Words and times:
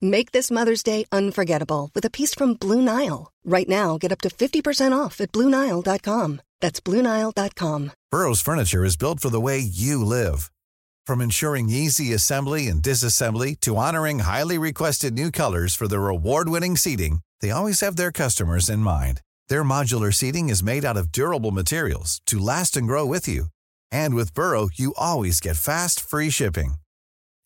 Make 0.00 0.30
this 0.30 0.48
Mother's 0.48 0.84
Day 0.84 1.06
unforgettable 1.10 1.90
with 1.92 2.04
a 2.04 2.10
piece 2.10 2.32
from 2.32 2.54
Blue 2.54 2.80
Nile. 2.80 3.32
Right 3.44 3.68
now, 3.68 3.98
get 3.98 4.12
up 4.12 4.20
to 4.20 4.28
50% 4.28 4.96
off 4.96 5.20
at 5.20 5.32
BlueNile.com. 5.32 6.40
That's 6.60 6.80
BlueNile.com. 6.80 7.92
Burrow's 8.10 8.40
furniture 8.40 8.84
is 8.84 8.96
built 8.96 9.20
for 9.20 9.28
the 9.28 9.40
way 9.40 9.58
you 9.58 10.04
live. 10.04 10.50
From 11.06 11.20
ensuring 11.20 11.68
easy 11.68 12.12
assembly 12.12 12.68
and 12.68 12.82
disassembly 12.82 13.58
to 13.60 13.76
honoring 13.76 14.20
highly 14.20 14.56
requested 14.56 15.14
new 15.14 15.30
colors 15.30 15.74
for 15.74 15.88
their 15.88 16.08
award-winning 16.08 16.76
seating, 16.76 17.20
they 17.40 17.50
always 17.50 17.80
have 17.80 17.96
their 17.96 18.12
customers 18.12 18.68
in 18.70 18.80
mind. 18.80 19.20
Their 19.48 19.64
modular 19.64 20.14
seating 20.14 20.48
is 20.48 20.62
made 20.62 20.84
out 20.84 20.96
of 20.96 21.12
durable 21.12 21.50
materials 21.50 22.20
to 22.26 22.38
last 22.38 22.76
and 22.76 22.86
grow 22.86 23.04
with 23.04 23.26
you. 23.26 23.46
And 23.90 24.14
with 24.14 24.34
Burrow, 24.34 24.68
you 24.74 24.94
always 24.96 25.40
get 25.40 25.56
fast, 25.56 26.00
free 26.00 26.30
shipping. 26.30 26.74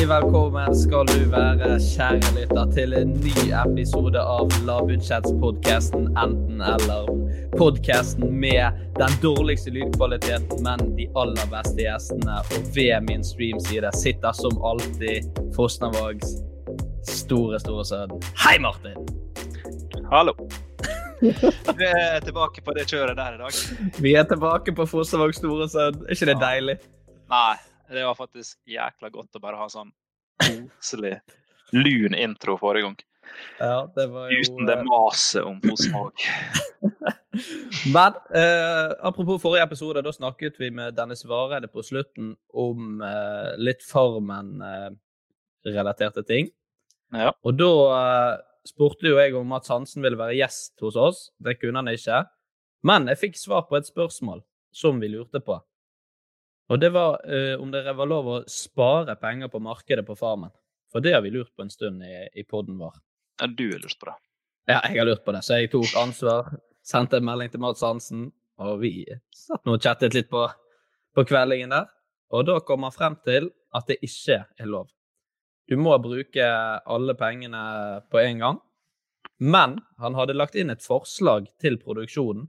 Hjertelig 0.00 0.22
velkommen 0.24 0.76
skal 0.80 1.08
du 1.10 1.26
være, 1.28 1.74
kjære 1.84 2.30
lytter, 2.32 2.70
til 2.72 2.94
en 2.96 3.10
ny 3.20 3.34
episode 3.52 4.16
av 4.16 4.54
Lavbudsjettspodkasten 4.64 6.06
Enten-eller. 6.22 7.10
Podkasten 7.52 8.32
med 8.32 8.80
den 8.96 9.18
dårligste 9.20 9.74
lydkvaliteten, 9.76 10.64
men 10.64 10.96
de 10.96 11.04
aller 11.20 11.52
beste 11.52 11.76
gjestene. 11.84 12.38
Og 12.40 12.72
ved 12.72 13.10
min 13.10 13.28
streamside 13.28 13.92
sitter 14.00 14.32
som 14.40 14.56
alltid 14.64 15.28
Fosnavågs 15.52 16.32
store, 17.04 17.60
store 17.60 17.84
sønn. 17.92 18.18
Hei, 18.40 18.56
Martin! 18.56 18.96
Hallo. 20.08 20.32
Vi 21.76 21.92
er 21.92 22.22
tilbake 22.24 22.64
på 22.64 22.72
det 22.72 22.88
kjøret 22.88 23.20
der 23.20 23.36
i 23.36 23.42
dag. 23.44 23.64
Vi 24.00 24.16
er 24.16 24.24
tilbake 24.32 24.72
på 24.72 24.88
Fosnavågs 24.96 25.44
store 25.44 25.68
sønn. 25.68 26.06
Er 26.06 26.16
ikke 26.16 26.32
det 26.32 26.40
deilig? 26.40 26.80
Nei, 27.28 27.58
det 27.90 28.06
var 28.06 28.14
faktisk 28.18 28.58
jækla 28.70 29.08
godt 29.12 29.36
å 29.36 29.40
bare 29.42 29.56
ha 29.60 29.68
sånn 29.70 29.90
koselig, 30.40 31.16
lun 31.74 32.14
intro 32.16 32.56
forrige 32.60 32.84
gang. 32.86 32.98
Ja, 33.60 33.92
det 33.94 34.06
var 34.10 34.30
jo 34.32 34.38
Uten 34.42 34.66
det 34.66 34.84
maset 34.86 35.44
om 35.46 35.60
Fosnavåg. 35.62 36.12
Men 37.94 38.12
eh, 38.34 38.90
apropos 39.06 39.42
forrige 39.42 39.64
episode, 39.68 40.02
da 40.02 40.12
snakket 40.12 40.60
vi 40.60 40.70
med 40.74 40.94
Dennis 40.96 41.24
Vareide 41.28 41.68
på 41.70 41.82
slutten 41.86 42.36
om 42.56 43.02
eh, 43.06 43.50
litt 43.60 43.82
Farmen-relaterte 43.86 46.22
ting. 46.26 46.50
Ja. 47.14 47.30
Og 47.46 47.54
da 47.58 47.72
eh, 47.94 48.36
spurte 48.68 49.08
jo 49.10 49.18
jeg 49.20 49.34
om 49.38 49.46
Mats 49.52 49.70
Hansen 49.72 50.02
ville 50.04 50.20
være 50.20 50.38
gjest 50.40 50.74
hos 50.84 50.96
oss. 50.98 51.18
Det 51.38 51.54
kunne 51.60 51.78
han 51.82 51.92
ikke. 51.92 52.18
Men 52.86 53.08
jeg 53.12 53.22
fikk 53.26 53.36
svar 53.38 53.62
på 53.68 53.74
et 53.78 53.88
spørsmål 53.88 54.40
som 54.74 55.00
vi 55.02 55.08
lurte 55.12 55.40
på. 55.44 55.56
Og 56.70 56.78
det 56.78 56.92
var 56.94 57.18
eh, 57.26 57.60
om 57.60 57.70
det 57.70 57.82
var 57.98 58.06
lov 58.06 58.28
å 58.30 58.40
spare 58.46 59.16
penger 59.18 59.50
på 59.50 59.58
markedet 59.62 60.04
på 60.06 60.14
Farmen. 60.18 60.52
For 60.90 61.02
det 61.02 61.16
har 61.16 61.22
vi 61.24 61.32
lurt 61.34 61.50
på 61.56 61.64
en 61.64 61.70
stund 61.70 62.02
i, 62.06 62.28
i 62.34 62.44
poden 62.46 62.78
vår. 62.78 62.94
Ja, 63.40 63.46
du 63.46 63.66
har 63.72 63.82
lurt 63.82 63.98
på 63.98 64.06
det. 64.06 64.16
Ja, 64.70 64.78
jeg 64.86 65.00
har 65.00 65.08
lurt 65.08 65.24
på 65.26 65.34
det, 65.34 65.42
så 65.46 65.58
jeg 65.58 65.70
tok 65.72 65.96
ansvar. 65.98 66.52
Sendte 66.86 67.18
en 67.18 67.26
melding 67.26 67.50
til 67.50 67.62
Mats 67.62 67.82
Hansen, 67.82 68.28
og 68.62 68.78
vi 68.84 68.92
satt 69.34 69.66
nå 69.66 69.74
og 69.76 69.82
chattet 69.82 70.14
litt 70.14 70.30
på, 70.30 70.44
på 71.16 71.26
kveldingen 71.26 71.74
der. 71.74 71.90
Og 72.30 72.46
da 72.46 72.60
kom 72.62 72.86
han 72.86 72.94
frem 72.94 73.18
til 73.26 73.50
at 73.74 73.90
det 73.90 73.98
ikke 74.06 74.38
er 74.46 74.70
lov. 74.70 74.86
Du 75.66 75.74
må 75.78 75.96
bruke 76.02 76.46
alle 76.86 77.16
pengene 77.18 77.64
på 78.10 78.22
en 78.22 78.44
gang. 78.44 78.62
Men 79.42 79.78
han 79.98 80.14
hadde 80.18 80.38
lagt 80.38 80.58
inn 80.58 80.70
et 80.70 80.84
forslag 80.84 81.50
til 81.62 81.80
produksjonen, 81.82 82.46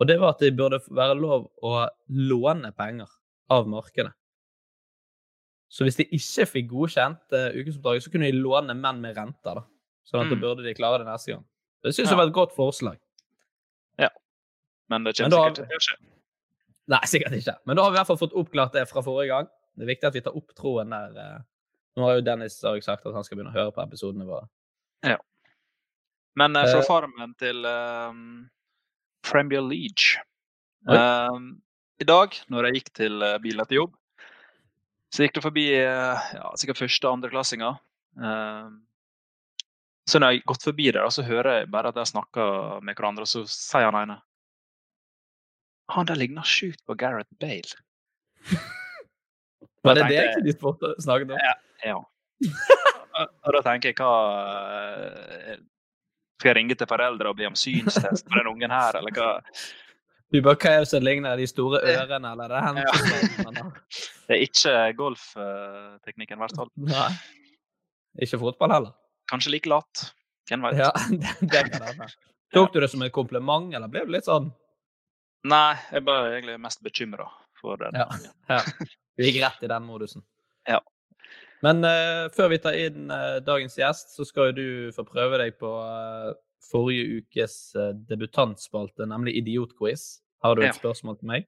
og 0.00 0.08
det 0.08 0.16
var 0.18 0.34
at 0.34 0.42
det 0.42 0.56
burde 0.56 0.80
være 0.88 1.18
lov 1.20 1.50
å 1.62 1.74
låne 2.08 2.72
penger 2.72 3.10
av 3.50 3.66
markedet. 3.68 4.12
Så 5.70 5.84
hvis 5.86 5.96
de 6.00 6.06
ikke 6.16 6.46
fikk 6.50 6.68
godkjent 6.72 7.34
uh, 7.36 7.50
ukesoppdraget, 7.54 8.02
så 8.06 8.10
kunne 8.10 8.26
de 8.30 8.38
låne 8.42 8.74
menn 8.74 9.00
med 9.02 9.16
renter. 9.18 9.60
da. 9.60 9.62
Sånn 10.08 10.24
at 10.24 10.30
da 10.32 10.34
Mm. 10.36 10.40
burde 10.42 10.64
de 10.66 10.74
klare 10.74 10.98
det 10.98 11.06
neste 11.06 11.32
gang. 11.34 11.44
Det 11.84 11.92
syns 11.94 12.06
Ja. 12.10 12.16
jeg 12.16 12.18
var 12.18 12.26
et 12.26 12.34
godt 12.34 12.54
forslag. 12.56 12.98
Ja. 13.98 14.08
Men 14.88 15.04
det 15.04 15.14
kommer 15.16 15.30
da- 15.30 15.44
sikkert 15.54 15.68
til 15.68 15.76
å 15.76 15.84
skje. 15.86 15.96
Nei, 16.88 17.00
sikkert 17.06 17.32
ikke. 17.38 17.56
Men 17.66 17.76
da 17.76 17.82
har 17.84 17.90
vi 17.92 17.96
i 17.96 17.98
hvert 18.00 18.06
fall 18.08 18.16
fått 18.18 18.34
oppklart 18.34 18.72
det 18.72 18.88
fra 18.88 19.00
forrige 19.02 19.28
gang. 19.28 19.46
Det 19.76 19.82
er 19.88 19.94
viktig 19.94 20.04
at 20.08 20.14
vi 20.14 20.20
tar 20.20 20.36
opp 20.36 20.52
troen 20.54 20.90
der. 20.90 21.10
Uh, 21.16 21.40
Nå 21.96 22.04
har 22.06 22.14
jo 22.16 22.20
Dennis 22.22 22.60
også 22.64 22.82
sagt 22.84 23.06
at 23.06 23.14
han 23.14 23.22
skal 23.24 23.36
begynne 23.38 23.52
å 23.54 23.58
høre 23.58 23.72
på 23.72 23.82
episodene 23.86 24.26
våre. 24.26 24.48
Ja. 25.04 25.16
Men 26.36 26.56
uh, 26.56 26.64
fra. 26.66 26.82
Farmen 26.82 27.34
til 27.38 27.64
um, 27.66 28.50
Premier 29.22 29.60
League. 29.60 30.18
Um, 30.88 31.62
I 32.00 32.06
dag, 32.08 32.36
når 32.48 32.68
jeg 32.68 32.78
gikk 32.78 32.92
til 32.96 33.20
uh, 33.20 33.36
bilen 33.42 33.60
etter 33.60 33.76
jobb, 33.76 33.96
så 35.10 35.24
gikk 35.24 35.34
det 35.36 35.42
forbi 35.42 35.64
eh, 35.74 36.26
ja, 36.36 36.50
sikkert 36.54 36.78
første- 36.78 37.08
og 37.08 37.16
andreklassinger. 37.16 37.80
Um, 38.14 38.76
så 40.06 40.20
når 40.20 40.30
jeg 40.30 40.40
har 40.40 40.52
gått 40.52 40.66
forbi 40.68 40.86
der, 40.94 41.08
så 41.10 41.24
hører 41.26 41.56
jeg 41.58 41.70
bare 41.74 41.90
at 41.90 41.98
de 41.98 42.04
snakker 42.06 42.78
med 42.86 42.94
hverandre, 42.94 43.26
og 43.26 43.30
så 43.30 43.42
sier 43.50 43.88
han 43.88 43.98
ene 43.98 44.20
Han 45.90 46.06
der 46.06 46.18
ligner 46.20 46.46
sjukt 46.46 46.78
på 46.86 46.94
Gareth 46.94 47.30
Bale. 47.42 47.74
Var 49.82 49.98
det 49.98 50.06
det 50.12 50.22
de 50.46 50.54
snakket 50.54 51.34
om? 51.34 51.42
Ja. 51.82 51.98
og, 53.18 53.26
og 53.26 53.54
da 53.56 53.64
tenker 53.66 53.90
jeg 53.90 53.98
hva 53.98 54.14
eh, 54.78 55.58
Skal 56.38 56.52
jeg 56.52 56.58
ringe 56.60 56.78
til 56.78 56.88
foreldre 56.88 57.32
og 57.32 57.38
be 57.40 57.50
om 57.50 57.58
synstest 57.58 58.30
på 58.30 58.38
den 58.38 58.54
ungen 58.54 58.70
her, 58.70 59.02
eller 59.02 59.16
hva? 59.18 59.30
Er 60.30 60.84
som 60.86 61.02
ligner? 61.02 61.36
De 61.36 61.46
store 61.50 61.80
ørene, 61.82 62.32
eller 62.32 62.52
er 62.54 62.76
det 62.76 62.84
ja. 62.86 63.64
Det 64.28 64.36
er 64.36 64.42
ikke 64.46 64.74
golfteknikken, 64.98 66.38
i 66.38 66.42
hvert 66.44 66.56
fall. 66.56 66.70
Nei. 66.86 67.10
Ikke 68.22 68.38
fotball 68.38 68.74
heller? 68.74 68.92
Kanskje 69.30 69.52
like 69.56 69.70
lat. 69.70 70.04
Hvem 70.50 70.66
vet. 70.66 70.78
Ja, 70.78 70.90
det, 71.22 71.34
det 71.40 71.64
kan 71.72 71.86
hende. 71.88 72.08
Tok 72.54 72.72
du 72.74 72.80
det 72.82 72.90
som 72.90 73.02
et 73.06 73.14
kompliment, 73.14 73.74
eller 73.74 73.90
ble 73.90 74.02
du 74.06 74.14
litt 74.16 74.26
sånn 74.26 74.50
Nei, 75.50 75.78
jeg 75.88 76.02
ble 76.04 76.14
egentlig 76.34 76.58
mest 76.60 76.82
bekymra 76.84 77.24
for 77.56 77.80
den. 77.80 77.96
Ja. 77.96 78.08
ja. 78.50 78.58
Du 79.16 79.24
gikk 79.24 79.38
rett 79.40 79.62
i 79.64 79.70
den 79.70 79.86
modusen? 79.86 80.20
Ja. 80.68 80.82
Men 81.64 81.80
uh, 81.80 82.26
før 82.34 82.50
vi 82.52 82.58
tar 82.60 82.76
inn 82.76 83.08
uh, 83.08 83.38
dagens 83.44 83.78
gjest, 83.80 84.12
så 84.18 84.26
skal 84.28 84.50
jo 84.50 84.56
du 84.58 84.66
få 84.92 85.06
prøve 85.08 85.40
deg 85.40 85.56
på 85.56 85.70
uh, 85.80 86.34
forrige 86.70 87.20
ukes 87.20 87.54
debutantspalte, 88.08 89.06
nemlig 89.08 89.36
Idiotquiz. 89.40 90.20
Har 90.42 90.56
du 90.56 90.62
et 90.62 90.72
Ja. 90.74 90.78
spørsmål 90.78 91.18
til 91.18 91.26
meg? 91.28 91.46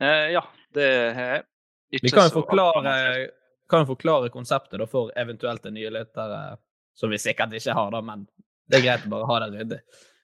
Eh, 0.00 0.32
ja, 0.32 0.42
det 0.72 1.14
har 1.14 1.28
jeg. 1.36 1.44
Ikke 1.92 2.02
Vi 2.02 2.10
kan 2.10 2.28
jo 2.28 2.42
forklare, 2.42 3.30
kan 3.70 3.86
forklare 3.86 4.30
konseptet 4.30 4.78
da, 4.78 4.86
for 4.86 5.10
eventuelt 5.16 5.64
nye 5.72 5.90
lyttere, 5.90 6.58
som 6.94 7.10
vi 7.10 7.18
sikkert 7.18 7.52
ikke 7.52 7.74
har, 7.74 7.90
da, 7.90 8.00
men 8.00 8.26
det 8.68 8.80
er 8.80 8.84
greit 8.84 9.06
å 9.06 9.12
bare 9.12 9.26
ha 9.26 9.38
det 9.44 9.58
ryddig. 9.58 9.80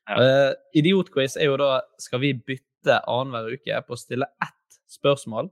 Ja. 0.09 0.17
Uh, 0.19 0.55
idiotquiz 0.75 1.37
er 1.37 1.47
jo 1.47 1.57
da 1.57 1.81
skal 1.99 2.21
vi 2.21 2.33
bytte 2.35 2.99
annenhver 3.07 3.55
uke 3.55 3.83
på 3.87 3.95
å 3.95 4.01
stille 4.01 4.27
ett 4.43 4.79
spørsmål 4.91 5.51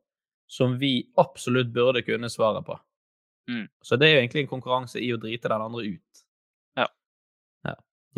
som 0.50 0.74
vi 0.78 1.08
absolutt 1.16 1.70
burde 1.72 2.02
kunne 2.02 2.28
svaret 2.28 2.66
på. 2.66 2.74
Mm. 3.48 3.68
Så 3.82 3.96
det 3.96 4.08
er 4.08 4.16
jo 4.16 4.22
egentlig 4.24 4.42
en 4.42 4.50
konkurranse 4.50 4.98
i 4.98 5.12
å 5.14 5.20
drite 5.20 5.48
den 5.48 5.62
andre 5.62 5.84
ut. 5.94 6.24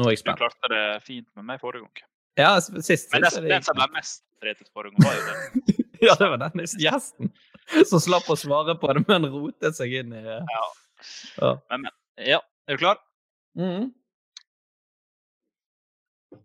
Nå 0.00 0.08
er 0.08 0.16
jeg 0.16 0.24
Du 0.24 0.32
klarte 0.40 0.72
det 0.72 0.84
fint 1.04 1.28
med 1.36 1.48
meg 1.50 1.60
forrige 1.60 1.84
gang. 1.84 2.08
Ja, 2.40 2.52
sist 2.60 3.12
Men 3.12 3.26
den, 3.26 3.44
det 3.44 3.50
den 3.52 3.64
som 3.66 3.76
ble 3.76 3.88
mest 3.92 4.22
dretet 4.40 4.70
forrige 4.72 4.96
gang, 4.96 5.08
var 5.08 5.18
jo 5.18 5.24
den. 5.28 5.80
Ja, 6.02 6.16
det 6.18 6.28
var 6.32 6.40
den 6.42 6.64
gjesten 6.82 7.28
som 7.86 8.00
slapp 8.02 8.26
å 8.32 8.34
svare 8.34 8.74
på 8.74 8.88
det, 8.90 9.04
men 9.06 9.28
rotet 9.30 9.76
seg 9.78 9.92
inn 10.00 10.14
i 10.18 10.22
Ja. 10.22 10.62
Ja. 11.38 11.52
Men, 11.70 11.84
men. 11.86 11.92
Ja, 12.26 12.40
er 12.66 12.78
du 12.78 12.82
klar? 12.82 12.98
Mhm. 13.58 13.92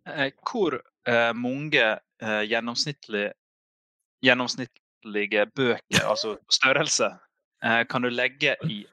Eh, 0.07 0.31
hvor 0.45 0.77
eh, 1.07 1.33
mange 1.35 1.83
eh, 2.21 2.43
gjennomsnittlig, 2.47 3.31
gjennomsnittlige 4.23 5.47
bøker, 5.55 6.03
altså 6.03 6.37
størrelse, 6.59 7.11
eh, 7.63 7.81
kan 7.89 8.05
du 8.05 8.09
legge 8.13 8.55
i 8.67 8.83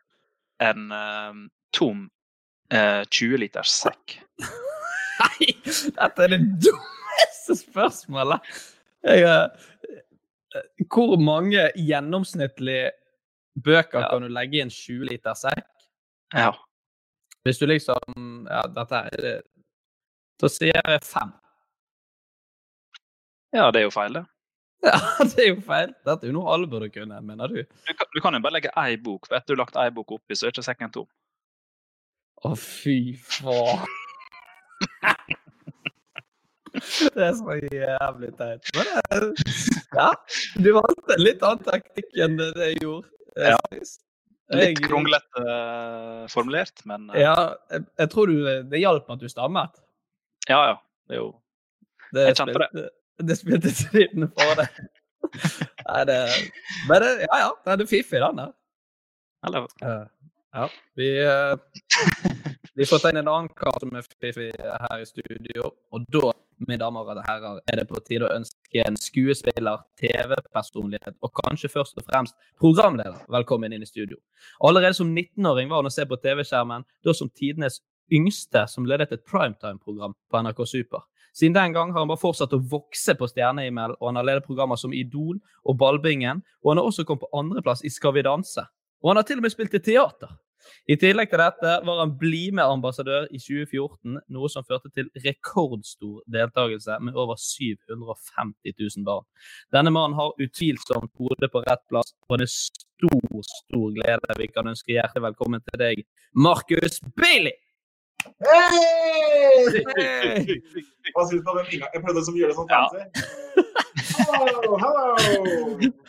en 0.64 0.90
eh, 0.92 1.44
tom 1.76 2.08
eh, 2.70 3.02
20-liters 3.10 3.70
sekk? 3.84 4.18
Nei, 5.20 5.48
dette 5.94 6.24
er 6.26 6.32
det 6.34 6.40
dummeste 6.64 7.56
spørsmålet. 7.60 8.52
Jeg, 9.04 9.24
uh, 9.28 10.64
hvor 10.90 11.16
mange 11.20 11.68
gjennomsnittlige 11.76 12.90
bøker 13.64 14.00
Ja. 14.00 14.08
kan 14.10 14.22
du 14.24 14.28
legge 14.32 14.58
i 14.58 14.62
en 14.64 14.70
20 14.72 15.04
liter 15.10 15.34
sekk? 15.38 15.66
Ja. 16.34 16.52
Hvis 17.44 17.58
du 17.60 17.66
liksom 17.68 18.46
Ja, 18.48 18.62
dette 18.72 19.00
er 19.10 19.20
det 19.22 19.34
Så 20.40 20.48
sier 20.50 20.80
jeg 20.80 21.02
fem. 21.04 21.30
ja, 23.54 23.68
det 23.70 23.82
er 23.82 23.84
jo 23.86 23.90
feil, 23.94 24.16
det. 24.18 24.24
Ja, 24.84 24.98
det 25.24 25.38
er 25.44 25.48
jo 25.54 25.60
feil. 25.64 25.92
Dette 26.04 26.26
er 26.26 26.32
jo 26.32 26.38
noe 26.40 26.50
alle 26.52 26.66
burde 26.68 26.88
kunne, 26.92 27.20
mener 27.24 27.48
du? 27.48 27.60
Du 27.62 27.92
kan, 27.96 28.08
du 28.14 28.20
kan 28.20 28.34
jo 28.36 28.40
bare 28.44 28.56
legge 28.58 28.72
ei 28.76 28.96
bok, 29.00 29.28
etter 29.30 29.54
du 29.54 29.60
har 29.60 29.62
lagt 29.66 29.78
ei 29.80 29.90
bok 29.94 30.10
oppi, 30.18 30.34
så 30.36 30.46
er 30.48 30.52
ikke 30.52 30.64
sekken 30.66 30.90
tom. 30.92 31.06
Å, 32.44 32.52
fy 32.60 32.96
faen. 33.24 33.84
Det 37.14 37.22
er 37.22 37.34
så 37.38 37.54
jævlig 37.70 38.30
teit. 38.38 38.70
Men 38.74 38.88
det, 38.90 39.44
ja, 39.94 40.08
du 40.58 40.70
valgte 40.74 41.14
en 41.14 41.22
litt 41.22 41.44
annen 41.46 41.62
taktikk 41.68 42.08
enn 42.24 42.34
det 42.40 42.48
jeg 42.58 42.80
gjorde. 42.82 43.08
eh, 43.38 43.52
Ja. 43.54 43.84
Litt 44.54 44.80
kronglete 44.84 45.40
uh, 45.40 46.26
formulert, 46.28 46.82
men 46.86 47.06
uh, 47.08 47.16
Ja, 47.16 47.36
jeg, 47.72 47.86
jeg 48.02 48.10
tror 48.12 48.28
du, 48.28 48.34
det 48.68 48.80
hjalp 48.82 49.08
at 49.14 49.22
du 49.22 49.28
stammet. 49.32 49.78
ja, 50.50 50.58
ja. 50.72 50.74
Det 51.08 51.16
er 51.16 51.20
jo 51.22 51.30
Det 52.14 52.26
Jeg 52.28 52.36
kjente 52.42 52.66
det. 52.74 52.84
Det 53.28 53.36
spilte 53.38 53.70
tiden 53.78 54.28
for 54.34 54.58
deg. 54.60 54.82
Nei, 55.86 56.02
det 56.10 56.18
Men 56.90 57.02
det, 57.06 57.10
ja, 57.24 57.38
ja. 57.46 57.48
Den 57.64 57.80
er 57.86 57.88
fiffig, 57.90 58.20
den 58.20 58.42
der. 58.42 58.52
Eller 59.46 59.66
Eh, 59.84 60.04
ja. 60.54 60.68
Vi, 60.94 61.08
eh, 61.24 61.54
vi 62.74 62.86
får 62.86 63.08
inn 63.10 63.20
en 63.20 63.28
annen 63.28 63.50
kar 63.58 63.76
som 63.82 63.94
er 63.94 64.06
fiffig 64.20 64.50
her 64.58 65.02
i 65.02 65.06
studio. 65.08 65.70
Og 65.94 66.04
da, 66.14 66.32
mine 66.62 66.80
damer 66.80 67.10
og 67.10 67.22
herrer, 67.26 67.60
er 67.70 67.80
det 67.80 67.86
på 67.90 68.02
tide 68.06 68.28
å 68.28 68.34
ønske 68.34 68.84
en 68.86 68.98
skuespiller, 68.98 69.82
TV-personlighet 70.00 71.18
og 71.20 71.34
kanskje 71.42 71.72
først 71.72 71.98
og 71.98 72.06
fremst 72.10 72.38
programleder 72.60 73.24
velkommen 73.34 73.74
inn 73.74 73.82
i 73.82 73.90
studio. 73.90 74.20
Allerede 74.62 74.96
som 74.98 75.10
19-åring 75.10 75.72
var 75.72 75.82
han 75.82 75.90
å 75.90 75.94
se 75.94 76.06
på 76.06 76.20
TV-skjermen, 76.22 76.86
da 77.04 77.16
som 77.16 77.30
tidenes 77.30 77.80
yngste 78.12 78.66
som 78.68 78.86
ledet 78.86 79.12
et 79.12 79.26
primetime-program 79.26 80.14
på 80.30 80.44
NRK 80.44 80.64
Super. 80.68 81.04
Siden 81.34 81.54
den 81.56 81.72
gang 81.74 81.90
har 81.90 82.04
han 82.04 82.10
bare 82.10 82.22
fortsatt 82.22 82.52
å 82.54 82.62
vokse 82.70 83.16
på 83.18 83.26
stjernehimmel, 83.26 83.96
og 83.98 84.06
han 84.06 84.20
har 84.20 84.26
ledet 84.28 84.46
programmer 84.46 84.78
som 84.78 84.94
Idol 84.94 85.40
og 85.66 85.78
Ballbingen, 85.80 86.44
og 86.62 86.70
han 86.70 86.78
har 86.78 86.86
også 86.86 87.02
kommet 87.08 87.24
på 87.26 87.38
andreplass 87.40 87.82
i 87.82 87.90
Skal 87.90 88.14
vi 88.14 88.22
danse. 88.22 88.62
Og 89.02 89.10
han 89.10 89.18
har 89.18 89.26
til 89.26 89.40
og 89.40 89.44
med 89.44 89.52
spilt 89.52 89.74
i 89.74 89.82
teater. 89.82 90.30
I 90.90 90.96
tillegg 91.00 91.30
til 91.32 91.40
dette 91.40 91.74
var 91.86 92.00
han 92.02 92.14
BlimE-ambassadør 92.20 93.26
i 93.30 93.40
2014, 93.40 94.18
noe 94.36 94.50
som 94.52 94.66
førte 94.68 94.90
til 94.94 95.08
rekordstor 95.24 96.22
deltakelse 96.34 96.98
med 97.04 97.16
over 97.18 97.38
750 97.40 98.74
000 98.78 99.06
barn. 99.08 99.26
Denne 99.74 99.92
mannen 99.94 100.16
har 100.18 100.34
utvilsomt 100.40 101.12
hodet 101.20 101.50
på 101.52 101.64
rett 101.66 101.84
plass, 101.90 102.14
og 102.28 102.40
det 102.40 102.48
er 102.48 102.54
stor, 102.54 103.42
stor 103.50 103.86
glede 103.98 104.38
vi 104.40 104.50
kan 104.52 104.68
ønske 104.72 104.96
hjertelig 104.96 105.26
velkommen 105.30 105.64
til 105.68 105.80
deg, 105.80 106.04
Markus 106.34 107.00
Bailey! 107.18 107.56
Hey! 108.40 109.66
Hva 111.12 111.24
syns 111.28 111.42
du 111.44 111.50
om 111.50 111.58
den 111.58 111.66
inngangen? 111.68 111.92
Jeg 111.92 112.02
prøvde 112.06 112.22
å 112.24 112.36
gjøre 112.38 112.52
det 112.52 112.56
sånn 112.56 112.70
Ja. 112.72 112.84
fancy. 112.88 113.04
Hello, 114.24 114.78
hello! 114.80 115.04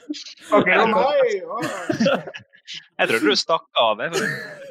Okay, 0.55 0.77
meg? 0.77 1.41
Åh. 1.49 2.51
Jeg 2.99 3.09
trodde 3.11 3.29
du 3.29 3.35
stakk 3.37 3.65
av. 3.81 3.99
Det 4.01 4.21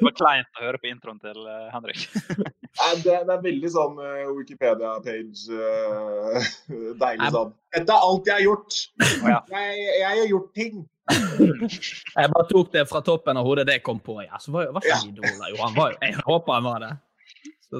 var 0.03 0.15
kleint 0.17 0.59
å 0.59 0.63
høre 0.65 0.79
på 0.81 0.89
introen 0.91 1.19
til 1.23 1.37
eh, 1.47 1.67
Henrik. 1.73 2.01
Nei, 2.81 2.89
Det, 3.05 3.13
det 3.27 3.35
er 3.37 3.43
veldig 3.45 3.71
sånn 3.71 4.01
eh, 4.03 4.25
Wikipedia-page 4.35 5.45
eh, 5.55 6.49
Deilig 7.03 7.29
sånn. 7.37 7.53
Dette 7.75 7.95
er 7.95 8.09
alt 8.09 8.27
jeg 8.27 8.35
har 8.35 8.43
gjort. 8.43 8.81
Jeg, 8.99 9.87
jeg 10.01 10.09
har 10.09 10.27
gjort 10.33 10.51
ting. 10.57 10.83
Jeg 11.05 12.31
bare 12.33 12.47
tok 12.49 12.71
det 12.73 12.85
fra 12.89 13.01
toppen 13.05 13.37
av 13.39 13.45
hodet 13.47 13.67
det 13.69 13.79
jeg 13.79 13.85
kom 13.85 13.99
på. 14.03 14.17
Ja. 14.25 14.39
Så 14.41 14.51
var 14.55 14.67
jo 14.67 14.75
hva 14.75 14.83
Ja. 14.87 14.97
for 14.99 15.11
idol 15.11 15.25
Johan? 15.29 15.49
jo. 15.53 15.61
Han 15.63 15.75
var 15.77 15.97
jeg 16.01 16.15
håper 16.25 16.57
han 16.59 16.67
var 16.67 16.79
det. 16.83 16.91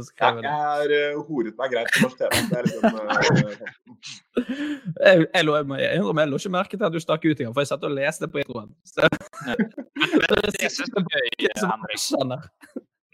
Så 0.03 0.13
Jeg, 0.19 0.51
har 0.51 0.91
eh, 0.91 1.19
horet 1.27 1.55
meg 1.59 1.71
greit 1.71 1.91
på 1.93 2.01
norsk 2.03 2.17
TV. 2.19 2.31
Det 2.49 2.57
er 2.59 2.63
liksom 2.67 2.95
uh, 2.95 3.03
Jeg, 5.05 5.27
jeg, 5.33 5.45
lå, 5.45 5.55
jeg, 5.55 5.85
jeg 5.85 6.29
lå 6.31 6.39
ikke 6.41 6.53
merke 6.57 6.77
til 6.77 6.87
at 6.87 6.95
du 6.95 6.99
stakk 7.03 7.23
ut 7.25 7.37
engang, 7.39 7.53
for 7.55 7.63
jeg 7.63 7.71
satt 7.71 7.87
og 7.87 7.95
leste 7.95 8.29
på 8.31 8.41
introen. 8.43 8.73
Så, 8.87 9.07
Men 9.45 10.27
det 10.33 10.57
jeg 10.59 10.71
er 10.71 11.29
gøy, 11.39 11.55
Henrik, 11.71 12.03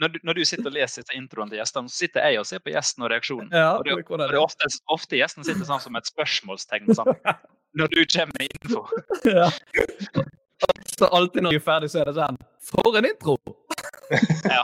når 0.01 0.07
du, 0.07 0.19
når 0.25 0.33
du 0.33 0.45
sitter 0.49 0.71
og 0.71 0.73
leser 0.73 1.13
introen 1.13 1.51
til 1.51 1.59
gjestene, 1.59 1.91
så 1.91 2.01
sitter 2.01 2.25
jeg 2.25 2.41
og 2.41 2.47
ser 2.49 2.61
på 2.65 2.73
gjesten 2.73 3.05
og 3.05 3.11
reaksjonen. 3.13 3.51
Ja, 3.53 3.75
Og 3.77 3.85
det, 3.85 3.99
og 4.01 4.15
er 4.17 4.31
det 4.31 4.37
er 4.39 4.41
ofte, 4.41 4.69
ofte 4.89 5.19
gjesten 5.19 5.45
sitter 5.45 5.67
sånn 5.67 5.83
som 5.83 5.99
et 5.99 6.09
spørsmålstegn. 6.09 6.89
Sånn. 6.97 7.13
Når 7.77 7.91
du 7.93 8.01
kommer 8.09 8.41
med 8.41 8.55
info. 8.57 8.81
Ja. 9.29 9.51
Så 10.97 11.05
alltid 11.05 11.45
når 11.45 11.55
vi 11.55 11.61
er 11.61 11.65
ferdig, 11.65 11.91
så 11.93 12.01
er 12.01 12.09
det 12.09 12.17
sånn 12.17 12.39
For 12.65 12.97
en 12.97 13.07
intro! 13.09 13.37
Ja. 14.45 14.63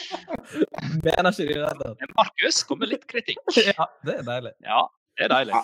Mener 1.04 1.30
ikke 1.30 1.54
de 1.54 1.94
det. 1.98 2.08
Markus 2.18 2.62
kom 2.66 2.80
med 2.82 2.90
litt 2.94 3.06
kritikk. 3.10 3.40
Ja, 3.70 3.86
det 4.06 4.18
er 4.20 4.24
deilig. 4.26 4.52
Ja, 4.66 4.80
det 5.18 5.26
er 5.28 5.32
deilig. 5.34 5.60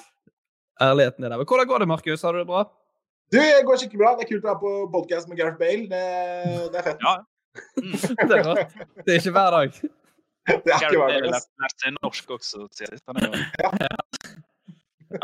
Ærligheten 0.86 1.24
er 1.24 1.32
der. 1.32 1.40
Men 1.40 1.48
hvordan 1.48 1.68
går 1.70 1.82
det, 1.84 1.88
Markus? 1.88 2.22
Har 2.26 2.36
du 2.36 2.42
det 2.42 2.48
bra? 2.50 2.64
Du, 3.32 3.38
det 3.40 3.62
går 3.66 3.80
skikkelig 3.80 4.00
bra. 4.04 4.10
Det 4.18 4.26
er 4.26 4.30
kult 4.34 4.44
å 4.44 4.50
være 4.52 4.60
på 4.62 4.72
podkast 4.92 5.30
med 5.30 5.38
Gareth 5.40 5.58
Bale. 5.58 5.86
Det, 5.90 6.02
det 6.74 6.82
er 6.82 6.86
fett. 6.92 7.06
Ja. 7.06 7.16
Mm. 7.80 7.94
Det 7.96 8.34
er 8.36 8.42
godt. 8.44 8.74
Det 9.06 9.14
er 9.14 9.16
ikke 9.22 9.30
hver 9.32 9.54
dag. 9.54 9.76
Det 9.80 10.52
er 10.52 10.58
ikke 10.60 10.76
Gareth 10.76 10.98
hver 10.98 11.06
Bale 11.08 11.20
dag. 11.24 11.30
Gareth 11.32 11.46
Bale 11.56 11.70
seg 11.80 11.94
norsk 11.96 12.34
også. 12.36 12.66
sier 12.76 12.98
Han 13.08 13.16
er 13.16 13.30
jo- 13.32 13.38
Ja. 13.80 13.88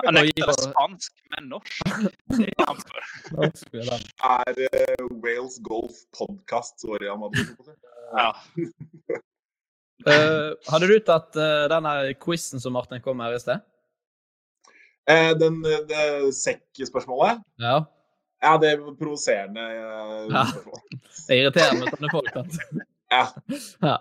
Han 0.01 0.15
nekter 0.17 0.51
det 0.51 0.57
spansk, 0.65 1.13
men 1.35 1.49
norsk. 1.53 1.83
Det 2.39 2.49
er 2.53 2.79
for. 2.81 3.01
Er 4.29 4.63
eh, 4.69 5.05
Wales 5.25 5.59
Golf 5.67 6.03
Podcast. 6.17 6.81
Sorry, 6.81 7.09
Amadou. 7.11 7.43
Ja. 8.17 8.31
uh, 10.07 10.53
hadde 10.73 10.89
du 10.91 10.97
tatt 11.07 11.37
uh, 11.39 11.69
den 11.73 11.89
quizen 12.23 12.61
som 12.61 12.77
Martin 12.77 13.03
kom 13.05 13.21
med 13.21 13.31
her 13.31 13.39
i 13.39 13.43
sted? 13.43 13.65
Uh, 15.11 15.33
den 15.39 15.61
eh, 15.67 16.29
sekk-spørsmålet? 16.37 17.43
Ja. 17.63 17.81
Ja, 18.43 18.57
det 18.59 18.73
er 18.73 18.81
provoserende 18.99 19.63
uh, 19.63 20.27
Ja. 20.31 20.47
spørsmål. 20.51 20.81
Det 20.93 21.35
er 21.35 21.41
irriterende 21.43 21.85
med 21.85 21.95
sånne 21.97 22.13
folk. 22.13 22.89
Ja. 23.13 23.27
Ja. 23.83 23.97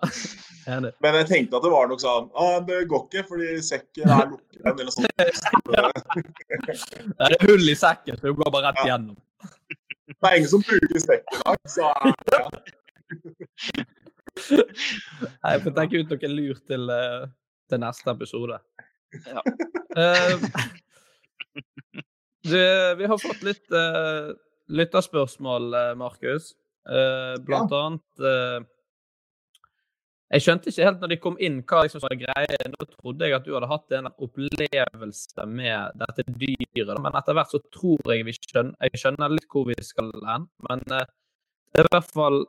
Men 1.01 1.15
jeg 1.17 1.25
tenkte 1.25 1.57
at 1.57 1.63
det 1.65 1.71
var 1.73 1.87
nok 1.89 2.01
sånn 2.03 2.27
ah, 2.37 2.59
Det 2.61 2.83
går 2.89 3.07
ikke, 3.07 3.23
fordi 3.31 3.47
sekken 3.65 4.11
er 4.13 4.27
lukket 4.29 4.59
igjen, 4.59 4.67
eller 4.69 4.85
noe 4.85 4.93
sånt. 4.93 5.07
Det 7.17 7.25
er 7.25 7.45
hull 7.49 7.65
i 7.65 7.73
sekken, 7.79 8.19
så 8.19 8.29
du 8.29 8.37
går 8.37 8.51
bare 8.53 8.67
rett 8.67 8.81
Ja. 8.83 8.91
gjennom. 8.91 9.17
Det 10.11 10.29
er 10.29 10.35
ingen 10.37 10.51
som 10.51 10.61
bruker 10.67 11.01
sekk 11.01 11.25
i 11.33 11.39
dag, 11.41 11.57
så 11.65 11.89
ja. 12.35 12.43
Jeg 15.49 15.63
får 15.65 15.75
tenke 15.79 16.03
ut 16.03 16.13
noe 16.13 16.31
lurt 16.35 16.61
til, 16.69 16.83
eh, 16.93 17.25
til 17.73 17.81
neste 17.87 18.13
episode. 18.13 18.61
Ja. 19.25 19.41
Eh, 19.91 20.39
du, 22.47 22.61
vi 22.95 23.05
har 23.11 23.17
fått 23.19 23.41
litt 23.43 23.73
uh, 23.75 24.31
lytterspørsmål, 24.71 25.73
eh, 25.75 25.89
Markus. 25.99 26.53
Uh, 26.87 27.35
blant 27.45 27.73
annet 27.75 28.23
eh, 28.25 28.63
Jeg 30.31 30.45
skjønte 30.45 30.71
ikke 30.71 30.85
helt 30.87 31.01
når 31.03 31.11
de 31.11 31.15
kom 31.19 31.33
inn 31.43 31.57
hva 31.67 31.81
liksom 31.83 32.03
var 32.05 32.13
greia. 32.15 32.67
Nå 32.71 32.85
trodde 32.93 33.27
jeg 33.27 33.35
at 33.35 33.43
du 33.47 33.51
hadde 33.51 33.67
hatt 33.67 33.95
en 33.97 34.07
opplevelse 34.11 35.47
med 35.49 35.97
dette 35.99 36.23
dyret, 36.39 37.01
men 37.03 37.17
etter 37.19 37.35
hvert 37.35 37.51
så 37.51 37.59
tror 37.75 38.13
jeg 38.13 38.23
vi 38.29 38.35
skjønner, 38.37 38.77
jeg 38.87 39.01
skjønner 39.01 39.33
litt 39.33 39.49
hvor 39.51 39.67
vi 39.67 39.75
skal 39.83 40.11
hen. 40.29 40.47
Men 40.69 40.85
eh, 40.87 41.09
det 41.73 41.83
er 41.83 41.89
i 41.89 41.91
hvert 41.97 42.13
fall 42.15 42.39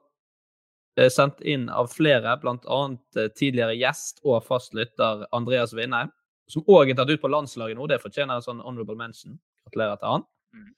eh, 1.01 1.11
sendt 1.11 1.43
inn 1.43 1.67
av 1.75 1.91
flere, 1.91 2.37
bl.a. 2.45 2.79
tidligere 3.35 3.75
gjest 3.81 4.23
og 4.23 4.45
fastlytter 4.47 5.27
Andreas 5.35 5.75
Vindheim, 5.75 6.15
som 6.51 6.62
òg 6.71 6.93
er 6.93 7.01
tatt 7.01 7.11
ut 7.11 7.25
på 7.25 7.33
landslaget 7.35 7.81
nå. 7.81 7.91
Det 7.91 7.99
fortjener 8.05 8.39
en 8.39 8.47
sånn 8.47 8.62
honorable 8.62 8.99
mention. 9.01 9.41
Gratulerer 9.67 9.99
til 9.99 10.15
han. 10.15 10.29
Mm. 10.55 10.71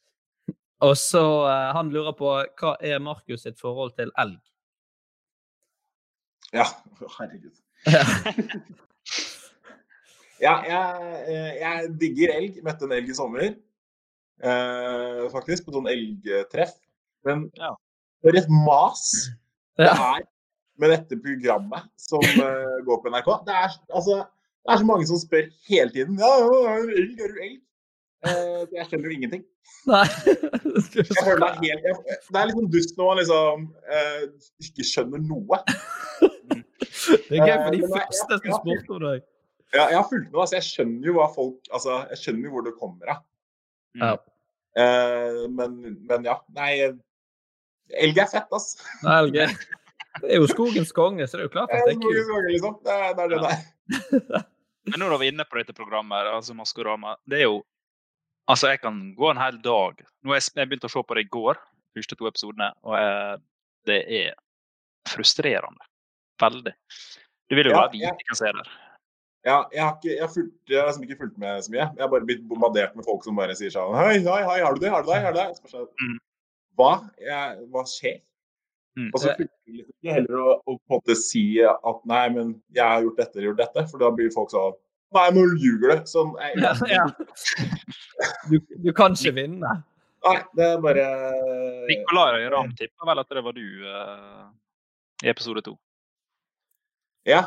Og 0.88 0.96
så 1.00 1.24
eh, 1.52 1.70
Han 1.76 1.92
lurer 1.92 2.16
på 2.16 2.32
hva 2.32 2.76
er 2.80 3.04
Markus 3.04 3.44
sitt 3.44 3.60
forhold 3.60 3.92
til 4.00 4.08
elg? 4.24 4.40
Ja, 6.54 6.68
herregud. 7.18 7.54
Ja, 10.42 10.54
jeg, 10.66 11.24
eh, 11.30 11.52
jeg 11.60 11.90
digger 12.00 12.32
elg. 12.34 12.56
Møtte 12.66 12.88
en 12.88 12.94
elg 12.96 13.10
i 13.12 13.16
sommer, 13.16 13.52
eh, 14.42 15.20
faktisk, 15.32 15.66
på 15.66 15.74
sånn 15.76 15.88
elgtreff. 15.88 16.74
Men 17.24 17.46
Ja. 17.56 17.70
for 18.20 18.36
et 18.36 18.48
mas 18.50 19.30
det 19.78 19.86
er 19.88 20.24
med 20.78 20.90
dette 20.90 21.16
programmet 21.22 21.86
som 21.96 22.20
eh, 22.20 22.76
går 22.84 23.00
på 23.02 23.12
NRK. 23.14 23.30
Det 23.46 23.54
er, 23.54 23.76
altså, 23.94 24.18
det 24.66 24.74
er 24.74 24.82
så 24.82 24.88
mange 24.90 25.06
som 25.06 25.20
spør 25.22 25.48
hele 25.68 25.90
tiden 25.94 26.18
ja, 26.18 26.28
ja, 26.42 26.74
er 26.74 26.82
du 26.82 26.92
elg, 26.98 27.20
er 27.20 27.32
du 27.32 27.40
elg? 27.46 27.60
Eh, 28.24 28.64
jeg 28.72 28.86
skjønner 28.88 29.10
jo 29.10 29.14
ingenting. 29.18 29.42
Nei. 29.90 30.04
Jeg 30.94 31.16
føler 31.20 31.40
meg 31.42 31.58
helt, 31.60 31.84
jeg, 31.84 32.18
det 32.30 32.40
er 32.40 32.48
liksom 32.50 32.68
dust 32.72 32.94
når 32.98 33.08
man 33.10 33.18
liksom 33.20 33.64
eh, 33.98 34.22
ikke 34.64 34.86
skjønner 34.88 35.22
noe. 35.28 35.58
Det 37.28 37.36
er 37.36 37.44
gøy 37.44 37.56
for 37.60 37.70
de 37.74 37.78
Eh, 37.78 37.80
men 37.80 37.80
jeg- 37.80 37.90
første 37.98 38.38
som 38.40 38.58
spurte 38.60 38.94
om 38.96 39.02
deg. 39.04 39.22
Ja, 39.74 39.88
jeg 39.90 39.96
har 39.98 40.06
fulgt 40.08 40.28
med, 40.30 40.40
altså, 40.40 40.54
jeg 40.60 40.66
skjønner 40.68 41.06
jo 41.08 41.12
hva 41.16 41.24
folk 41.34 41.70
Altså, 41.74 41.94
jeg 42.12 42.18
skjønner 42.20 42.44
jo 42.46 42.52
hvor 42.54 42.64
det 42.68 42.74
kommer 42.78 43.10
av. 43.16 43.22
Ja. 43.98 44.12
Eh, 44.78 45.40
men, 45.50 45.74
men 46.08 46.24
ja. 46.30 46.36
Nei, 46.54 46.70
elg 48.04 48.18
er 48.22 48.30
fett, 48.30 48.52
ass. 48.54 48.76
Nei, 49.02 49.18
Elg 49.24 49.40
er 49.48 49.56
det 50.22 50.30
er 50.30 50.38
jo 50.38 50.46
skogens 50.46 50.92
konge, 50.94 51.26
så 51.26 51.36
det 51.36 51.42
er 51.42 51.48
jo 51.48 51.52
klart 51.56 51.72
at 51.74 51.88
det 51.88 51.96
er 51.96 51.98
kult. 51.98 52.18
Konge, 52.30 52.50
liksom. 52.54 52.74
Det 52.86 52.98
det 53.18 53.24
er 53.24 53.28
det 53.32 53.38
Ja. 53.42 53.48
der. 53.50 54.44
Men 54.86 55.00
nå 55.00 55.08
når 55.10 55.18
vi 55.18 55.26
er 55.26 55.32
inne 55.32 55.46
på 55.50 55.58
dette 55.58 55.74
programmet, 55.74 56.28
altså 56.30 56.54
Maskorama, 56.54 57.16
det 57.26 57.40
er 57.40 57.46
jo 57.48 57.56
Altså, 58.50 58.74
jeg 58.74 58.82
kan 58.82 59.00
gå 59.16 59.30
en 59.30 59.40
hel 59.40 59.58
dag. 59.64 60.00
Nå 60.22 60.32
har 60.34 60.40
jeg, 60.40 60.52
jeg 60.58 60.68
begynte 60.68 60.90
å 60.90 60.92
se 60.92 61.02
på 61.06 61.16
det 61.16 61.24
i 61.24 61.32
går, 61.32 61.60
første 61.96 62.16
to 62.18 62.28
episodene, 62.28 62.70
og 62.84 62.96
jeg, 62.98 63.38
det 63.88 64.00
er 64.20 64.34
frustrerende. 65.08 65.86
Veldig. 66.42 66.74
Du 67.48 67.56
vil 67.56 67.70
jo 67.70 67.76
bare 67.76 67.92
vite 67.92 68.12
hvem 68.12 68.36
som 68.36 68.50
er 68.50 68.58
der. 68.58 68.74
Ja, 69.44 69.56
jeg 69.72 69.82
har, 69.84 69.96
ikke, 69.98 70.08
jeg, 70.08 70.20
har 70.22 70.30
fulgt, 70.32 70.54
jeg 70.72 70.78
har 70.80 70.86
liksom 70.88 71.02
ikke 71.04 71.18
fulgt 71.20 71.40
med 71.40 71.64
så 71.64 71.72
mye. 71.72 71.82
Jeg 71.84 72.00
har 72.00 72.12
bare 72.12 72.28
blitt 72.28 72.44
bombardert 72.48 72.94
med 72.96 73.04
folk 73.04 73.26
som 73.26 73.36
bare 73.36 73.56
sier 73.58 73.72
sånn 73.72 73.92
Hei, 73.96 74.14
hei, 74.24 74.38
hei, 74.48 74.60
har 74.64 74.76
du 74.76 74.80
det? 74.80 74.92
Har 74.92 75.04
du 75.04 75.10
det? 75.10 75.18
Har 75.20 75.34
du 75.34 75.40
det? 75.40 75.48
Har 75.50 75.74
du 75.74 75.74
det? 75.82 76.06
Mm. 76.06 76.14
Hva? 76.80 76.92
Jeg, 77.20 77.58
hva 77.74 77.82
skjer? 77.88 78.22
Mm. 78.96 79.10
Og 79.10 79.18
så 79.20 79.34
fulgte 79.34 79.50
jeg 79.68 79.76
liksom 79.82 79.92
ikke 79.98 80.16
heller 80.16 80.40
å, 80.40 80.54
å 80.64 80.76
på 80.78 80.94
en 80.94 80.96
måte 80.96 81.16
si 81.20 81.44
at 81.66 82.00
nei, 82.08 82.24
men 82.36 82.54
jeg 82.72 82.84
har 82.86 83.04
gjort 83.04 83.20
dette 83.20 83.36
eller 83.36 83.50
gjort 83.50 83.62
dette, 83.64 83.86
for 83.90 84.04
da 84.04 84.10
blir 84.16 84.32
folk 84.34 84.52
sånn 84.54 84.80
Nei, 85.14 85.28
nå 85.30 85.44
ljuger 85.62 85.92
du. 85.92 86.08
Sånn, 86.10 86.32
jeg, 86.40 86.56
Ja, 86.64 86.72
ja. 86.90 87.04
Du, 88.50 88.58
du 88.84 88.92
kan 88.96 89.12
ikke 89.16 89.32
vinne. 89.36 89.72
Nei, 90.24 90.36
det 90.56 90.64
er 90.72 90.78
bare 90.80 91.04
Nikolai 91.88 92.46
Ramm 92.52 92.70
tippa 92.78 93.04
vel 93.10 93.20
at 93.20 93.28
det 93.36 93.42
var 93.44 93.52
du 93.56 93.64
uh, 93.84 94.46
i 95.24 95.28
episode 95.32 95.60
to. 95.66 95.74
Ja. 97.28 97.42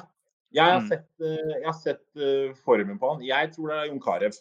Jeg 0.55 0.63
har 0.63 0.79
Mm. 0.81 0.87
sett, 0.87 1.07
uh, 1.19 1.53
jeg 1.59 1.65
har 1.65 1.73
sett 1.75 2.03
uh, 2.15 2.53
formen 2.63 2.99
på 3.01 3.09
han. 3.13 3.23
Jeg 3.25 3.49
tror 3.55 3.67
det 3.73 3.77
er 3.81 3.89
Jon 3.89 3.99
Carew. 4.01 4.37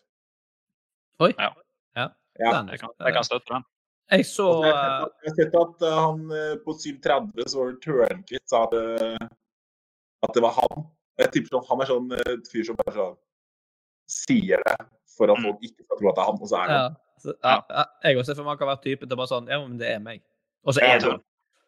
Oi. 1.24 1.32
Ja. 1.38 1.48
Ja. 1.96 2.08
Ja. 2.38 2.50
Den 2.60 2.68
Jeg 2.74 2.78
kan, 2.80 2.90
jeg 3.00 3.12
kan 3.16 3.24
støtte 3.24 3.54
den. 3.54 3.64
Jeg 4.12 4.26
så 4.28 4.44
jeg 4.62 4.70
eh, 4.70 5.06
har 5.26 5.34
sett 5.34 5.54
at 5.58 5.80
eh, 5.82 5.96
han 5.98 6.20
eh, 6.30 6.52
på 6.62 6.74
7.30 6.78 7.48
så 7.50 7.58
var 7.58 7.72
det 7.72 7.80
Tørnquist 7.82 8.52
sa 8.52 8.60
at, 8.68 8.74
eh, 8.78 9.24
at 10.22 10.34
det 10.36 10.42
var 10.44 10.52
han. 10.60 10.84
Jeg 11.18 11.32
tipper 11.34 11.56
sånn, 11.56 11.64
han 11.72 11.80
er 11.82 11.88
sånn 11.90 12.12
eh, 12.14 12.36
fyr 12.52 12.68
som 12.68 12.76
bare 12.78 12.94
sånn 12.94 13.16
sier 14.06 14.62
det 14.62 14.76
for 15.16 15.30
at 15.32 15.38
Mm. 15.38 15.44
folk 15.48 15.62
ikke 15.64 15.84
skal 15.84 15.98
tro 16.00 16.08
at 16.10 16.16
det 16.16 16.22
er 16.22 16.28
han, 16.30 16.40
og 16.42 16.48
så 16.50 16.56
er 16.62 16.66
det 16.70 16.76
ja, 16.76 16.88
så, 17.24 17.32
ja, 17.44 17.54
ja, 17.70 17.84
Jeg 18.04 18.18
også 18.20 18.30
ser 18.34 18.38
for 18.42 18.44
meg 18.50 18.58
kan 18.60 18.68
være 18.68 18.82
typen 18.84 19.08
til 19.08 19.16
bare 19.16 19.30
sånn 19.32 19.48
Ja, 19.48 19.58
men 19.66 19.78
det 19.80 19.88
er 19.94 19.98
meg. 20.04 20.20
Og 20.66 20.74
så 20.76 20.82
Ja, 20.84 20.92
er 20.94 20.98
det 21.00 21.06
Tørn- 21.08 21.24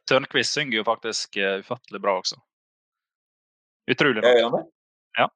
Tørnquist 0.08 0.52
synger 0.56 0.76
jo 0.78 0.84
faktisk 0.84 1.36
uh, 1.36 1.58
ufattelig 1.60 2.00
bra 2.00 2.14
også. 2.20 2.36
Utrolig 3.90 4.22
bra. 4.22 4.28
Ja, 4.30 4.38
ja. 4.38 4.48
han 4.48 4.60
det? 4.60 5.30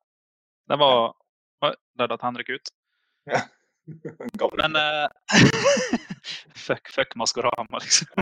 Det 0.69 0.79
var 0.79 1.15
Oi, 1.63 1.73
der 1.99 2.07
datt 2.11 2.23
Henrik 2.23 2.49
ut. 2.51 2.71
Ja. 3.27 3.41
Men 4.61 4.77
uh... 4.77 5.09
Fuck, 6.67 6.89
fuck 6.95 7.17
Maskorama, 7.17 7.79
liksom. 7.83 8.09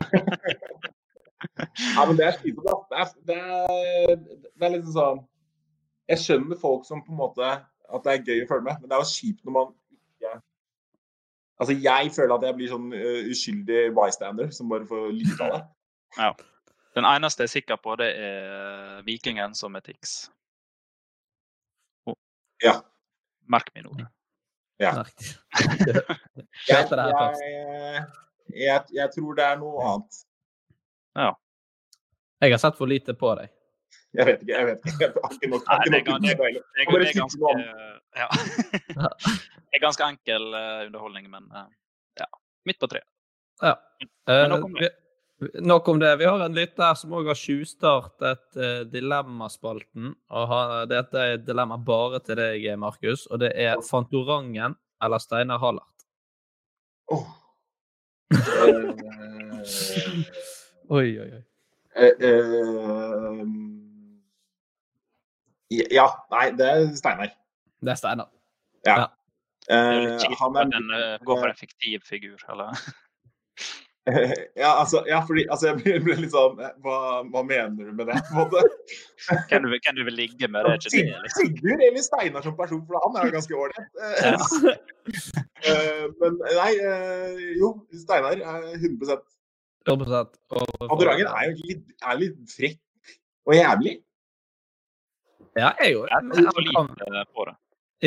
Ja, 1.97 2.05
men 2.07 2.17
det 2.19 2.27
er 2.27 2.35
slitsomt, 2.37 2.91
da. 2.91 3.05
Det 3.25 3.37
er, 3.37 3.37
det, 3.37 3.37
er, 4.13 4.17
det 4.61 4.67
er 4.67 4.73
liksom 4.75 4.93
sånn 4.93 5.21
Jeg 6.13 6.21
skjønner 6.25 6.59
folk 6.61 6.85
som 6.89 7.01
på 7.05 7.15
en 7.15 7.21
måte 7.21 7.47
At 7.89 8.05
det 8.05 8.13
er 8.13 8.27
gøy 8.27 8.43
å 8.45 8.49
følge 8.51 8.67
med, 8.67 8.81
men 8.83 8.91
det 8.91 8.97
er 8.99 9.01
jo 9.05 9.09
kjipt 9.09 9.45
når 9.49 9.55
man 9.57 9.71
ikke 10.21 10.39
Altså, 11.61 11.75
jeg 11.77 12.13
føler 12.17 12.35
at 12.35 12.45
jeg 12.47 12.57
blir 12.57 12.71
sånn 12.71 12.87
uh, 12.95 13.27
uskyldig 13.29 13.81
bystander 13.93 14.49
som 14.57 14.71
bare 14.71 14.87
får 14.89 15.11
lyde 15.13 15.37
av 15.45 15.59
det. 15.59 15.67
Ja. 16.19 16.31
Den 16.97 17.07
eneste 17.07 17.45
jeg 17.45 17.51
er 17.51 17.53
sikker 17.53 17.77
på, 17.79 17.93
det 18.01 18.09
er 18.19 19.03
Vikingen 19.07 19.53
som 19.55 19.77
er 19.79 19.85
Tix. 19.87 20.25
Oh. 22.09 22.17
Ja. 22.65 22.81
Merk 23.47 23.69
mine 23.77 23.93
ord. 23.93 24.01
Ja. 24.81 24.97
Jeg, 25.61 26.89
jeg, 26.89 26.89
jeg, 28.57 28.83
jeg 28.97 29.09
tror 29.15 29.35
det 29.37 29.45
er 29.45 29.59
noe 29.61 29.83
annet. 29.85 30.19
Ja. 31.19 31.31
Jeg 32.41 32.55
har 32.55 32.63
sett 32.63 32.79
for 32.79 32.89
lite 32.89 33.15
på 33.15 33.35
deg. 33.37 33.53
Jeg 34.19 34.27
vet 34.27 34.41
ikke. 34.43 34.53
jeg 34.53 34.67
vet 34.67 34.87
ikke. 34.91 35.07
Jeg 35.07 35.13
har 35.23 35.35
ikke 35.37 35.51
nok, 35.53 35.67
Nei, 35.69 35.77
det 35.85 35.91
nok 35.93 36.07
deilig. 36.09 36.31
Det 36.31 36.83
er, 36.83 36.91
det 36.91 37.11
er 37.11 37.19
ganske 37.21 37.53
ja. 38.19 38.27
Det 39.71 39.79
er 39.79 39.83
ganske 39.85 40.09
enkel 40.09 40.57
eh, 40.59 40.87
underholdning, 40.89 41.29
men 41.31 41.47
eh, 41.55 41.69
ja. 42.19 42.27
Midt 42.67 42.81
på 42.83 42.89
treet. 42.91 43.07
Ja. 43.63 43.77
Eh, 44.29 44.49
nok 44.51 44.65
om 44.67 44.75
det. 44.75 44.91
vi, 45.39 45.49
nok 45.63 45.89
om 45.89 46.01
det. 46.03 46.11
Vi 46.19 46.27
har 46.27 46.43
en 46.45 46.59
lytter 46.59 46.95
som 46.99 47.15
òg 47.15 47.31
har 47.31 47.39
tjuvstartet 47.39 48.59
uh, 48.59 48.81
Dilemmaspalten. 48.91 50.15
Og 50.29 50.51
har, 50.51 50.75
dette 50.91 51.23
er 51.23 51.39
et 51.39 51.47
dilemma 51.47 51.79
bare 51.79 52.19
til 52.25 52.41
deg, 52.41 52.67
Markus. 52.83 53.29
Og 53.31 53.45
det 53.45 53.55
er 53.55 53.79
Fantorangen 53.87 54.75
eller 55.01 55.23
Steinar 55.23 55.63
Hallert. 55.63 56.09
Åh. 57.15 57.29
Eh, 58.35 58.91
Oi, 60.91 61.19
oi, 61.23 61.29
oi. 61.31 61.43
eh, 61.95 62.15
eh, 62.19 63.45
ja, 65.71 66.07
nei, 66.35 66.51
det 66.59 66.69
er 66.69 66.91
Steinar. 66.99 67.33
Det 67.81 67.95
er 67.95 67.99
Steinar. 68.01 68.31
Ja. 68.87 68.97
ja. 68.97 69.07
Uh, 69.07 69.17
Eh, 69.71 70.35
han 70.41 70.57
er 70.59 70.67
en 70.75 70.91
uh, 70.91 71.25
går 71.27 71.45
for 71.45 71.51
effektiv 71.53 72.01
figur, 72.09 72.39
eller? 72.51 72.75
ja, 74.63 74.71
altså, 74.81 75.05
ja, 75.07 75.21
fordi 75.27 75.45
altså, 75.51 75.67
jeg 75.69 75.77
blir- 75.77 76.01
blir 76.05 76.21
litt 76.23 76.33
sånn 76.33 76.59
eh, 76.65 76.73
hva, 76.83 76.97
hva 77.31 77.43
mener 77.47 77.91
du 77.91 77.93
med 77.93 78.09
det? 78.09 78.17
på 78.31 78.35
en 78.35 78.41
måte? 78.41 78.63
Hvem 79.51 79.67
du, 79.67 79.69
hvem 79.75 79.99
du 79.99 80.03
vil 80.09 80.17
ligge 80.17 80.49
med, 80.49 80.65
det 80.65 80.79
ikke 80.81 81.05
det, 81.11 81.19
liksom. 81.27 81.51
Sigurd 81.53 81.85
eller 81.87 82.03
Steinar 82.07 82.47
som 82.47 82.57
person, 82.57 82.81
for 82.89 82.99
han 83.05 83.19
er 83.21 83.29
jo 83.29 83.37
ganske 83.39 83.61
ålreit. 83.65 83.91
Eh, 85.61 85.75
eh, 85.77 86.05
men 86.17 86.37
nei, 86.41 86.71
eh, 86.89 87.41
jo, 87.61 87.75
Steinar 88.01 88.39
er 88.41 88.63
100 88.79 89.19
Fantorangen 89.91 91.29
er 91.29 91.51
jo 91.51 91.67
litt, 91.69 91.83
er 92.01 92.17
litt 92.21 92.39
frekk 92.55 92.79
og 93.49 93.57
jævlig. 93.59 93.99
Ja, 95.59 95.73
jeg 95.81 95.89
er 95.89 95.93
jo 95.93 96.03
Jeg 96.07 96.17
er 96.17 96.53
for 96.55 96.67
lite 96.67 97.09
eh, 97.11 97.25
på 97.35 97.47
det. 97.49 97.57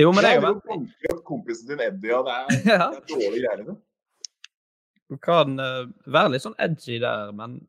Jo, 0.01 0.11
men 0.15 0.25
jeg 0.25 0.41
det 0.41 1.11
opp 1.13 1.25
kompisen 1.27 1.69
din 1.69 1.81
Eddie, 1.85 2.13
og 2.17 2.25
det 2.25 2.33
er, 2.33 2.61
Ja. 2.65 2.87
det 2.93 3.01
er 3.01 3.09
dårlige 3.13 3.43
greier. 3.43 3.59
liksom. 3.61 3.81
Du 5.11 5.17
kan 5.21 5.59
uh, 5.59 5.83
være 6.09 6.33
litt 6.33 6.45
sånn 6.45 6.57
edgy 6.63 6.97
der, 7.03 7.33
men 7.35 7.59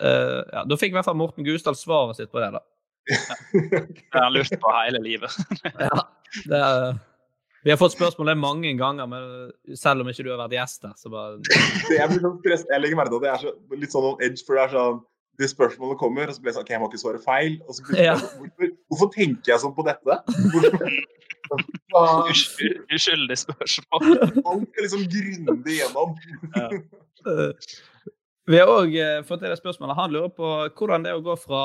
uh, 0.00 0.40
ja, 0.52 0.62
Da 0.64 0.78
fikk 0.80 0.94
i 0.94 0.96
hvert 0.96 1.08
fall 1.08 1.18
Morten 1.18 1.44
Gusdal 1.44 1.76
svaret 1.76 2.16
sitt 2.20 2.32
på 2.32 2.40
det, 2.40 2.54
da. 2.56 2.62
Det 3.52 4.14
har 4.14 4.24
han 4.28 4.32
lurt 4.34 4.56
på 4.62 4.78
hele 4.78 5.02
livet. 5.04 5.36
Ja, 5.86 6.06
det 6.46 6.62
er, 6.62 6.96
vi 7.66 7.72
har 7.72 7.78
fått 7.80 7.96
spørsmål 7.96 8.30
det 8.30 8.38
mange 8.38 8.70
ganger, 8.78 9.08
men 9.10 9.76
selv 9.76 10.04
om 10.04 10.08
ikke 10.10 10.22
du 10.22 10.30
har 10.30 10.40
vært 10.44 10.54
gjest 10.54 10.84
der, 10.86 10.94
så 11.00 11.10
bare 11.10 11.40
Det 11.42 11.96
jeg, 11.98 12.08
blir 12.12 12.22
sånn 12.22 12.36
stress, 12.38 12.64
jeg 12.70 12.82
legger 12.82 13.00
merke 13.00 13.12
til 13.12 13.18
at 13.18 13.24
det 13.24 13.32
er 13.32 13.42
så, 13.42 13.52
litt 13.82 13.94
sånn 13.94 14.06
on 14.06 14.22
edge, 14.22 14.44
for 14.46 14.56
det 14.56 14.64
er 14.64 14.74
sånn 14.76 15.00
det 15.38 15.48
spørsmålet 15.50 15.98
kommer, 16.00 16.28
og 16.28 16.34
så 16.36 16.40
blir 16.42 16.50
jeg 16.52 16.56
sånn 16.56 16.64
OK, 16.66 16.70
jeg 16.74 16.80
må 16.80 16.88
ikke 16.90 17.02
svare 17.02 17.20
feil. 17.24 17.58
Og 17.68 17.74
så 17.76 17.82
blir 17.86 17.96
jeg 17.98 18.06
Ja. 18.06 18.16
hvorfor, 18.16 18.70
hvorfor 18.88 19.08
tenker 19.14 19.52
jeg 19.52 19.60
sånn 19.60 19.74
på 19.76 19.84
dette? 19.86 20.12
Uskyldig 22.94 23.36
spørsmål. 23.44 24.00
alt 24.46 24.68
skal 24.70 24.82
liksom 24.86 25.04
grundig 25.12 25.76
gjennom. 25.80 26.16
ja. 26.56 26.68
Vi 28.46 28.58
har 28.62 28.68
òg 28.70 28.92
fått 29.26 29.40
til 29.42 29.50
det 29.50 29.58
spørsmålet. 29.58 29.96
Han 29.98 30.12
lurer 30.14 30.30
på 30.30 30.46
hvordan 30.78 31.02
det 31.02 31.10
er 31.10 31.18
å 31.18 31.24
gå 31.26 31.34
fra 31.42 31.62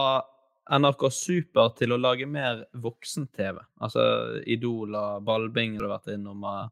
NRK 0.71 1.03
Super 1.13 1.69
til 1.77 1.93
å 1.93 1.99
lage 2.01 2.25
mer 2.25 2.63
voksen-TV. 2.73 3.59
Altså 3.81 4.01
Idol 4.49 4.95
og 4.97 5.21
Ballbing 5.27 5.75
har 5.77 5.85
du 5.85 5.91
vært 5.93 6.13
innom. 6.15 6.43
og- 6.43 6.69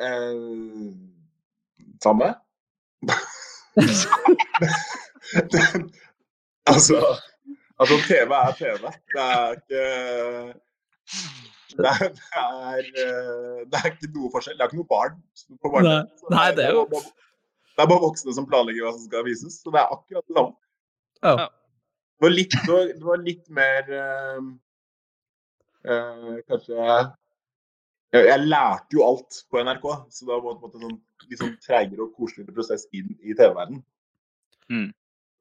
Eh, 0.00 0.32
samme? 2.02 2.34
altså, 6.72 6.98
altså, 7.78 7.96
TV 8.08 8.34
er 8.40 8.52
TV. 8.58 8.82
Det 9.14 9.24
er 9.26 9.56
ikke 9.58 9.84
det 11.80 11.86
er, 11.86 12.08
det, 12.08 12.28
er, 12.34 12.78
eh, 13.02 13.58
det 13.70 13.78
er 13.78 13.90
ikke 13.92 14.10
noe 14.14 14.30
forskjell. 14.34 14.56
Det 14.58 14.64
er 14.64 14.70
ikke 14.72 14.80
noe 14.80 14.90
barn 14.90 15.18
på 15.62 15.70
barne. 15.72 15.92
Nei. 15.92 16.34
Nei, 16.34 16.48
det 16.56 16.64
er 16.66 16.74
jo- 16.74 16.88
bare- 16.90 17.12
det 17.76 17.84
er 17.84 17.88
bare 17.92 18.02
voksne 18.02 18.34
som 18.34 18.46
planlegger 18.50 18.84
hva 18.84 18.92
som 18.92 19.06
skal 19.06 19.24
vises. 19.24 19.60
Så 19.62 19.70
det 19.72 19.80
er 19.80 19.94
akkurat 19.94 20.26
det 20.26 20.36
samme. 20.36 20.56
Ja. 21.22 21.46
Det 22.20 22.26
var 22.26 22.34
litt, 22.34 22.56
det 22.66 23.04
var, 23.06 23.22
litt 23.24 23.46
mer 23.48 23.86
øh, 23.88 24.48
eh, 25.88 26.34
Kanskje 26.48 26.76
jeg, 26.76 28.26
jeg 28.26 28.40
lærte 28.44 28.92
jo 28.96 29.04
alt 29.06 29.38
på 29.50 29.62
NRK, 29.64 29.86
så 30.10 30.26
det 30.26 30.34
var 30.34 30.42
på 30.42 30.52
en 30.52 30.60
måte 30.64 30.82
sånn 30.82 30.98
litt 31.30 31.40
sånn 31.40 31.56
treigere 31.62 32.04
og 32.04 32.16
koseligere 32.18 32.56
prosess 32.56 32.84
inn 32.92 33.14
i 33.22 33.32
TV-verdenen. 33.38 33.84
Mm. 34.70 34.90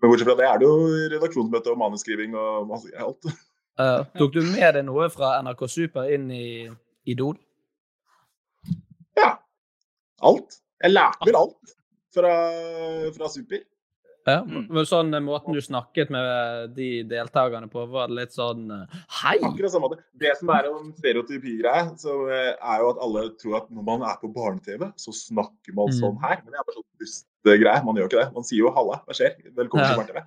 Men 0.01 0.11
bortsett 0.13 0.27
fra 0.29 0.35
det 0.39 0.47
er 0.47 0.59
det 0.61 0.67
jo 0.69 0.75
redaksjonsmøte 1.15 1.71
og 1.73 1.79
manuskriving 1.81 2.35
og 2.39 2.71
alt. 3.03 3.31
Uh, 3.79 4.03
tok 4.19 4.33
du 4.35 4.41
med 4.43 4.73
deg 4.75 4.85
noe 4.87 5.09
fra 5.11 5.33
NRK 5.43 5.65
Super 5.71 6.07
inn 6.15 6.29
i 6.35 6.45
Idol? 7.09 7.35
Ja. 9.19 9.33
Alt. 10.23 10.59
Jeg 10.83 10.93
lærte 10.95 11.27
vel 11.27 11.37
alt 11.39 11.75
fra, 12.15 12.33
fra 13.17 13.29
Super. 13.33 13.65
Ja, 14.27 14.41
Mm. 14.45 14.67
men 14.69 14.85
sånn 14.85 15.13
eh, 15.15 15.21
Måten 15.23 15.55
du 15.55 15.61
snakket 15.63 16.11
med 16.13 16.73
de 16.75 17.03
deltakerne 17.07 17.69
på, 17.71 17.85
var 17.89 18.11
det 18.11 18.17
litt 18.19 18.33
sånn 18.35 18.67
eh, 18.75 18.97
Hei! 19.23 19.37
Akkurat 19.47 19.71
samme 19.73 19.87
måte. 19.87 20.03
Det 20.21 20.35
som 20.37 20.51
er 20.53 20.67
en 20.69 20.91
stereotypi-greie, 20.99 21.85
så 21.97 22.17
eh, 22.29 22.51
er 22.59 22.83
jo 22.83 22.91
at 22.91 22.99
alle 23.07 23.23
tror 23.41 23.55
at 23.63 23.71
når 23.73 23.87
man 23.87 24.03
er 24.05 24.19
på 24.21 24.29
barne-TV, 24.35 24.91
så 25.01 25.15
snakker 25.15 25.73
man 25.73 25.89
Mm. 25.89 25.97
sånn 26.01 26.19
her. 26.21 26.43
Men 26.43 26.51
det 26.53 26.59
er 26.61 26.67
bare 26.67 26.77
sånn 26.77 26.87
dustgreie. 27.45 27.83
Man 27.85 27.95
gjør 27.99 28.09
ikke 28.09 28.21
det. 28.23 28.29
Man 28.35 28.43
sier 28.47 28.63
jo 28.65 28.71
'halla, 28.75 28.99
hva 29.05 29.13
skjer'? 29.15 29.37
Velkommen 29.55 29.85
Ja. 29.85 29.93
til 29.93 29.99
barne-TV. 29.99 30.19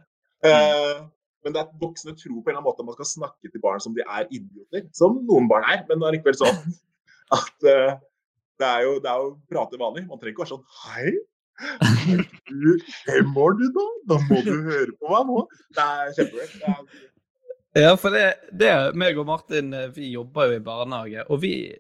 Uh, 0.42 1.09
men 1.45 1.52
det 1.54 1.61
er 1.62 1.69
voksne 1.81 2.14
tror 2.19 2.38
på 2.42 2.50
en 2.50 2.54
eller 2.54 2.61
annen 2.61 2.69
måte 2.71 2.81
at 2.83 2.87
man 2.87 2.95
skal 2.99 3.11
snakke 3.11 3.50
til 3.52 3.61
barn 3.62 3.81
som 3.81 3.95
de 3.95 4.02
er 4.07 4.25
idioter. 4.31 4.88
Som 4.95 5.21
noen 5.26 5.49
barn 5.50 5.64
er, 5.71 5.85
men 5.88 6.02
allikevel 6.02 6.35
sånn 6.38 6.57
at 7.38 7.59
uh, 7.66 7.92
det, 8.59 8.69
er 8.69 8.81
jo, 8.87 8.99
det 9.02 9.11
er 9.11 9.19
jo 9.23 9.31
prate 9.50 9.78
vanlig. 9.78 10.07
Man 10.09 10.19
trenger 10.19 10.35
ikke 10.35 10.45
være 10.47 10.54
sånn 10.54 10.66
'hei'. 10.83 11.14
Hvem 13.07 13.37
år, 13.38 13.52
du, 13.61 13.66
da? 13.76 13.87
Da 14.11 14.19
må 14.28 14.40
du 14.45 14.52
høre 14.66 14.92
på 14.99 15.11
meg 15.12 15.26
nå. 15.31 15.42
Det 15.76 15.85
er 15.88 16.14
kjempeweird. 16.19 16.61
Er- 16.69 17.09
Ja, 17.75 17.95
for 17.97 18.11
det, 18.12 18.35
det 18.52 18.95
meg 19.00 19.16
og 19.16 19.25
Martin 19.25 19.73
eh, 19.73 19.87
vi 19.97 20.11
jobber 20.12 20.50
jo 20.50 20.59
i 20.59 20.64
barnehage, 20.64 21.23
og 21.31 21.38
vi 21.40 21.73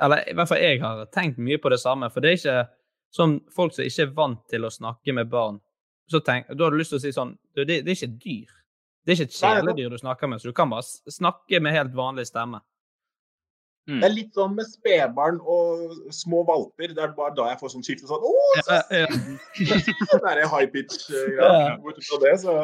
Eller 0.00 0.22
i 0.30 0.32
hvert 0.32 0.48
fall 0.48 0.60
jeg 0.62 0.78
har 0.80 1.00
tenkt 1.12 1.38
mye 1.42 1.58
på 1.58 1.68
det 1.72 1.80
samme, 1.82 2.06
for 2.10 2.20
det 2.20 2.30
er 2.30 2.36
ikke 2.38 2.68
sånn 3.14 3.40
folk 3.54 3.74
som 3.74 3.84
ikke 3.84 4.06
er 4.06 4.14
vant 4.16 4.40
til 4.50 4.64
å 4.66 4.70
snakke 4.72 5.14
med 5.16 5.30
barn. 5.32 5.60
Så 6.10 6.20
tenk, 6.26 6.48
Da 6.48 6.64
har 6.64 6.70
du 6.74 6.78
lyst 6.80 6.90
til 6.94 6.98
å 6.98 7.02
si 7.02 7.12
sånn 7.14 7.36
det, 7.54 7.66
det 7.66 7.86
er 7.86 7.94
ikke 7.94 8.08
et 8.10 8.18
dyr. 8.22 8.56
Det 9.06 9.12
er 9.12 9.16
ikke 9.16 9.28
et 9.30 9.38
kjæledyr 9.38 9.90
du 9.90 9.98
snakker 9.98 10.28
med, 10.28 10.40
så 10.42 10.50
du 10.50 10.52
kan 10.56 10.70
bare 10.70 10.82
snakke 11.10 11.60
med 11.62 11.72
helt 11.74 11.94
vanlig 11.96 12.26
stemme. 12.28 12.60
Det 13.90 14.04
er 14.06 14.12
litt 14.12 14.36
sånn 14.36 14.52
med 14.54 14.68
spedbarn 14.70 15.40
og 15.40 16.12
små 16.14 16.44
valper. 16.46 16.92
Det 16.94 17.02
er 17.02 17.14
bare 17.16 17.32
da 17.34 17.48
jeg 17.50 17.58
får 17.62 17.72
sånn 17.72 17.82
skifte 17.86 18.06
sånn 18.06 18.22
Å, 18.22 18.34
så 18.60 18.76
Ja, 18.76 19.00
ja. 19.00 19.06
det 20.22 20.34
er 20.36 20.42
high 20.52 20.68
pitch-greia. 20.70 21.48
Ja. 21.48 21.72
Bortsett 21.82 22.06
fra 22.06 22.18
det, 22.22 22.34
så 22.44 22.54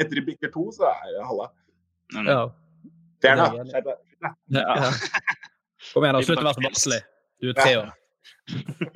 etter 0.00 0.16
de 0.18 0.24
bikker 0.26 0.50
to, 0.54 0.64
så 0.74 0.88
er 0.90 1.12
det 1.18 1.26
halla. 1.28 1.46
Mm. 2.16 2.26
Ja. 2.32 2.40
Fjern 3.22 3.44
Det 3.44 3.70
deg. 3.76 3.92
er. 3.92 4.00
Ja. 4.24 4.32
Ja. 4.58 4.90
Kom 5.92 6.06
igjen, 6.08 6.18
da. 6.18 6.24
Slutt 6.26 6.40
å 6.42 6.46
være 6.48 6.56
så 6.58 6.64
barnslig. 6.66 7.00
Du 7.42 7.50
er 7.52 7.58
tre 7.60 7.76
år. 7.84 7.92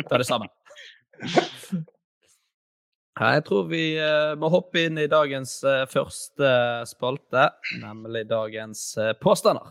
Ta 0.08 0.18
det 0.22 0.26
sammen. 0.26 0.50
Ja, 3.16 3.30
jeg 3.38 3.46
tror 3.46 3.62
vi 3.70 3.96
eh, 3.96 4.34
må 4.36 4.50
hoppe 4.52 4.82
inn 4.84 4.98
i 5.00 5.06
dagens 5.08 5.62
eh, 5.64 5.86
første 5.88 6.48
spalte, 6.84 7.46
nemlig 7.80 8.26
dagens 8.28 8.82
eh, 9.00 9.14
påstander. 9.16 9.70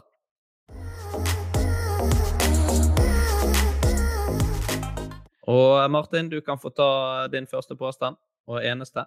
Og 5.46 5.92
Martin, 5.94 6.32
du 6.34 6.40
kan 6.42 6.58
få 6.58 6.74
ta 6.74 6.90
din 7.30 7.46
første 7.46 7.78
påstand, 7.78 8.18
og 8.50 8.66
eneste. 8.66 9.06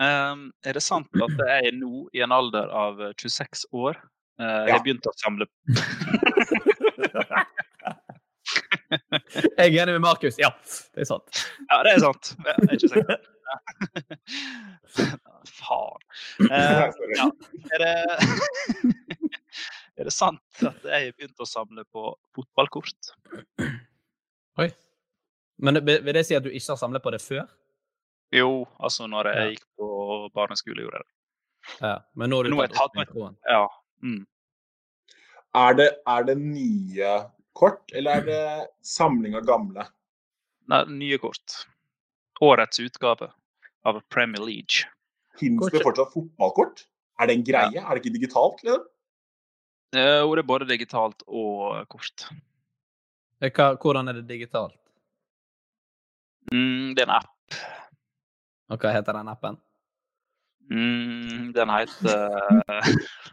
Um, 0.00 0.46
er 0.64 0.72
det 0.72 0.80
sant 0.80 1.12
at 1.20 1.40
jeg 1.44 1.74
nå, 1.76 2.06
i 2.16 2.22
en 2.24 2.32
alder 2.32 2.70
av 2.72 3.02
26 3.20 3.66
år, 3.76 4.00
Ja. 4.40 4.72
har 4.72 4.80
begynt 4.80 5.04
å 5.04 5.12
samle 5.20 5.44
Jeg 8.90 9.66
er 9.68 9.82
enig 9.82 9.94
med 9.96 10.02
Markus. 10.04 10.38
Ja, 10.40 10.50
det 10.94 11.04
er 11.04 11.08
sant. 11.10 11.42
Ja, 11.70 11.78
det 11.86 11.92
er 11.96 12.00
sant. 12.02 12.32
Jeg 12.46 12.54
er 12.66 12.72
ikke 12.76 12.90
sikker. 12.94 13.18
Faen. 15.50 16.02
Eh, 16.46 16.84
ja. 17.16 17.26
er, 17.74 17.84
det, 17.84 17.94
er 20.00 20.08
det 20.08 20.14
sant 20.14 20.64
at 20.66 20.84
jeg 20.86 21.08
har 21.08 21.16
begynt 21.16 21.42
å 21.42 21.48
samle 21.48 21.84
på 21.92 22.04
fotballkort? 22.36 23.12
Oi. 24.60 24.68
Men 25.60 25.80
vil 25.84 26.12
det 26.16 26.24
si 26.28 26.36
at 26.38 26.44
du 26.46 26.50
ikke 26.52 26.72
har 26.74 26.80
samlet 26.80 27.04
på 27.04 27.12
det 27.14 27.20
før? 27.24 27.46
Jo, 28.34 28.66
altså 28.78 29.08
når 29.10 29.32
jeg 29.32 29.36
Ja. 29.40 29.48
gikk 29.56 29.64
på 29.80 29.86
barneskole, 30.34 30.82
gjorde 30.84 31.00
jeg 31.00 31.06
det. 31.06 31.14
Ja. 31.82 31.96
Men 32.16 32.30
nå 32.30 32.36
har 32.40 32.46
du 32.46 32.50
Nå 32.54 32.60
tatt 32.66 32.78
opp 32.86 32.94
mikroen. 32.96 33.34
Ja. 33.50 33.64
Mm. 34.02 34.22
Er 35.60 35.74
det, 35.76 35.88
er 36.08 36.22
det 36.28 36.36
nye 36.38 37.10
kort, 37.60 37.82
eller 37.96 38.20
er 38.20 38.26
det 38.26 38.42
samling 38.86 39.34
av 39.38 39.44
gamle? 39.48 39.86
Nei, 40.70 40.82
nye 41.02 41.18
kort. 41.22 41.62
Årets 42.40 42.80
utgave 42.80 43.30
av 43.88 44.00
Premier 44.12 44.42
League. 44.44 44.86
Fins 45.40 45.70
det 45.72 45.82
fortsatt 45.84 46.12
fotballkort? 46.14 46.84
Er 47.20 47.28
det 47.28 47.36
en 47.38 47.44
greie? 47.44 47.80
Er 47.82 47.90
det 47.96 48.00
ikke 48.02 48.14
digitalt? 48.16 48.62
Liksom? 48.64 48.86
Eh, 49.96 50.20
Og 50.24 50.36
det 50.36 50.44
er 50.44 50.48
både 50.48 50.68
digitalt 50.68 51.24
og 51.26 51.84
kort. 51.92 52.26
Eh, 53.40 53.50
Hva, 53.50 53.72
hvordan 53.80 54.08
er 54.08 54.20
det 54.20 54.26
digitalt? 54.28 54.76
Mm, 56.52 56.94
det 56.96 57.04
er 57.04 57.08
en 57.10 57.16
app. 57.20 57.58
Og 58.70 58.78
hva 58.80 58.92
heter 58.94 59.16
den 59.18 59.28
appen? 59.32 59.58
Mm, 60.70 61.50
den 61.56 61.72
heter 61.74 62.30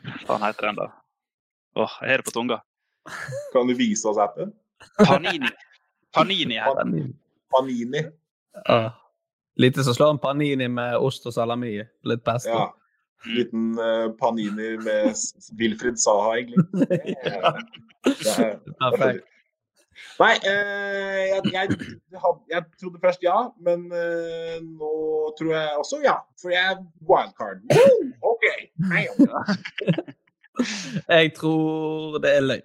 Hva 0.00 0.16
faen 0.28 0.44
heter 0.46 0.68
den, 0.70 0.78
da? 0.78 0.86
Åh, 1.80 1.96
jeg 2.02 2.12
har 2.14 2.22
det 2.22 2.26
på 2.28 2.34
tunga. 2.34 2.60
Kan 3.52 3.68
du 3.68 3.74
vise 3.78 4.08
oss 4.08 4.18
appen? 4.18 4.52
Panini. 4.98 5.48
Panini 6.14 6.58
Her. 6.58 6.74
den. 6.84 7.14
Panini. 7.54 8.04
Uh, 8.68 8.90
Lite 9.60 9.84
som 9.84 9.94
slår 9.94 10.10
en 10.14 10.18
panini 10.22 10.68
med 10.68 10.96
ost 10.98 11.26
og 11.26 11.34
salami. 11.36 11.74
Litt 12.08 12.22
pesto. 12.24 12.50
Ja. 12.54 12.68
Liten 13.28 13.74
uh, 13.78 14.08
Panini 14.20 14.76
med 14.80 15.12
Wilfred 15.60 15.98
Saha, 16.00 16.38
egentlig. 16.40 16.64
Det 16.80 17.18
er- 17.28 17.60
det 18.06 18.38
er- 18.38 18.56
Perfekt. 18.80 19.26
Nei, 20.20 20.32
eh, 20.48 21.26
jeg, 21.28 21.40
jeg, 21.52 21.68
jeg, 22.50 22.62
trodde 22.80 23.00
først 23.02 23.20
ja, 23.24 23.34
men 23.60 23.82
eh, 23.92 24.56
nå 24.64 24.88
tror 25.36 25.50
jeg 25.52 25.74
også 25.82 25.98
ja. 26.04 26.14
For 26.40 26.48
jeg 26.54 26.72
er 26.72 26.78
wildcard. 27.10 27.60
Woo! 27.68 28.08
OK. 28.32 28.46
Hei. 28.92 29.04
Jeg 31.08 31.32
tror 31.36 32.18
det 32.24 32.32
er 32.36 32.40
løgn. 32.40 32.64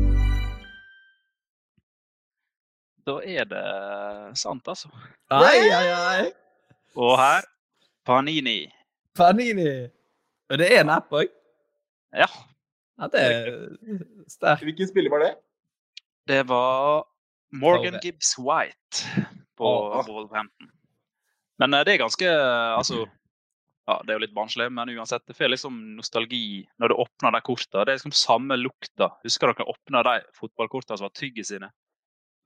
Da 3.07 3.17
er 3.25 3.47
det 3.49 3.65
sant, 4.37 4.67
altså. 4.69 4.91
Ai, 5.33 5.69
ai, 5.73 5.87
ai. 5.95 6.25
Og 6.99 7.15
her 7.17 7.45
Panini. 8.05 8.65
Panini. 9.17 9.71
Og 10.51 10.59
det 10.59 10.67
er 10.73 10.83
en 10.83 10.91
app 10.93 11.13
òg. 11.15 11.29
Ja. 12.13 12.27
Ja, 12.99 13.07
det 13.09 13.21
er 13.21 13.47
sterkt. 14.29 14.65
Hvilken 14.67 14.89
spiller 14.89 15.13
var 15.13 15.23
det? 15.23 15.31
Det 16.29 16.43
var 16.49 17.07
Morgan. 17.51 17.97
Gibbs 18.03 18.35
White 18.37 19.25
på 19.57 19.65
Åh. 19.65 20.05
Wolverhampton. 20.07 20.69
Men 21.61 21.73
eh, 21.73 21.83
det 21.85 21.95
er 21.95 22.03
ganske 22.03 22.29
Altså, 22.29 23.05
ja, 23.89 23.97
det 24.05 24.13
er 24.13 24.19
jo 24.19 24.23
litt 24.25 24.35
barnslig, 24.35 24.69
men 24.73 24.91
uansett, 24.93 25.23
det 25.27 25.35
får 25.37 25.51
liksom 25.51 25.79
nostalgi 25.97 26.61
når 26.81 26.93
du 26.93 26.99
åpner 27.01 27.33
de 27.35 27.41
kortene. 27.45 27.85
Det 27.85 27.93
er 27.95 27.99
liksom 27.99 28.15
samme 28.15 28.57
lukta. 28.59 29.09
Husker 29.25 29.51
dere 29.51 29.69
åpna 29.73 30.03
de 30.07 30.17
fotballkortene 30.37 30.99
som 30.99 31.09
var 31.09 31.15
tygg 31.17 31.41
i 31.41 31.47
sine? 31.47 31.71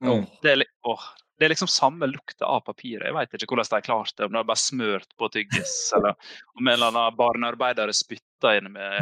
Mm. 0.04 0.26
Det 0.42 0.52
er, 0.52 0.64
åh, 0.88 1.04
det 1.38 1.46
er 1.46 1.52
liksom 1.52 1.70
samme 1.70 2.08
lukta 2.10 2.48
av 2.48 2.62
papiret. 2.66 3.06
Jeg 3.08 3.16
vet 3.16 3.36
ikke 3.36 3.52
hvordan 3.54 3.68
de 3.70 3.76
har 3.76 3.84
klart 3.84 4.12
det. 4.16 4.26
Om 4.26 4.32
de 4.32 4.40
har 4.40 4.48
bare 4.48 4.60
smørt 4.60 5.10
på 5.20 5.28
tyggis, 5.32 5.74
eller 5.96 6.16
om 6.56 6.64
en 6.64 6.72
eller 6.74 6.90
annen 6.92 7.18
barnearbeidere 7.18 7.96
spytta 7.96 8.56
inn 8.58 8.72
med 8.72 8.96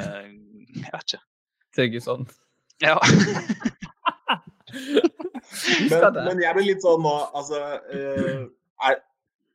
Jeg 0.75 0.91
vet 0.91 1.15
ikke. 1.15 1.23
Tygge 1.75 2.03
sånn. 2.03 2.29
Ja. 2.83 2.99
Men, 5.87 6.17
men 6.25 6.41
jeg 6.43 6.57
blir 6.57 6.67
litt 6.67 6.83
sånn 6.83 7.03
nå, 7.05 7.13
altså 7.37 7.59
eh, 7.95 8.41
er, 8.89 8.97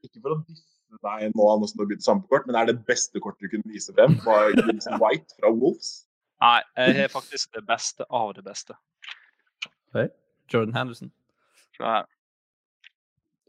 Ikke 0.05 0.21
for 0.21 0.35
å 0.35 0.37
disse 0.45 0.63
deg 1.03 1.33
nå, 1.35 1.47
nå 1.59 1.67
som 1.67 1.75
du 1.75 1.83
har 1.83 1.89
begynt 1.89 2.05
sampekort, 2.05 2.47
men 2.47 2.55
er 2.55 2.69
det 2.69 2.77
beste 2.87 3.19
kortet 3.21 3.45
du 3.45 3.51
kunne 3.51 3.73
vise 3.73 3.91
frem? 3.97 4.15
Var 4.23 4.53
Gibson 4.55 4.95
White 5.01 5.35
fra 5.35 5.51
Wolves? 5.51 5.89
Nei, 6.39 6.61
jeg 6.79 6.95
har 7.01 7.11
faktisk 7.11 7.51
det 7.57 7.65
beste 7.67 8.07
av 8.07 8.31
det 8.37 8.45
beste. 8.47 8.77
Jordan 10.49 10.77
Henderson. 10.77 11.11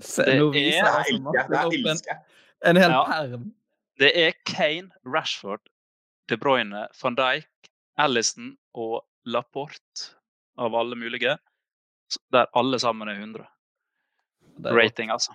Se, 0.01 0.25
Det 0.25 0.37
nå 0.41 0.49
er- 0.49 0.53
viser 0.55 0.85
Det 0.85 0.91
elsker 1.13 1.35
jeg. 1.35 1.49
Det 1.51 1.59
opp 1.67 1.75
en, 1.75 2.71
en 2.71 2.77
hel 2.77 2.91
Ja. 2.91 3.05
perm. 3.05 3.53
Det 4.01 4.17
er 4.17 4.33
Kane, 4.49 4.91
Rashford, 5.05 5.61
De 6.29 6.37
Bruyne, 6.37 6.87
van 7.03 7.15
Dijk, 7.19 7.49
Allison 7.99 8.57
og 8.75 9.03
Laporte 9.27 10.15
av 10.59 10.75
alle 10.75 10.97
mulige. 10.97 11.37
Der 12.33 12.47
alle 12.55 12.79
sammen 12.79 13.09
er 13.09 13.19
100. 13.21 13.47
Er. 14.65 14.73
Rating, 14.75 15.11
altså. 15.11 15.33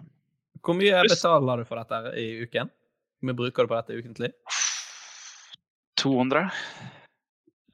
Hvor 0.63 0.75
mye 0.75 1.03
betaler 1.07 1.57
du 1.57 1.65
for 1.65 1.75
dette 1.83 2.15
i 2.17 2.41
uken? 2.45 2.69
Hvor 3.21 3.29
mye 3.29 3.35
bruker 3.37 3.63
du 3.63 3.67
på 3.67 3.77
dette 3.85 3.99
ukentlig? 4.01 4.31
200. 5.97 6.51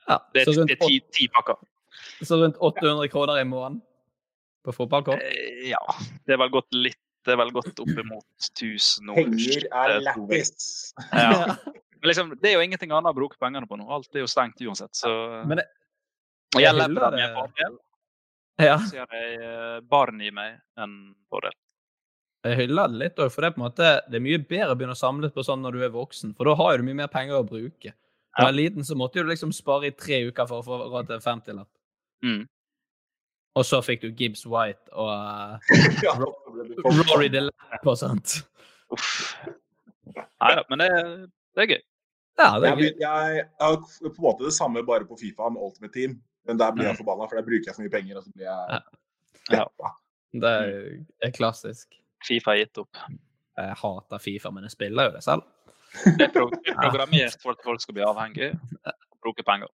Ja, 0.09 0.17
Det 0.33 0.41
er, 0.47 0.51
rundt, 0.51 0.67
det 0.67 0.77
er 0.81 0.87
ti, 0.87 0.99
ti 1.13 1.27
pakker. 1.29 1.55
så 2.23 2.37
rundt 2.41 2.57
800 2.59 3.07
kroner 3.09 3.39
i 3.39 3.43
måneden 3.47 3.81
på 4.65 4.73
fotballkort? 4.75 5.21
Eh, 5.21 5.69
Ja, 5.71 5.81
det 6.25 6.33
er 6.35 6.37
vel 6.41 6.49
gått 6.53 6.71
litt 6.73 6.97
Det 7.25 7.33
er 7.35 7.37
vel 7.37 7.51
gått 7.53 7.77
oppimot 7.79 8.25
1000 8.57 9.09
år. 9.13 9.15
Penger 9.19 9.65
er 9.69 9.91
Det 9.99 10.03
lættis. 10.07 10.93
Ja. 11.13 11.55
Men 12.01 12.09
liksom, 12.09 12.31
det 12.41 12.49
er 12.49 12.55
jo 12.57 12.63
ingenting 12.65 12.89
annet 12.91 13.11
å 13.11 13.13
bruke 13.13 13.37
pengene 13.37 13.67
på 13.69 13.77
nå. 13.77 13.85
Alt 13.93 14.09
er 14.15 14.23
jo 14.23 14.29
stengt 14.31 14.57
uansett. 14.65 14.89
Så 14.97 15.11
Men 15.45 15.57
det- 15.61 15.67
jeg 16.55 16.63
jeg 16.73 16.89
med 16.89 17.35
fordel. 17.37 17.77
Ja, 18.59 18.77
Så 18.77 18.95
gjør 18.97 19.13
jeg 19.13 19.37
eh, 19.39 19.79
barn 19.81 20.19
i 20.21 20.31
meg 20.31 20.57
en 20.77 21.13
fordel. 21.29 21.53
jeg 22.43 22.57
hyller 22.57 22.87
det 22.89 22.97
litt 22.97 23.15
òg, 23.21 23.29
for 23.31 23.41
det 23.41 23.47
er 23.51 23.53
på 23.53 23.61
en 23.61 23.67
måte 23.69 24.01
det 24.09 24.17
er 24.17 24.25
mye 24.25 24.39
bedre 24.41 24.73
å 24.73 24.75
begynne 24.75 24.97
å 24.97 24.99
samle 24.99 25.29
på 25.29 25.43
sånn 25.45 25.61
når 25.61 25.71
du 25.77 25.83
er 25.85 25.89
voksen, 25.93 26.33
for 26.35 26.45
da 26.49 26.55
har 26.55 26.77
du 26.77 26.83
mye 26.83 26.95
mer 26.95 27.07
penger 27.07 27.37
å 27.37 27.45
bruke. 27.47 27.93
Da 28.35 28.41
du 28.41 28.45
var 28.49 28.51
liten, 28.57 28.81
så 28.83 28.95
måtte 28.97 29.21
du 29.21 29.29
liksom 29.29 29.53
spare 29.53 29.85
i 29.87 29.91
tre 29.91 30.23
uker 30.25 30.47
for 30.49 30.61
å 30.61 30.65
få 30.65 30.89
råd 30.89 31.05
til 31.07 31.15
en 31.19 31.21
50-lapp. 31.21 31.67
Mm. 32.25 32.47
Og 33.59 33.65
så 33.67 33.81
fikk 33.83 34.01
du 34.05 34.09
Gibbs 34.15 34.45
White 34.47 34.91
og 34.95 35.09
uh, 35.11 35.73
Ja, 36.05 36.13
så 36.15 36.29
Rory 37.11 37.27
DeLapp 37.33 37.87
og 37.91 37.97
sånt. 37.99 38.37
Nei 40.41 40.51
da, 40.57 40.63
men 40.71 40.81
det, 40.81 40.89
det 41.55 41.63
er 41.65 41.69
gøy. 41.73 41.81
Ja, 42.39 42.47
det 42.59 42.69
Jeg, 42.69 42.71
er 42.71 42.75
gøy. 42.75 42.79
blir- 42.79 43.01
jeg, 43.03 43.35
jeg 43.37 43.47
har 43.59 43.77
på 43.81 44.11
en 44.15 44.23
måte 44.25 44.47
det 44.47 44.53
samme 44.55 44.83
bare 44.87 45.05
på 45.09 45.17
Fifa 45.19 45.49
med 45.51 45.61
Ultimate 45.65 45.93
Team. 45.93 46.15
Men 46.47 46.57
der 46.57 46.71
blir 46.73 46.87
jeg 46.89 46.97
forbanna, 46.97 47.27
for 47.29 47.37
der 47.37 47.45
bruker 47.45 47.69
jeg 47.69 47.75
for 47.75 47.83
mye 47.85 47.93
penger. 47.93 48.17
Og 48.17 48.23
så 48.25 48.31
blir 48.33 48.47
jeg 48.47 48.61
Ja. 48.71 48.79
Ja. 49.51 49.65
Ja. 49.83 49.91
Det 50.41 50.47
er, 50.47 50.71
er 51.27 51.31
klassisk. 51.35 51.97
Fifa 52.23 52.53
er 52.55 52.63
gitt 52.63 52.79
opp. 52.81 52.97
Jeg 53.59 53.75
hater 53.83 54.21
Fifa, 54.23 54.49
men 54.55 54.63
jeg 54.63 54.71
spiller 54.77 55.09
jo 55.09 55.15
det 55.17 55.23
selv. 55.27 55.43
Det 56.05 56.23
er, 56.23 56.31
det 56.31 56.71
er 56.71 56.77
programmert 56.79 57.35
for 57.43 57.51
at 57.51 57.63
folk 57.65 57.81
skal 57.83 57.97
bli 57.97 58.03
avhengige 58.07 58.53
og 58.87 59.17
bruke 59.25 59.43
penger. 59.43 59.67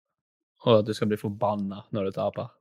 Og 0.65 0.79
at 0.79 0.87
du 0.87 0.93
skal 0.95 1.11
bli 1.11 1.19
forbanna 1.21 1.83
når 1.93 2.07
du 2.09 2.15
taper. 2.17 2.53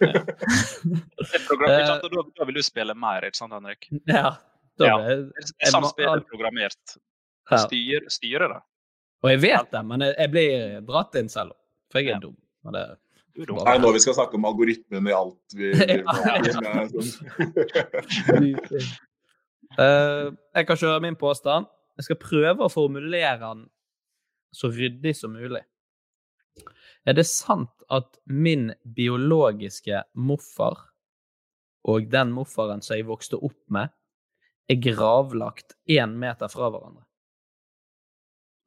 Sant? 1.32 2.04
Og 2.06 2.10
da, 2.16 2.46
vil 2.48 2.56
du 2.58 2.62
spille 2.64 2.94
mer, 2.98 3.26
ikke 3.28 3.38
sant, 3.38 3.54
Henrik? 3.56 3.88
Ja. 4.10 4.32
Da 4.80 4.88
Ja. 4.88 4.96
er 5.04 6.22
programmert. 6.30 6.96
Ja. 7.50 7.58
Styr, 7.66 8.06
styrer 8.10 8.48
det. 8.54 8.60
Og 9.22 9.30
jeg 9.30 9.40
vet 9.44 9.70
det, 9.74 9.82
men 9.86 10.00
jeg, 10.06 10.14
jeg 10.18 10.30
blir 10.32 10.80
dratt 10.88 11.14
inn 11.20 11.28
selv. 11.30 11.52
For 11.92 12.00
jeg 12.02 12.16
er 12.16 12.22
dum. 12.22 12.36
Men 12.64 12.74
det, 12.78 12.84
det 13.36 13.46
er 13.48 13.78
nå 13.82 13.92
vi 13.94 14.00
skal 14.02 14.16
snakke 14.16 14.38
om 14.38 14.46
algoritmen 14.48 15.06
i 15.10 15.14
alt 15.14 15.56
vi 15.58 15.72
driver 15.78 16.60
med? 16.64 16.92
Sånn. 16.96 18.52
Eh, 19.80 20.26
jeg 20.52 20.66
kan 20.68 20.76
kjøre 20.76 21.00
min 21.00 21.14
påstand. 21.16 21.64
Jeg 21.96 22.04
skal 22.04 22.18
prøve 22.20 22.66
å 22.66 22.68
formulere 22.68 23.38
den 23.40 23.62
så 24.52 24.68
ryddig 24.68 25.14
som 25.16 25.32
mulig. 25.32 25.62
Er 27.06 27.16
det 27.18 27.26
sant 27.26 27.82
at 27.90 28.18
min 28.30 28.70
biologiske 28.94 30.04
morfar 30.14 30.78
og 31.88 32.06
den 32.12 32.30
morfaren 32.32 32.82
som 32.82 32.94
jeg 32.96 33.08
vokste 33.08 33.40
opp 33.42 33.58
med, 33.74 33.90
er 34.70 34.78
gravlagt 34.78 35.74
én 35.90 36.14
meter 36.20 36.48
fra 36.52 36.68
hverandre? 36.70 37.02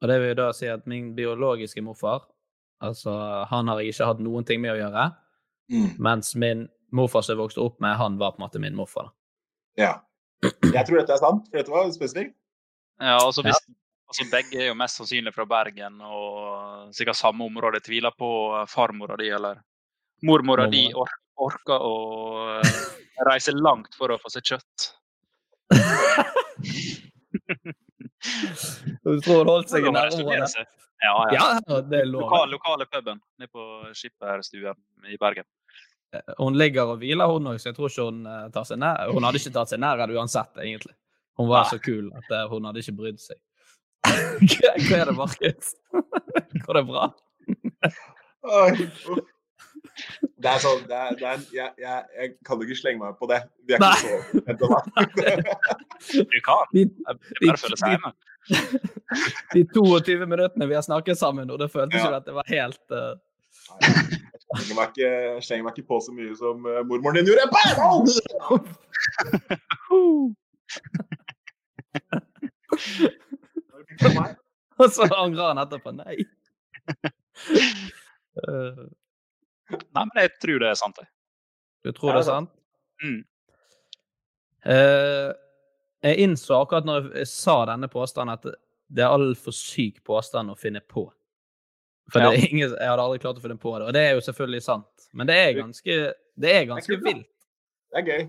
Og 0.02 0.10
det 0.10 0.18
vil 0.20 0.28
jo 0.34 0.38
da 0.42 0.50
si 0.52 0.68
at 0.68 0.84
min 0.86 1.14
biologiske 1.16 1.80
morfar, 1.82 2.26
altså 2.84 3.14
han 3.48 3.68
har 3.72 3.80
jeg 3.80 3.94
ikke 3.94 4.08
hatt 4.10 4.20
noen 4.20 4.44
ting 4.44 4.60
med 4.64 4.74
å 4.76 4.80
gjøre, 4.82 5.06
Mm. 5.68 5.96
mens 5.98 6.36
min 6.38 6.68
morfar 6.94 7.24
som 7.26 7.32
jeg 7.34 7.40
vokste 7.40 7.58
opp 7.58 7.80
med, 7.82 7.96
han 7.98 8.18
var 8.20 8.36
på 8.36 8.38
en 8.38 8.44
måte 8.44 8.60
min 8.62 8.76
morfar. 8.78 9.08
da. 9.08 9.82
Ja. 9.82 9.94
Jeg 10.62 10.86
tror 10.86 11.00
dette 11.00 11.12
er 11.16 11.18
sant, 11.18 11.48
for 11.48 11.58
dette 11.58 11.72
var 11.72 11.90
spesifikt. 11.90 12.36
Ja, 13.00 13.16
altså, 13.18 13.42
hvis, 13.42 13.58
altså 14.06 14.26
Begge 14.30 14.62
er 14.62 14.70
jo 14.70 14.78
mest 14.78 15.00
sannsynlig 15.00 15.32
fra 15.34 15.46
Bergen 15.50 15.98
og 16.04 16.94
sikkert 16.96 17.18
samme 17.18 17.46
område. 17.46 17.82
Tviler 17.84 18.14
på 18.16 18.28
farmora 18.70 19.18
di 19.20 19.30
eller 19.34 19.60
mormora 20.26 20.68
di 20.70 20.86
or 20.94 21.10
orker 21.36 21.82
å 21.84 21.96
eh, 22.56 22.76
reise 23.28 23.52
langt 23.52 23.96
for 23.98 24.14
å 24.14 24.20
få 24.20 24.32
seg 24.32 24.54
kjøtt. 24.54 24.92
Du 29.06 29.20
tror 29.22 29.44
hun 29.44 29.50
holdt 29.52 29.70
seg 29.70 29.84
i 29.86 29.90
nærområdet? 29.92 30.64
Ja, 31.04 31.12
ja. 31.30 31.42
Ja, 31.68 31.80
det 31.84 32.00
er 32.00 32.08
lov. 32.08 32.24
Lokal, 32.24 32.48
lokale 32.50 32.86
puben 32.90 33.20
nede 33.38 33.52
på 33.52 33.62
skipperstuen 33.94 34.78
i 35.12 35.18
Bergen. 35.20 35.46
Hun 36.38 36.56
ligger 36.56 36.94
og 36.94 37.02
hviler, 37.02 37.28
hun 37.30 37.50
òg, 37.52 37.60
så 37.60 37.70
jeg 37.70 37.76
tror 37.76 37.92
ikke 37.92 38.06
hun 38.08 38.22
eh, 38.30 38.46
tar 38.54 38.66
seg 38.68 38.80
nær. 38.80 39.10
Hun 39.12 39.26
hadde 39.26 39.42
ikke 39.42 39.52
tatt 39.54 39.72
seg 39.72 39.82
nær 39.82 40.00
det 40.00 40.16
uansett, 40.16 40.54
egentlig. 40.62 40.94
Hun 41.36 41.50
var 41.50 41.66
Nei. 41.66 41.72
så 41.74 41.80
kul 41.82 42.08
at 42.16 42.30
eh, 42.32 42.46
hun 42.50 42.68
hadde 42.68 42.82
ikke 42.82 42.96
brydd 43.02 43.20
seg. 43.20 43.38
Hva 44.06 44.96
er 45.00 45.04
det, 45.08 45.14
Markus? 45.16 45.66
Går 46.66 46.74
det 46.78 46.84
bra? 46.88 47.04
Oi. 48.46 48.72
Det 50.36 50.48
er 50.50 50.58
sånn 50.60 50.82
det 50.90 50.96
er, 50.96 51.14
det 51.16 51.26
er, 51.30 51.38
jeg, 51.56 51.70
jeg, 51.80 52.02
jeg 52.20 52.28
kan 52.44 52.60
ikke 52.62 52.76
slenge 52.76 52.98
meg 53.00 53.14
på 53.20 53.26
det. 53.30 53.38
Vi 53.66 53.72
er 53.76 53.80
Nei. 53.80 53.96
ikke 53.96 54.04
så. 54.04 54.16
Du 54.60 54.64
kan. 56.44 56.64
Det 56.74 56.80
Jeg 56.84 56.90
bare 57.48 57.60
føler 57.62 57.76
seg 57.80 57.88
hjemme. 57.94 58.10
de 59.54 59.60
22 59.72 60.26
minuttene 60.30 60.64
vi 60.70 60.76
har 60.76 60.84
snakket 60.86 61.16
sammen, 61.18 61.50
og 61.50 61.56
det 61.62 61.70
føltes 61.72 61.98
Ja. 61.98 62.02
ikke 62.10 62.20
at 62.20 62.26
det 62.28 62.34
var 62.36 62.46
helt 62.52 62.86
Nei, 62.92 63.00
Jeg 63.90 64.62
slenger 64.62 64.76
meg 64.78 64.86
ikke, 64.92 65.08
jeg 65.08 65.42
slenger 65.48 65.64
meg 65.66 65.72
ikke 65.74 65.88
på 65.90 65.96
så 66.04 66.10
mye 66.14 66.32
som 66.38 66.56
uh, 66.68 66.82
mormoren 66.86 67.16
din 67.18 67.26
gjorde. 67.26 67.50
Bam! 67.50 68.06
Og 74.82 74.90
så 74.92 75.06
angrer 75.16 75.52
han 75.54 75.60
etterpå. 75.62 75.92
Nei. 75.96 76.18
uh, 78.48 78.84
Nei, 79.96 80.02
men 80.04 80.20
jeg 80.20 80.34
tror 80.42 80.60
det 80.62 80.68
er 80.70 80.78
sant, 80.78 80.98
jeg. 81.00 81.08
du 81.86 81.92
tror 81.96 82.12
det 82.14 82.20
er 82.22 82.28
sant? 82.28 82.50
Mm. 83.02 83.18
Uh, 84.66 85.32
jeg 86.06 86.20
innså 86.26 86.60
akkurat 86.60 86.86
når 86.86 87.08
jeg 87.22 87.28
sa 87.30 87.56
denne 87.70 87.88
påstanden, 87.90 88.36
at 88.36 88.46
det 88.94 89.02
er 89.02 89.10
altfor 89.16 89.54
syk 89.56 90.02
påstand 90.06 90.52
å 90.52 90.58
finne 90.58 90.82
på. 90.86 91.08
For 92.12 92.22
Ja. 92.22 92.30
det 92.30 92.44
ingen, 92.52 92.68
jeg 92.70 92.86
hadde 92.86 93.02
aldri 93.02 93.18
klart 93.24 93.40
å 93.40 93.42
finne 93.42 93.58
på 93.58 93.72
det, 93.80 93.88
og 93.88 93.94
det 93.96 94.04
er 94.06 94.12
jo 94.14 94.22
selvfølgelig 94.22 94.62
sant. 94.62 95.08
Men 95.16 95.26
det 95.26 95.34
er 95.42 95.56
ganske, 95.58 95.96
det 96.38 96.52
er 96.54 96.68
ganske 96.68 96.98
vilt. 97.02 97.26
Det 97.90 98.02
er 98.02 98.06
gøy. 98.12 98.26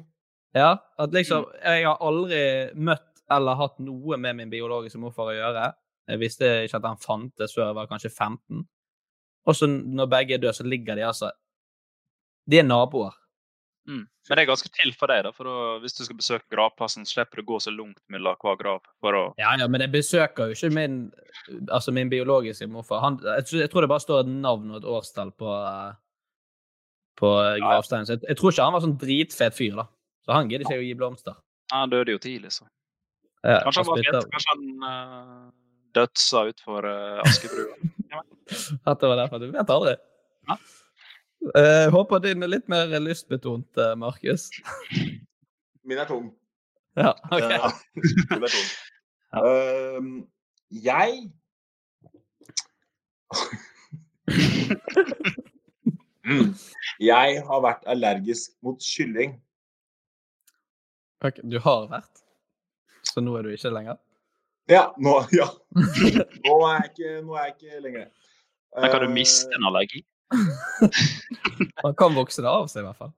Ja, 0.58 0.72
at 0.98 1.14
liksom, 1.14 1.44
Mm. 1.46 1.60
Jeg 1.68 1.86
har 1.86 1.98
aldri 2.02 2.42
møtt 2.74 3.17
eller 3.34 3.60
hatt 3.60 3.78
noe 3.84 4.18
med 4.22 4.38
min 4.38 4.52
biologiske 4.52 5.00
morfar 5.02 5.32
å 5.32 5.36
gjøre. 5.36 5.68
Jeg 6.08 6.22
visste 6.22 6.50
ikke 6.64 6.80
at 6.80 6.88
han 6.88 7.02
fantes 7.04 7.56
før 7.56 7.70
jeg 7.70 7.78
var 7.78 7.90
kanskje 7.90 8.12
15. 8.14 8.66
Og 9.48 9.56
så 9.56 9.68
når 9.70 10.12
begge 10.12 10.36
er 10.36 10.44
døde, 10.44 10.56
så 10.56 10.66
ligger 10.68 10.96
de 10.96 11.08
altså 11.08 11.32
De 12.48 12.60
er 12.60 12.68
naboer. 12.68 13.16
Mm. 13.88 14.04
Men 14.28 14.36
det 14.36 14.44
er 14.44 14.50
ganske 14.50 14.70
til 14.76 14.92
for 15.00 15.08
deg, 15.12 15.22
da, 15.24 15.32
for 15.36 15.48
da, 15.48 15.76
hvis 15.80 15.96
du 15.96 16.02
skal 16.04 16.18
besøke 16.20 16.52
gravplassen, 16.52 17.06
slipper 17.08 17.40
du 17.40 17.46
å 17.46 17.48
gå 17.54 17.60
så 17.64 17.72
langt 17.72 18.02
mellom 18.12 18.36
hver 18.42 18.58
grav. 18.60 18.88
å... 19.04 19.22
Ja, 19.40 19.54
ja, 19.60 19.68
men 19.72 19.84
jeg 19.86 19.94
besøker 19.94 20.52
jo 20.52 20.58
ikke 20.58 20.74
min 20.76 20.98
altså 21.72 21.94
min 21.96 22.12
biologiske 22.12 22.68
morfar. 22.72 23.00
Han, 23.06 23.20
jeg, 23.24 23.48
tror, 23.48 23.62
jeg 23.64 23.72
tror 23.72 23.86
det 23.86 23.92
bare 23.94 24.04
står 24.04 24.26
et 24.26 24.34
navn 24.34 24.74
og 24.74 24.82
et 24.82 24.90
årstall 24.92 25.32
på, 25.40 25.54
eh, 25.70 25.94
på 27.20 27.32
eh, 27.46 27.60
gravsteinen. 27.64 28.10
Så 28.10 28.18
jeg, 28.18 28.26
jeg 28.28 28.40
tror 28.42 28.52
ikke 28.52 28.68
han 28.68 28.76
var 28.76 28.84
sånn 28.88 28.98
dritfet 29.04 29.56
fyr, 29.56 29.80
da. 29.80 29.88
Så 30.28 30.36
han 30.36 30.52
gidder 30.52 30.68
ikke 30.68 30.82
å 30.82 30.84
gi 30.84 30.98
blomster. 31.00 31.40
Han 31.72 31.92
døde 31.92 32.16
jo 32.16 32.20
tidlig, 32.24 32.52
så. 32.60 32.68
Ja, 33.44 33.60
Kanskje 33.64 33.84
han 33.84 33.90
var 33.92 34.02
fet. 34.04 34.28
Kanskje 34.34 34.54
han 34.54 34.64
uh, 34.84 35.52
dødsa 35.98 36.44
utfor 36.52 36.88
uh, 36.90 37.22
Askebrua. 37.26 37.78
At 38.90 39.02
det 39.02 39.12
var 39.12 39.22
derfor. 39.22 39.42
Du 39.44 39.52
vet 39.52 39.74
aldri. 39.76 39.96
Ja. 40.50 40.58
Uh, 41.54 41.88
håper 41.94 42.24
din 42.24 42.44
er 42.44 42.50
litt 42.50 42.68
mer 42.72 42.92
lystbetont, 43.04 43.70
uh, 43.78 43.94
Markus. 44.00 44.50
Min 45.88 46.02
er 46.02 46.10
tung. 46.10 46.32
Ja, 46.98 47.14
OK. 47.36 47.42
Ja, 47.54 47.72
Min 48.34 48.44
er 48.44 48.56
tung. 48.56 48.68
Uh, 49.38 50.02
jeg 50.72 51.30
Mm. 56.28 56.50
Jeg 57.00 57.42
har 57.48 57.62
vært 57.64 57.86
allergisk 57.88 58.58
mot 58.66 58.82
kylling. 58.84 59.38
Ok, 61.24 61.40
Du 61.48 61.56
har 61.64 61.88
vært, 61.88 62.24
så 63.18 63.24
nå 63.26 63.34
er 63.34 63.48
du 63.48 63.54
ikke 63.56 63.74
lenger? 63.74 63.98
Ja, 64.70 64.84
nå, 65.02 65.14
ja. 65.34 65.48
nå, 66.46 66.56
er 66.68 66.84
jeg 66.84 66.90
ikke, 66.92 67.14
nå 67.26 67.38
er 67.38 67.48
jeg 67.48 67.54
ikke 67.56 67.80
lenger 67.82 68.04
det. 68.04 68.10
Da 68.78 68.90
kan 68.92 69.02
du 69.02 69.08
Eh, 69.08 69.14
miste 69.16 69.56
en 69.58 69.66
allergi? 69.66 70.04
Man 71.86 71.96
kan 71.98 72.14
vokse 72.14 72.44
det 72.46 72.52
av 72.52 72.68
seg, 72.70 72.84
i 72.84 72.86
hvert 72.86 73.00
fall. 73.00 73.14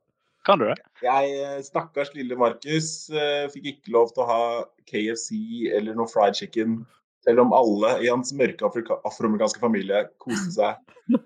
Kan 0.48 0.62
du 0.62 0.70
det? 0.70 0.78
Jeg, 1.04 1.34
eh, 1.44 1.58
stakkars 1.66 2.14
lille 2.16 2.38
Markus, 2.40 3.10
eh, 3.12 3.50
fikk 3.52 3.68
ikke 3.74 3.96
lov 3.98 4.14
til 4.14 4.24
å 4.24 4.30
ha 4.30 4.44
KFC 4.88 5.34
eller 5.76 5.98
noe 5.98 6.08
fried 6.08 6.38
chicken, 6.40 6.78
selv 7.28 7.44
om 7.44 7.52
alle 7.58 7.98
i 8.06 8.08
hans 8.08 8.32
mørke 8.32 8.70
afroamerikanske 8.70 9.60
familie 9.60 10.06
koste 10.24 10.54
seg 10.56 11.18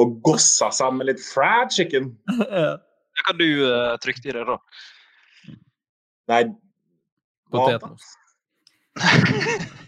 og 0.00 0.16
gossa 0.26 0.72
seg 0.74 0.96
med 0.96 1.12
litt 1.12 1.22
fried 1.22 1.70
chicken. 1.76 2.10
Det 2.26 3.28
kan 3.28 3.38
du 3.38 3.46
uh, 3.62 3.94
trykke 4.02 4.26
i 4.26 4.34
det, 4.34 4.42
da? 4.48 4.58
Nei? 6.32 6.42
Potetmos. 7.50 8.02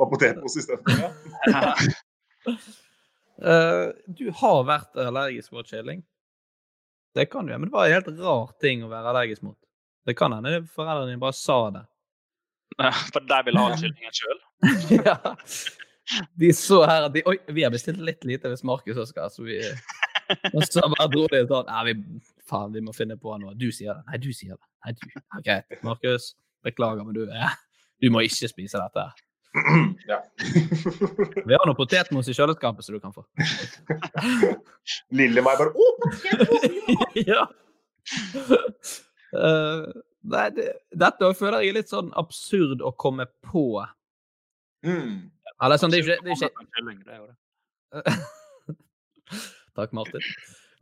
Og 0.00 0.10
potetmos 0.10 0.56
istedenfor? 0.56 1.12
Ja. 1.46 1.74
uh, 3.42 3.88
du 4.18 4.30
har 4.40 4.64
vært 4.68 4.96
allergisk 4.98 5.52
mot 5.54 5.68
kylling. 5.68 6.02
Det 7.14 7.24
kan 7.30 7.46
du, 7.46 7.52
men 7.52 7.68
det 7.68 7.74
var 7.74 7.86
en 7.86 7.92
helt 7.98 8.08
rar 8.22 8.46
ting 8.64 8.84
å 8.84 8.90
være 8.90 9.08
allergisk 9.12 9.42
mot. 9.44 9.58
Det 10.06 10.14
kan 10.18 10.32
hende 10.34 10.66
foreldrene 10.72 11.10
dine 11.12 11.22
bare 11.22 11.36
sa 11.36 11.58
det. 11.70 11.84
For 13.12 13.20
de 13.28 13.38
vil 13.46 13.58
ha 13.60 13.76
kyllingen 13.76 14.14
sjøl? 14.16 14.38
ja. 15.08 15.16
De 16.40 16.52
så 16.56 16.80
her 16.88 17.02
at 17.06 17.14
de 17.14 17.22
Oi, 17.28 17.36
vi 17.54 17.62
har 17.62 17.70
bestilt 17.72 18.00
litt 18.02 18.24
lite 18.26 18.50
hvis 18.50 18.64
Markus 18.66 18.96
også 18.96 19.12
skal, 19.12 19.30
så 19.30 19.44
vi 19.46 19.60
Og 20.50 20.64
så 20.66 20.82
bare 20.96 21.06
dro 21.12 21.28
de 21.30 21.44
sånn 21.46 21.68
Nei, 21.68 21.92
vi, 21.92 21.94
faen, 22.48 22.74
vi 22.74 22.82
må 22.84 22.92
finne 22.96 23.16
på 23.20 23.36
noe. 23.38 23.54
Du 23.54 23.68
sier 23.70 23.94
det. 23.94 24.02
Nei, 24.08 24.18
du 24.24 24.32
sier 24.34 24.56
det. 24.56 24.71
Nei, 24.82 24.94
du. 24.98 25.20
Greit. 25.44 25.82
Markus, 25.86 26.32
beklager, 26.64 27.04
men 27.04 27.14
du 27.14 27.26
ja, 27.26 27.52
Du 28.02 28.10
må 28.10 28.24
ikke 28.26 28.48
spise 28.50 28.80
dette. 28.80 29.00
her. 29.06 29.12
ja. 30.10 30.18
Vi 31.46 31.54
har 31.54 31.66
noe 31.68 31.76
potetmos 31.76 32.28
i 32.28 32.34
kjøleskapet 32.36 32.86
som 32.86 32.96
du 32.96 33.02
kan 33.02 33.14
få. 33.14 33.24
Lille 35.18 35.44
meg 35.44 35.60
bare 35.60 35.70
Å, 35.74 35.90
potetmos! 36.02 36.62
ja. 37.32 37.44
uh, 39.36 39.84
nei, 40.32 40.46
det, 40.56 40.70
dette 41.04 41.34
føler 41.38 41.60
jeg 41.62 41.74
er 41.74 41.78
litt 41.78 41.92
sånn 41.92 42.10
absurd 42.18 42.82
å 42.82 42.94
komme 42.96 43.28
på. 43.44 43.66
Mm. 44.86 45.30
Eller 45.62 45.78
sånn, 45.78 45.92
det 45.92 46.00
er 46.00 46.16
ikke, 46.16 46.20
det 46.24 46.30
er 46.32 46.36
ikke. 46.40 48.16
Takk, 49.76 49.92
Martin. 49.94 50.24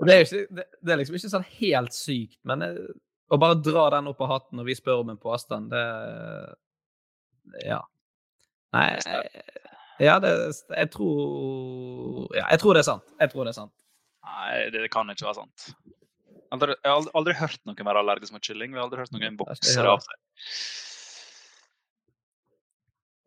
Det 0.01 0.15
er, 0.15 0.25
ikke, 0.25 0.47
det, 0.57 0.65
det 0.81 0.93
er 0.93 0.99
liksom 1.03 1.17
ikke 1.19 1.29
sånn 1.35 1.49
helt 1.59 1.93
sykt, 1.93 2.39
men 2.49 2.65
eh, 2.65 2.93
å 3.31 3.38
bare 3.40 3.59
dra 3.62 3.87
den 3.95 4.11
opp 4.11 4.21
av 4.25 4.33
hatten 4.35 4.59
når 4.59 4.66
vi 4.71 4.75
spør 4.79 5.05
om 5.05 5.12
en 5.12 5.21
påstand, 5.21 5.71
det 5.71 5.85
Ja. 7.66 7.81
Nei 8.75 8.99
Ja, 10.01 10.19
det 10.23 10.31
Jeg 10.77 10.90
tror 10.95 12.29
Ja, 12.37 12.47
jeg 12.51 12.61
tror 12.62 12.75
det 12.75 12.83
er 12.85 12.90
sant. 12.90 13.07
Jeg 13.21 13.33
tror 13.33 13.45
det 13.45 13.55
er 13.55 13.59
sant. 13.61 13.73
Nei, 14.25 14.71
det 14.71 14.90
kan 14.93 15.09
ikke 15.11 15.27
være 15.27 15.40
sant. 15.43 15.71
Aldri, 16.53 16.75
jeg 16.75 16.90
har 16.90 16.97
aldri, 16.99 17.11
aldri 17.14 17.35
hørt 17.38 17.61
noen 17.66 17.87
være 17.87 18.01
allergisk 18.03 18.33
mot 18.35 18.43
kylling. 18.43 18.73
Vi 18.73 18.79
har 18.79 18.87
aldri 18.88 18.99
hørt 19.01 19.12
noen 19.14 19.37
vokse 19.38 19.75
Ja. 19.77 19.93
av 19.95 20.01
seg. 20.03 20.16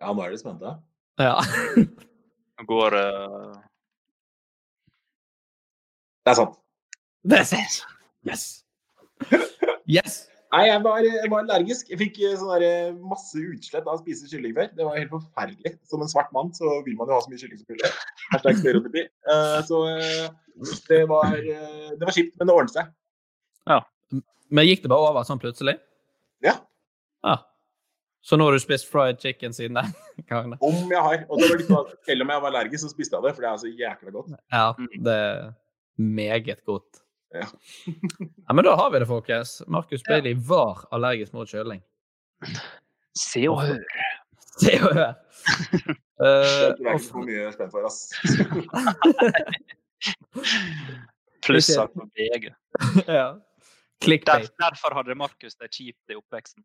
Ja, 0.04 0.12
nå 0.12 0.24
er 0.26 0.34
de 0.34 0.38
spente. 0.42 0.74
Ja. 1.22 1.38
Nå 2.60 2.66
går 2.68 2.98
uh... 3.00 3.54
Det 6.24 6.32
er 6.34 6.40
sant. 6.40 6.60
Det 7.24 7.40
er 7.40 7.48
sant. 7.48 7.80
Yes. 8.28 8.44
Yes. 9.90 10.24
Nei, 10.54 10.68
jeg 10.70 10.82
var, 10.86 11.00
jeg 11.02 11.30
var 11.32 11.42
allergisk. 11.42 11.88
Jeg 11.90 11.98
fikk 11.98 12.20
eh, 12.22 12.36
sånn 12.38 12.62
eh, 12.62 12.92
masse 13.10 13.40
utslett 13.42 13.88
av 13.88 13.96
å 13.96 14.02
spise 14.04 14.30
kylling 14.30 14.54
før. 14.54 14.68
Det 14.78 14.86
var 14.86 15.00
helt 15.00 15.14
forferdelig. 15.16 15.76
Som 15.90 16.06
en 16.06 16.12
svart 16.12 16.30
mann 16.36 16.52
så 16.54 16.76
vil 16.86 16.98
man 17.00 17.10
jo 17.10 17.18
ha 17.18 17.24
så 17.24 17.32
mye 17.32 17.42
kylling 17.42 17.62
som 17.62 17.74
mulig. 17.74 17.90
Hashtag 18.36 18.60
stereotypi. 18.62 19.08
Uh, 19.26 19.58
så 19.66 19.80
uh, 19.90 20.76
det 20.92 21.00
var, 21.10 21.34
uh, 21.34 21.90
det 21.98 22.06
var 22.06 22.14
kjipt, 22.14 22.38
men 22.38 22.52
det 22.52 22.58
ordnet 22.60 22.78
seg. 22.78 22.92
Men 24.54 24.68
gikk 24.68 24.84
det 24.84 24.92
bare 24.92 25.10
over 25.10 25.26
sånn 25.26 25.42
plutselig? 25.42 25.80
Ja. 26.46 26.60
Ja. 27.26 27.40
Så 28.24 28.38
nå 28.38 28.46
har 28.46 28.56
du 28.56 28.62
spist 28.62 28.86
fried 28.92 29.18
chicken 29.24 29.56
siden 29.56 29.80
den 29.80 29.94
gangen? 30.30 30.60
Om 30.64 30.92
jeg 30.92 31.02
har. 31.02 31.24
Og 31.28 31.42
det 31.42 31.50
var 31.50 31.64
sånn 31.70 31.96
selv 32.08 32.26
om 32.26 32.34
jeg 32.36 32.44
var 32.44 32.52
allergisk, 32.52 32.84
så 32.86 32.92
spiste 32.92 33.18
jeg 33.18 33.26
det, 33.26 33.34
for 33.34 33.46
det 33.46 33.50
er 33.50 33.62
så 33.64 33.72
jækla 33.72 34.14
godt. 34.14 34.36
Ja, 34.54 34.68
det 35.08 35.16
er 35.18 35.42
meget 35.98 36.62
godt. 36.70 37.03
Ja. 37.34 37.48
Ja, 38.48 38.54
men 38.54 38.66
da 38.68 38.76
har 38.78 38.92
vi 38.94 39.00
det, 39.02 39.08
folkens. 39.10 39.62
Markus 39.68 40.04
Bailey 40.08 40.36
var 40.48 40.84
allergisk 40.94 41.34
mot 41.34 41.50
kjøling. 41.50 41.82
Se 43.18 43.46
og 43.50 43.62
hør. 43.64 43.84
Se 44.62 44.76
og 44.84 44.94
hør. 45.00 45.14
Det 46.24 46.30
Eh, 46.30 46.30
er 46.30 46.76
ikke 46.78 47.00
for 47.10 47.26
mye 47.28 47.50
spent 47.52 47.72
for, 47.74 47.84
ass. 47.84 48.14
Pluss 51.44 51.72
at 51.76 51.92
på 51.98 52.06
VG. 52.16 52.46
ja. 53.08 53.26
Der, 54.04 54.46
derfor 54.60 54.94
hadde 54.98 55.16
Markus 55.16 55.56
det 55.56 55.70
kjipt 55.72 56.12
i 56.12 56.16
oppveksten. 56.20 56.64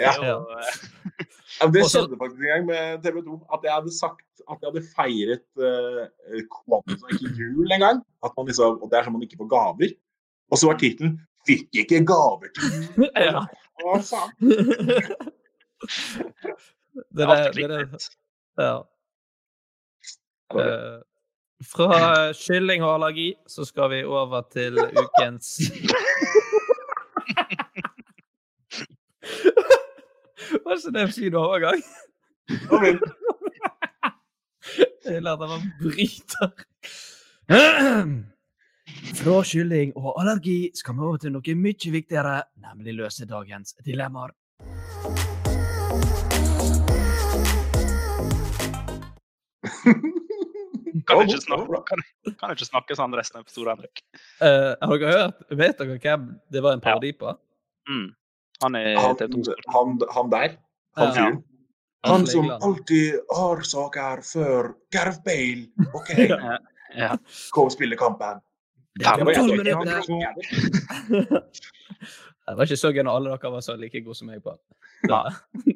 Ja. 0.00 0.12
Det 0.16 0.28
jo, 0.28 0.36
eh, 0.56 1.26
Ja, 1.60 1.66
det 1.72 1.82
skjedde 1.88 2.16
faktisk 2.20 2.40
en 2.42 2.48
gang 2.52 2.66
med 2.68 3.02
TV 3.04 3.20
2. 3.26 3.38
At 3.54 3.64
jeg 3.66 3.74
hadde 3.76 3.92
sagt 3.96 4.42
at 4.48 4.62
jeg 4.62 4.70
hadde 4.70 4.84
feiret 4.96 5.44
uh, 5.60 6.42
Kwanza, 6.54 7.08
ikke 7.12 7.32
jul 7.36 7.72
engang. 7.76 8.00
At 8.24 8.32
man 8.36 8.48
liksom, 8.48 8.78
og 8.82 8.88
det 8.90 8.98
er 9.00 9.08
sånn 9.08 9.16
man 9.18 9.24
ikke 9.26 9.40
får 9.42 9.50
gaver. 9.52 9.92
Og 10.50 10.58
så 10.58 10.66
var 10.70 10.78
tittelen 10.80 11.18
'Fikk 11.48 11.68
ikke 11.80 12.04
gaver 12.06 12.48
til 12.54 12.62
jul'. 12.98 13.10
Ja. 13.16 13.44
Å, 13.84 13.98
faen. 14.10 14.32
Det 17.14 17.22
er 17.24 17.52
det, 17.52 17.64
er 17.70 17.86
Ja. 18.58 18.78
Eh, 20.58 20.98
fra 21.68 22.32
kylling 22.32 22.82
og 22.82 22.94
allergi 22.94 23.34
så 23.46 23.64
skal 23.68 23.90
vi 23.92 24.04
over 24.04 24.42
til 24.52 24.78
ukens 24.78 25.58
Var 30.64 30.76
ikke 30.76 30.92
det 30.94 31.02
en 31.02 31.12
fin 31.12 31.34
overgang? 31.34 31.82
Jeg 35.04 35.22
lærte 35.22 35.46
meg 35.50 35.60
bryter. 35.82 36.50
Fra 39.18 39.42
kylling 39.44 39.92
og 39.96 40.14
allergi 40.20 40.70
skal 40.78 40.94
vi 40.98 41.06
over 41.06 41.20
til 41.22 41.34
noe 41.34 41.54
mye 41.58 41.92
viktigere, 41.94 42.36
nemlig 42.64 42.94
løse 42.98 43.26
dagens 43.30 43.74
dilemmaer. 43.86 44.34
Kan 51.08 51.22
ikke 51.24 51.40
snakke, 51.40 51.80
kan, 51.88 52.02
kan 52.40 52.52
ikke 52.54 52.66
snakke 52.68 52.96
sånn 52.98 53.14
resten 53.16 53.38
av 53.40 53.44
episoden, 53.46 53.76
Henrik. 53.78 54.00
Eh, 54.44 54.72
har 54.80 55.00
dere 55.00 55.12
hørt? 55.14 55.44
Vet 55.60 55.78
dere 55.80 55.98
hvem 56.02 56.24
det 56.52 56.62
var 56.64 56.76
en 56.76 56.82
parodi 56.84 57.12
på? 57.16 57.32
Mm. 57.88 58.08
Han 58.64 58.76
er 58.76 58.88
Han, 58.98 59.16
TV 59.20 59.36
2 59.46 59.54
han, 59.74 59.94
han 60.16 60.32
der, 60.32 60.56
han 60.98 61.06
Ja. 61.08 61.14
fyren. 61.14 61.38
Ja. 61.38 62.10
Han 62.12 62.26
som 62.30 62.50
alltid 62.50 63.16
har 63.34 63.62
saker 63.66 64.20
før 64.22 64.72
Gareth 64.94 65.22
Bale. 65.24 65.68
OK, 65.94 66.12
Ja. 66.96 67.16
kom 67.52 67.66
og 67.68 67.72
spille 67.74 67.96
kampen. 68.00 68.40
Det 68.98 69.06
er 69.06 69.24
var 69.24 69.34
tolv 69.34 69.52
minutter. 69.56 70.02
Det 72.48 72.56
var 72.56 72.64
ikke 72.64 72.78
så 72.80 72.90
gøy 72.96 73.02
når 73.04 73.16
alle 73.18 73.32
dere 73.34 73.50
var 73.52 73.60
så 73.64 73.74
like 73.76 74.00
gode 74.04 74.16
som 74.16 74.28
meg 74.30 74.40
på. 74.42 74.54
Nei. 75.10 75.24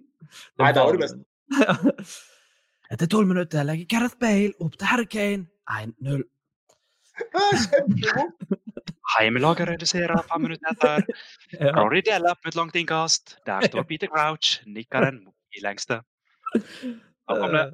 Nei, 0.63 0.71
da 0.73 0.85
var 0.87 0.97
du 0.97 1.03
best. 1.03 1.19
Etter 2.93 3.09
tolv 3.13 3.29
minutter 3.29 3.67
legger 3.69 3.89
Gareth 3.93 4.17
Bale 4.21 4.53
opp 4.61 4.79
til 4.81 4.89
Harry 4.89 5.05
Kane 5.13 5.45
1-0. 5.73 6.23
Kjempegod. 7.37 8.33
Heimelaget 9.19 9.69
reduserer 9.69 10.23
fem 10.31 10.41
minutter 10.47 10.73
etter. 10.73 11.05
Ja. 11.59 11.75
Rory 11.77 12.01
opp 12.09 12.41
med 12.41 12.53
et 12.55 12.57
langt 12.57 12.77
innkast. 12.81 13.37
Der 13.47 13.69
står 13.69 13.85
Peter 13.89 14.09
Crouch, 14.09 14.63
nikker 14.67 15.05
den 15.11 15.19
i 15.53 15.61
lengste. 15.65 16.01
Da 16.57 17.37
kom 17.37 17.53
det. 17.53 17.67
Eh, 17.69 17.73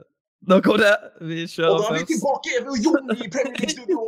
Da 0.49 0.61
kom 0.63 0.77
det. 0.79 0.93
Vi 1.27 1.43
Og 1.43 1.49
da 1.59 1.67
er 1.67 1.95
vi 1.95 1.99
først. 1.99 2.11
tilbake 2.15 2.51
ved 2.67 2.75
Jon 2.85 3.11
i 3.11 3.27
Premier 3.35 3.59
League-studio. 3.59 3.99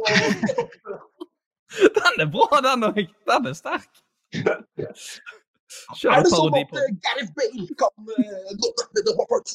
Den 1.78 2.22
er 2.24 2.28
bra, 2.32 2.60
den 2.66 2.86
òg. 2.88 2.98
Den 3.30 3.46
er 3.50 3.54
sterk. 3.58 3.90
Kjør 4.34 6.16
Er 6.16 6.24
det 6.26 6.30
sånn 6.32 6.56
at 6.58 6.72
eh, 6.80 6.90
Gareth 7.04 7.32
Bale 7.36 7.66
kan 7.78 7.94
uh, 8.10 8.50
nå 8.58 8.70
med 8.94 9.02
The 9.06 9.14
Hoppers? 9.18 9.52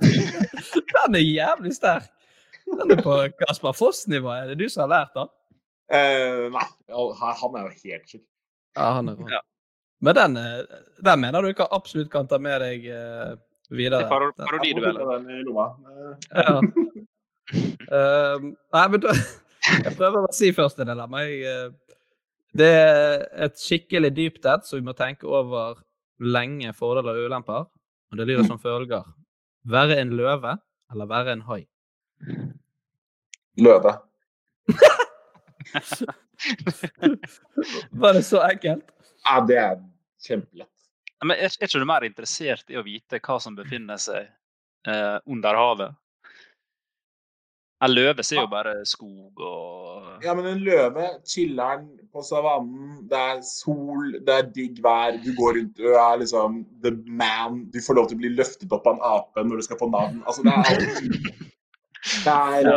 Den 0.94 1.18
er 1.18 1.24
jævlig 1.24 1.72
sterk. 1.76 2.06
Den 2.70 2.94
er 2.94 3.02
på 3.02 3.16
Kasper 3.42 3.74
Foss-nivå. 3.74 4.30
Er 4.30 4.52
det 4.52 4.58
du 4.62 4.68
som 4.70 4.84
har 4.86 4.92
lært 4.94 5.16
den? 5.18 5.30
Uh, 5.90 6.46
nei, 6.54 6.66
han 6.94 7.34
han 7.42 7.56
er 7.58 7.66
jo 7.66 7.72
helt 7.82 8.12
sjuk. 8.12 8.22
Ja, 8.78 8.92
han 9.00 9.10
er 9.10 9.16
bra. 9.18 9.30
Ja. 9.34 9.40
Men 10.00 10.16
den, 10.16 10.38
den 11.04 11.20
mener 11.20 11.42
du 11.44 11.50
ikke 11.50 11.66
absolutt 11.76 12.08
kan 12.12 12.28
ta 12.30 12.38
med 12.40 12.62
deg 12.62 12.86
uh, 12.88 13.34
videre. 13.74 14.04
Det 14.04 14.06
er 14.06 14.12
paro- 14.14 14.30
Den- 14.38 14.46
parodi, 14.46 14.70
du 14.78 14.80
vel. 14.86 15.02
Den 15.02 15.30
i 15.34 15.42
lomma. 15.48 15.66
Eh, 16.30 16.46
Ja. 16.46 16.60
uh, 17.90 18.36
nei, 18.70 18.82
men 18.94 19.00
da, 19.02 19.10
jeg 19.84 19.94
prøver 19.96 20.26
å 20.26 20.34
si 20.34 20.50
først 20.56 20.80
det 20.80 20.88
der. 20.90 21.06
Men 21.10 21.26
jeg, 21.26 21.40
eh, 21.46 21.96
det 22.56 22.70
er 22.74 23.24
et 23.46 23.60
skikkelig 23.60 24.10
dypt 24.16 24.48
et, 24.50 24.66
så 24.66 24.78
vi 24.78 24.86
må 24.86 24.94
tenke 24.98 25.28
over 25.28 25.78
lenge 26.20 26.72
fordeler 26.76 27.18
og 27.18 27.30
ulemper. 27.30 27.68
Og 28.10 28.18
det 28.18 28.26
lyder 28.26 28.48
som 28.48 28.58
følger. 28.60 29.04
Være 29.70 30.00
en 30.02 30.16
løve 30.18 30.56
eller 30.90 31.06
være 31.10 31.36
en 31.36 31.44
hai? 31.46 31.62
Løve. 33.60 33.92
Var 37.90 38.12
det 38.16 38.22
så 38.26 38.42
enkelt? 38.48 38.84
Ja, 39.24 39.40
det 39.46 39.58
er 39.60 39.78
kjempelett. 40.24 40.68
Men 41.24 41.36
er, 41.36 41.52
er 41.52 41.68
ikke 41.68 41.82
du 41.82 41.86
mer 41.88 42.06
interessert 42.08 42.70
i 42.72 42.78
å 42.80 42.84
vite 42.86 43.20
hva 43.20 43.36
som 43.42 43.56
befinner 43.56 44.00
seg 44.00 44.24
eh, 44.88 45.18
under 45.28 45.58
havet? 45.58 45.98
En 47.80 47.92
løve 47.94 48.22
ser 48.26 48.42
jo 48.42 48.48
bare 48.52 48.74
skog 48.84 49.40
og 49.40 50.24
Ja, 50.24 50.34
men 50.36 50.44
en 50.50 50.58
løve 50.60 51.06
chiller'n 51.24 51.86
på 52.12 52.20
savannen. 52.26 53.06
Det 53.08 53.16
er 53.16 53.38
sol, 53.46 54.10
det 54.26 54.34
er 54.34 54.48
digg 54.52 54.82
vær. 54.84 55.16
Du 55.24 55.30
går 55.38 55.56
rundt, 55.56 55.78
du 55.78 55.86
er 55.94 56.18
liksom 56.20 56.58
the 56.84 56.92
man. 57.08 57.62
Du 57.72 57.78
får 57.80 57.96
lov 57.96 58.10
til 58.10 58.18
å 58.18 58.20
bli 58.20 58.32
løftet 58.34 58.72
opp 58.76 58.84
av 58.90 58.98
en 58.98 59.06
ape 59.14 59.46
når 59.48 59.62
du 59.62 59.66
skal 59.68 59.80
få 59.80 59.88
navn. 59.94 60.20
Altså, 60.28 60.44
det 60.44 60.52
er 60.52 60.84
det 62.00 62.32
er, 62.32 62.68
ja. 62.68 62.76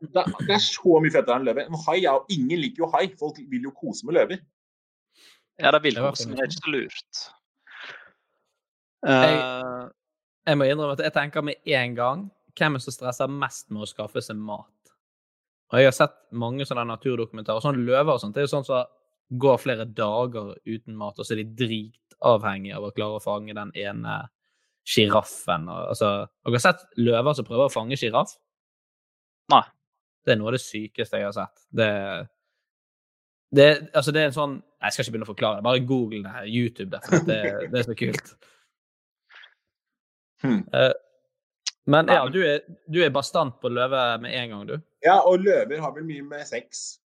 det 0.00 0.20
er, 0.22 0.28
det 0.46 0.54
er 0.56 0.62
så 0.62 0.98
mye 1.02 1.10
fettere 1.14 1.38
enn 1.38 1.46
løve. 1.46 1.64
En 1.68 1.78
hai 1.86 1.96
er 2.00 2.10
jo 2.10 2.20
Ingen 2.34 2.60
liker 2.62 2.84
jo 2.84 2.90
hai. 2.94 3.06
Folk 3.18 3.38
vil 3.50 3.66
jo 3.68 3.72
kose 3.74 4.06
med 4.06 4.14
løver. 4.18 4.42
Ja, 5.62 5.70
de 5.74 5.80
vil 5.84 5.94
Det 5.94 6.02
var 6.02 6.14
kose, 6.14 6.28
men 6.28 6.38
det 6.38 6.46
er 6.46 6.50
ikke 6.50 6.62
så 6.64 6.74
lurt. 6.74 7.24
Jeg- 9.04 9.38
Eh, 9.38 9.88
Jeg 10.46 10.58
må 10.58 10.64
innrømme 10.64 10.92
at 10.92 11.00
jeg 11.06 11.12
tenker 11.12 11.40
med 11.42 11.54
en 11.66 11.94
gang 11.94 12.30
hvem 12.58 12.78
er 12.78 12.82
som 12.84 12.94
stresser 12.94 13.30
mest 13.30 13.70
med 13.72 13.84
å 13.84 13.90
skaffe 13.90 14.22
seg 14.22 14.38
mat. 14.38 14.70
Og 15.72 15.80
jeg 15.80 15.88
har 15.88 15.96
sett 15.96 16.14
mange 16.36 16.66
sånne 16.68 16.84
naturdokumentarer. 16.92 17.62
Sånn 17.64 17.80
løver 17.86 18.12
og 18.12 18.20
sånt. 18.22 18.36
Det 18.36 18.44
er 18.44 18.46
jo 18.46 18.52
sånn 18.52 18.66
som 18.68 18.84
går 19.40 19.58
flere 19.58 19.86
dager 19.88 20.52
uten 20.68 20.96
mat, 20.98 21.18
og 21.18 21.26
så 21.26 21.34
er 21.34 21.42
de 21.42 21.56
dritavhengige 21.64 22.76
av 22.76 22.86
å 22.86 22.92
klare 22.94 23.18
å 23.18 23.24
fange 23.24 23.56
den 23.56 23.72
ene 23.80 24.18
sjiraffen. 24.84 25.66
Altså, 25.72 26.10
dere 26.44 26.58
har 26.58 26.62
sett 26.62 26.84
løver 27.00 27.36
som 27.36 27.48
prøver 27.48 27.70
å 27.70 27.72
fange 27.72 27.98
sjiraff? 27.98 28.36
Nei. 29.52 29.64
Det 30.24 30.32
er 30.32 30.40
noe 30.40 30.52
av 30.52 30.56
det 30.56 30.64
sykeste 30.64 31.20
jeg 31.20 31.28
har 31.28 31.34
sett. 31.36 31.64
Det, 31.68 31.88
det, 33.52 33.68
altså 33.92 34.12
det 34.14 34.22
er 34.22 34.30
en 34.30 34.36
sånn 34.36 34.54
Jeg 34.84 34.94
skal 34.94 35.04
ikke 35.04 35.12
begynne 35.14 35.26
å 35.26 35.32
forklare 35.32 35.58
det. 35.58 35.64
Bare 35.66 35.82
google 35.84 36.22
det. 36.24 36.32
her. 36.32 36.46
YouTube 36.48 36.90
det. 36.92 37.20
Det, 37.28 37.40
det 37.72 37.80
er 37.80 37.88
så 37.90 38.02
kult. 38.04 38.34
Hmm. 40.44 40.58
Eh, 40.76 40.90
men 41.86 42.08
ja, 42.08 42.22
du 42.32 42.38
er, 42.46 42.60
du 42.88 43.00
er 43.04 43.10
bastant 43.12 43.56
på 43.60 43.68
løve 43.72 44.02
med 44.22 44.32
en 44.34 44.50
gang, 44.54 44.66
du. 44.68 44.76
Ja, 45.04 45.18
og 45.28 45.42
løver 45.44 45.80
har 45.82 45.92
vel 45.96 46.06
mye 46.08 46.22
med 46.24 46.46
sex. 46.48 46.98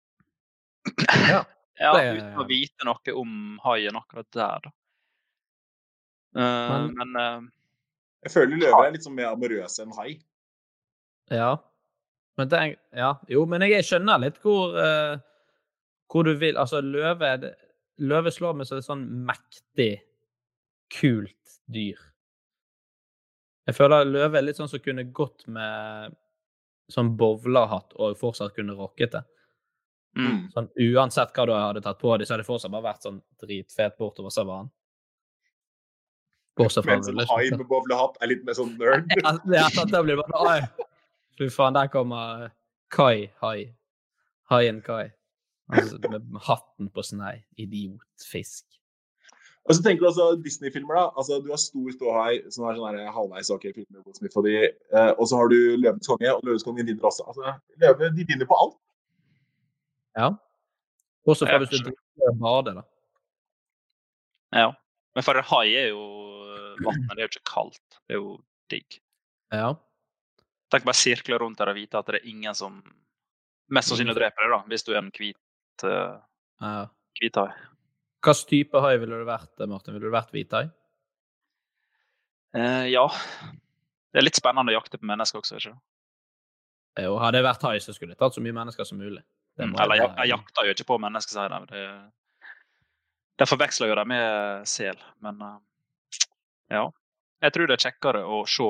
ja, 1.28 1.42
ja 1.80 1.92
uten 2.14 2.38
å 2.38 2.46
vite 2.48 2.86
noe 2.86 3.14
om 3.18 3.32
haien 3.64 3.96
akkurat 3.98 4.28
der, 4.36 4.68
da. 4.68 4.74
Uh, 6.38 6.42
Men- 6.42 6.94
men 6.98 7.16
uh, 7.16 7.48
Jeg 8.22 8.32
føler 8.34 8.60
løver 8.60 8.86
er 8.86 8.92
litt 8.94 9.04
sånn 9.06 9.16
mer 9.16 9.32
amorøse 9.32 9.82
enn 9.82 9.94
hai. 9.98 10.12
Ja. 11.30 11.56
Men 12.38 12.48
den, 12.52 12.76
ja. 12.94 13.14
Jo, 13.28 13.44
men 13.50 13.62
jeg 13.66 13.84
skjønner 13.86 14.20
litt 14.22 14.38
hvor, 14.42 14.76
uh, 14.78 15.18
hvor 16.10 16.24
du 16.28 16.34
vil 16.38 16.56
Altså, 16.58 16.80
løve 16.84 17.54
Løve 17.98 18.30
slår 18.30 18.54
meg 18.54 18.68
som 18.68 18.78
et 18.78 18.86
sånn 18.86 19.00
mektig, 19.26 19.96
kult 20.94 21.56
dyr. 21.66 21.98
Jeg 23.68 23.76
føler 23.76 24.08
løve 24.08 24.38
er 24.38 24.46
litt 24.46 24.56
sånn 24.56 24.70
som 24.70 24.80
kunne 24.80 25.04
gått 25.12 25.44
med 25.52 26.14
sånn 26.88 27.12
bowlerhatt 27.20 27.92
og 28.00 28.16
fortsatt 28.16 28.54
kunne 28.56 28.76
rocket 28.78 29.12
det. 29.12 29.24
Mm. 30.18 30.38
Sånn, 30.54 30.70
uansett 30.88 31.34
hva 31.36 31.44
du 31.46 31.52
hadde 31.52 31.82
tatt 31.84 32.00
på 32.00 32.14
deg, 32.16 32.24
så 32.26 32.34
hadde 32.34 32.46
det 32.46 32.48
fortsatt 32.48 32.72
bare 32.72 32.86
vært 32.88 33.04
sånn 33.04 33.20
dritfet 33.42 33.98
bortover 34.00 34.32
savannen. 34.32 34.72
Bortsett 36.58 36.86
fra 36.86 36.96
Mens 36.96 37.10
en 37.12 37.20
hai 37.30 37.50
med 37.54 37.66
bowlehatt 37.70 38.16
er 38.24 38.32
litt 38.32 38.40
mer 38.46 38.56
sånn 38.58 38.72
nerd. 38.80 39.12
Ja, 39.20 39.36
det 39.44 39.66
sant, 39.76 39.92
da 39.92 40.00
blir 40.02 40.16
det 40.16 40.24
bare 40.24 40.56
Oi, 40.56 40.88
fy 41.38 41.50
faen, 41.54 41.76
der 41.76 41.92
kommer 41.92 42.48
Kai 42.90 43.28
Hai. 43.42 43.68
Haien 44.48 44.80
Kai. 44.82 45.12
Altså, 45.68 46.00
med 46.08 46.40
hatten 46.48 46.88
på 46.88 47.04
snei. 47.04 47.42
Idiotfisk. 47.60 48.64
Og 49.68 49.76
så 49.76 49.82
tenker 49.84 50.00
du 50.00 50.08
altså 50.08 50.26
Disney-filmer, 50.40 50.96
da. 50.96 51.04
Altså, 51.20 51.38
du 51.44 51.50
har 51.52 51.60
Stor 51.60 51.92
ståhei, 51.92 52.38
som 52.54 52.64
er 52.64 52.78
sånn 52.78 52.96
her 52.96 53.10
halvveis 53.12 53.50
ok 53.52 53.66
film 53.68 53.88
med 53.92 54.00
Will 54.06 54.16
Smith 54.16 54.40
og 54.40 54.46
de. 54.48 54.54
Eh, 54.64 55.10
og 55.10 55.28
så 55.28 55.40
har 55.42 55.50
du 55.52 55.58
Løvenes 55.76 56.08
konge, 56.08 56.30
og 56.32 56.44
Løvenes 56.46 56.64
konge 56.64 56.86
vinner 56.88 57.08
også. 57.10 57.26
Altså, 57.28 57.52
Løve 57.82 58.08
de 58.16 58.24
vinner 58.30 58.48
på 58.48 58.56
alt. 58.56 58.78
Ja. 60.16 60.30
Også 61.28 61.44
fra 61.44 61.58
Ja, 61.58 61.66
hvis 61.66 61.84
du 61.84 61.92
bader, 62.40 62.80
da. 62.80 62.86
Ja. 64.56 64.70
Men 65.14 65.26
for 65.26 65.36
en 65.36 65.48
hai 65.50 65.66
er 65.76 65.90
jo 65.90 66.04
vannet 66.84 67.12
det 67.12 67.20
er 67.20 67.26
jo 67.26 67.32
ikke 67.32 67.50
kaldt. 67.52 67.98
Det 68.06 68.16
er 68.16 68.20
jo 68.22 68.36
digg. 68.72 69.00
Ja. 69.52 69.72
Tenk 70.72 70.84
bare 70.88 71.00
sirkle 71.00 71.38
rundt 71.40 71.60
der 71.60 71.72
og 71.72 71.76
vite 71.76 72.00
at 72.00 72.08
det 72.08 72.20
er 72.20 72.30
ingen 72.30 72.56
som 72.56 72.80
mest 73.72 73.92
sannsynlig 73.92 74.16
dreper 74.16 74.44
deg, 74.44 74.54
da, 74.54 74.60
hvis 74.70 74.84
du 74.86 74.92
er 74.94 75.00
en 75.02 75.12
hvit 75.12 75.84
uh, 75.84 76.16
ja. 76.64 76.86
hvithai. 77.20 77.50
Hvilken 78.28 78.50
type 78.50 78.82
hai 78.84 78.98
ville 79.00 79.20
du 79.20 79.24
vært, 79.24 79.54
Martin? 79.70 79.96
Ville 79.96 80.10
du 80.10 80.12
vært 80.12 80.34
hvithai? 80.34 80.66
Eh, 82.56 82.86
ja. 82.92 83.06
Det 84.12 84.20
er 84.20 84.26
litt 84.26 84.38
spennende 84.38 84.72
å 84.72 84.76
jakte 84.76 85.00
på 85.00 85.08
mennesker 85.08 85.40
også, 85.40 85.56
ikke 85.56 85.70
sant? 85.70 85.82
Jo, 86.98 87.14
hadde 87.22 87.38
jeg 87.38 87.46
vært 87.46 87.64
hai, 87.68 87.76
så 87.80 87.94
skulle 87.94 88.14
jeg 88.16 88.20
tatt 88.20 88.34
så 88.34 88.42
mye 88.42 88.56
mennesker 88.56 88.86
som 88.88 88.98
mulig. 88.98 89.22
Mm, 89.58 89.72
jeg 89.72 89.84
Eller 89.84 90.00
jeg, 90.00 90.10
jeg 90.18 90.32
jakter 90.32 90.66
jo 90.66 90.74
ikke 90.74 90.88
på 90.88 90.98
mennesker, 91.02 91.34
sier 91.36 91.54
de. 91.54 91.60
Det, 91.70 92.52
det 93.38 93.48
forveksler 93.48 93.92
jo 93.92 93.98
de 94.00 94.04
med 94.10 94.68
sel. 94.68 95.00
Men 95.24 95.40
uh, 95.44 95.56
ja. 96.74 96.84
Jeg 97.44 97.54
tror 97.54 97.70
det 97.70 97.78
er 97.78 97.84
kjekkere 97.86 98.24
å 98.26 98.42
se 98.50 98.68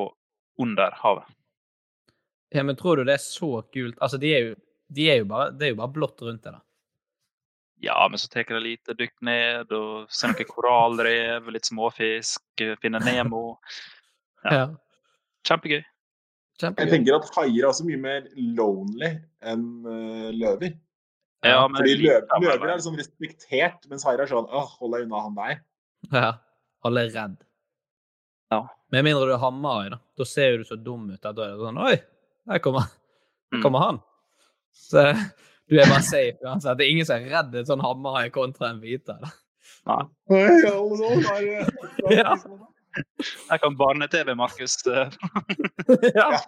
under 0.60 0.96
havet. 1.02 1.34
Ja, 2.52 2.64
men 2.64 2.76
tror 2.76 3.00
du 3.00 3.04
det 3.08 3.16
er 3.16 3.24
så 3.24 3.62
kult? 3.72 3.96
Altså, 4.00 4.20
de 4.20 4.32
er 4.34 4.44
jo, 4.44 4.56
de 4.92 5.08
er 5.12 5.22
jo 5.22 5.28
bare, 5.30 5.52
det 5.56 5.68
er 5.68 5.72
jo 5.74 5.80
bare 5.80 5.94
blått 5.94 6.24
rundt 6.24 6.44
det, 6.44 6.52
da. 6.52 6.62
Ja, 7.80 7.98
men 8.10 8.18
så 8.18 8.26
tar 8.30 8.42
jeg 8.48 8.62
lite 8.64 8.94
dykk 8.98 9.14
ned 9.22 9.70
og 9.76 10.08
ser 10.10 10.32
noen 10.32 10.48
korallrev, 10.50 11.46
litt 11.54 11.68
småfisk, 11.70 12.42
finner 12.82 13.04
Nemo. 13.06 13.58
Ja. 14.48 14.68
Kjempegøy. 15.48 15.80
Jeg 16.62 16.88
tenker 16.90 17.16
at 17.16 17.26
haier 17.34 17.64
er 17.64 17.68
også 17.72 17.84
mye 17.86 17.98
mer 17.98 18.28
lonely 18.38 19.08
enn 19.46 19.64
eh, 19.86 20.28
løver. 20.34 20.72
Ja, 21.46 21.64
men 21.66 21.78
Fordi 21.80 21.96
litt 21.98 22.04
løv, 22.06 22.24
av 22.34 22.42
det, 22.42 22.48
løver 22.52 22.70
er 22.72 22.80
sånn 22.82 22.98
respektert, 22.98 23.84
mens 23.90 24.06
haier 24.06 24.22
er 24.24 24.30
sånn 24.30 24.46
åh, 24.46 24.70
hold 24.78 24.94
deg 24.94 25.04
unna 25.08 25.20
han 25.26 25.36
der. 25.38 25.58
Ja. 26.14 26.30
Alle 26.86 27.04
er 27.08 27.12
redd. 27.14 27.36
Ja. 28.54 28.60
Med 28.94 29.04
mindre 29.08 29.26
du 29.26 29.34
er 29.34 29.42
hammerhai, 29.42 29.90
da. 29.96 29.98
Da 30.18 30.26
ser 30.30 30.58
du 30.62 30.64
så 30.70 30.78
dum 30.78 31.10
ut. 31.10 31.18
Da 31.22 31.30
er 31.34 31.56
det 31.58 31.66
sånn 31.66 31.82
Oi, 31.82 31.96
der 32.48 32.62
kommer, 32.64 32.86
der 33.50 33.58
Mm. 33.58 33.62
kommer 33.66 33.84
han. 33.88 33.98
Så 34.74 35.02
du 35.68 35.76
er 35.76 35.88
bare 35.90 36.02
safe 36.04 36.38
uansett. 36.44 36.78
Det 36.78 36.86
er 36.86 36.90
ingen 36.94 37.06
som 37.08 37.16
er 37.18 37.30
redd 37.36 37.54
en 37.60 37.68
sånn 37.68 37.84
hammerhai 37.84 38.28
kontra 38.34 38.70
en 38.72 38.80
hvite. 38.82 39.16
Nei. 39.88 40.02
Ja. 42.18 42.32
Jeg 42.98 43.60
kan 43.62 43.76
barne-TV, 43.78 44.34
Markus. 44.34 44.74
eh. 44.86 45.10
ja. 46.16 46.40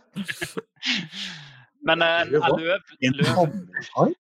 Men 1.86 2.02
eh, 2.02 2.20
en 2.20 2.30
løv, 2.32 2.80
løv 3.20 3.44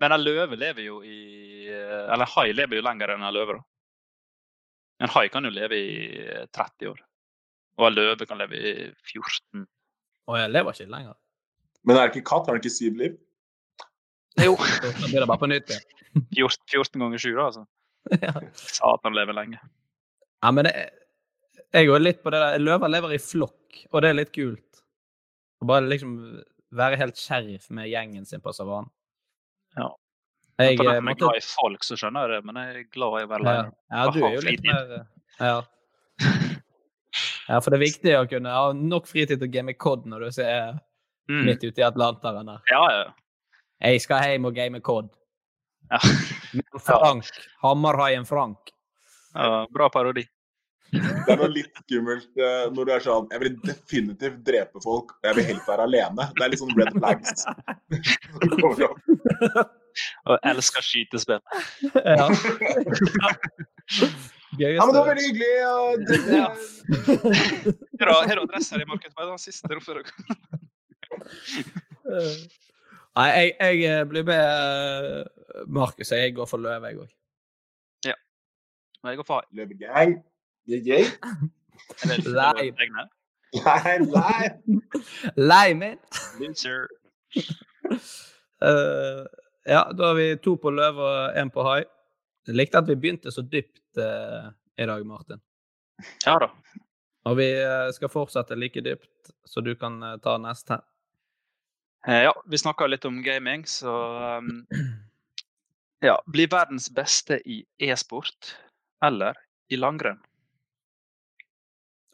Men 0.00 0.12
en 0.12 0.24
løve 0.24 0.56
lever 0.58 0.82
jo 0.84 1.02
i 1.06 1.68
Eller 1.70 2.24
en 2.24 2.32
hai 2.34 2.52
lever 2.52 2.76
jo 2.80 2.84
lenger 2.84 3.14
enn 3.14 3.24
en 3.24 3.34
løve. 3.36 3.52
da. 3.58 3.62
En 5.04 5.12
hai 5.14 5.28
kan 5.32 5.44
jo 5.44 5.52
leve 5.54 5.76
i 5.78 5.94
eh, 6.24 6.46
30 6.52 6.90
år. 6.92 7.00
Og 7.78 7.88
en 7.88 7.96
løve 7.96 8.26
kan 8.26 8.38
leve 8.38 8.56
i 8.58 8.74
14. 9.12 9.66
Og 10.30 10.38
jeg 10.40 10.50
lever 10.50 10.76
ikke 10.76 10.90
lenger. 10.92 11.16
Men 11.84 11.96
er 11.98 12.08
det 12.08 12.14
ikke 12.16 12.28
katt? 12.32 12.46
Har 12.48 12.56
den 12.56 12.62
ikke 12.64 12.74
syv 12.74 12.98
liv? 13.00 13.16
Jo. 14.42 14.56
Da 14.82 15.08
blir 15.10 15.20
det 15.24 15.28
bare 15.30 15.42
på 15.42 15.50
nytt 15.50 15.72
Ja. 15.74 15.80
14, 16.14 16.68
14 16.70 17.00
ganger 17.02 17.18
7, 17.18 17.30
da. 17.34 17.44
altså. 17.48 17.64
Satan 18.78 19.16
lever 19.16 19.34
lenge. 19.34 19.58
Ja, 20.44 20.50
men 20.54 20.68
det, 20.68 20.72
jeg 21.74 21.88
går 21.88 22.02
litt 22.04 22.20
på 22.22 22.30
det 22.30 22.38
der. 22.42 22.60
Løver 22.62 22.92
lever 22.92 23.16
i 23.16 23.18
flokk, 23.22 23.80
og 23.90 24.04
det 24.04 24.12
er 24.12 24.18
litt 24.20 24.30
kult. 24.36 24.82
Å 25.58 25.66
bare 25.66 25.88
liksom 25.90 26.12
være 26.74 26.98
helt 27.00 27.18
sheriff 27.18 27.66
med 27.74 27.88
gjengen 27.90 28.26
sin 28.28 28.42
på 28.44 28.52
savannen. 28.54 28.90
Ja. 29.78 29.88
Jeg, 30.60 30.76
jeg, 30.78 30.86
eh, 30.86 31.00
den 31.00 31.10
er 31.10 31.18
glad 31.18 31.40
i 31.40 31.42
folk, 31.42 31.82
så 31.82 31.96
skjønner 31.98 32.28
jeg 32.30 32.36
det, 32.36 32.46
men 32.46 32.60
jeg 32.62 32.74
er 32.78 32.88
glad 32.94 33.16
i 33.18 33.26
å 33.26 33.30
være 33.32 33.42
Ja, 33.42 33.54
alene. 33.54 33.72
ja 33.90 34.04
du 34.14 34.18
er 34.22 34.34
jo 34.36 34.42
litt 34.46 34.68
mer 34.68 34.92
eh, 35.00 35.06
Ja. 35.42 35.56
Ja, 37.48 37.58
for 37.60 37.68
det 37.70 37.76
er 37.76 37.82
viktig 37.84 38.12
å 38.16 38.22
kunne 38.30 38.52
ha 38.54 38.68
nok 38.74 39.08
fritid 39.10 39.36
til 39.42 39.48
å 39.50 39.52
game 39.52 39.74
COD 39.76 40.06
når 40.08 40.22
du 40.30 40.38
er 40.46 40.78
Mm. 41.30 41.44
midt 41.48 41.64
ute 41.64 41.80
i 41.80 41.84
Atlanteren 41.86 42.46
der. 42.46 42.60
Ja, 42.70 42.84
ja. 42.92 43.04
Jeg 43.84 44.00
skal 44.04 44.22
hjem 44.28 44.44
og 44.48 44.54
game 44.56 44.80
COD. 44.84 45.08
Ja. 45.90 45.98
Men 46.54 46.80
Frank. 46.80 47.24
Hammerhaien 47.62 48.24
Frank. 48.28 48.58
ja. 49.34 49.66
Bra 49.72 49.88
parodi. 49.92 50.24
Det 50.94 51.32
er 51.32 51.36
noe 51.40 51.48
litt 51.50 51.74
skummelt 51.82 52.36
eh, 52.38 52.66
når 52.70 52.84
du 52.86 52.90
er 52.94 53.02
sånn 53.02 53.24
Jeg 53.32 53.40
vil 53.42 53.54
definitivt 53.66 54.44
drepe 54.46 54.78
folk, 54.84 55.08
og 55.16 55.22
jeg 55.26 55.34
vil 55.40 55.46
helst 55.48 55.66
være 55.66 55.82
alene. 55.88 56.22
Det 56.36 56.42
er 56.44 56.50
litt 56.52 56.62
sånn 56.62 56.76
red 56.78 56.92
flags. 56.94 57.30
Og 60.30 60.36
elsker 60.50 60.82
skytespill. 60.86 61.42
Ja. 62.04 62.26
Ja, 64.54 64.70
men 64.86 64.94
det 64.94 65.00
var 65.00 65.08
veldig 65.08 65.24
hyggelig. 65.26 65.54
Ja. 66.30 66.46
Her 67.98 68.06
har 68.30 68.38
adressa 68.38 68.78
di, 68.78 68.86
Markus? 68.86 69.10
Bare 69.18 69.26
den 69.32 69.40
siste. 69.42 69.66
Nei, 73.14 73.28
jeg, 73.30 73.52
jeg 73.60 73.84
eh, 73.86 74.06
blir 74.10 74.24
med 74.26 74.40
eh, 74.42 75.66
Markus. 75.70 76.10
Jeg 76.10 76.34
går 76.34 76.48
for 76.50 76.62
løve, 76.62 76.90
jeg 76.90 77.04
òg. 77.04 77.12
Må 79.04 79.12
jeg 79.12 79.18
går 79.20 79.26
for? 79.28 79.44
Løvegang. 79.52 80.14
Yeah, 80.64 80.80
yeah. 80.88 81.04
Det 82.00 82.24
Lei. 82.24 82.70
Nei, 83.64 83.98
nei. 84.00 84.46
Lei 85.50 85.74
min. 85.76 85.98
Loser. 86.40 86.86
Uh, 88.64 89.28
ja, 89.68 89.82
da 89.92 90.08
har 90.08 90.16
vi 90.16 90.24
to 90.40 90.56
på 90.56 90.72
løve 90.72 91.04
og 91.04 91.36
én 91.36 91.52
på 91.52 91.66
hai. 91.68 91.82
Jeg 92.48 92.56
likte 92.56 92.80
at 92.80 92.88
vi 92.88 92.96
begynte 92.96 93.32
så 93.34 93.44
dypt 93.44 94.00
uh, 94.00 94.48
i 94.80 94.88
dag, 94.88 95.04
Martin. 95.06 95.42
Ja 96.24 96.38
da. 96.40 96.48
Og 97.28 97.36
vi 97.36 97.50
uh, 97.60 97.92
skal 97.92 98.08
fortsette 98.08 98.56
like 98.56 98.80
dypt, 98.88 99.34
så 99.44 99.60
du 99.60 99.74
kan 99.76 100.00
ta 100.24 100.38
neste. 100.40 100.80
Eh, 102.08 102.22
Ja, 102.26 102.34
vi 102.46 102.58
snakka 102.58 102.86
litt 102.86 103.04
om 103.04 103.22
gaming, 103.22 103.64
så 103.66 103.94
um, 104.38 104.66
Ja. 106.04 106.18
Bli 106.26 106.46
verdens 106.52 106.90
beste 106.92 107.38
i 107.48 107.62
e-sport 107.80 108.54
eller 109.04 109.36
i 109.72 109.76
langrenn? 109.80 110.20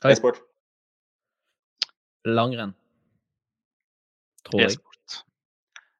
E-sport. 0.06 0.38
Langrenn. 2.24 2.72
Tror 4.46 4.62
jeg. 4.62 4.70
E-sport. 4.76 5.20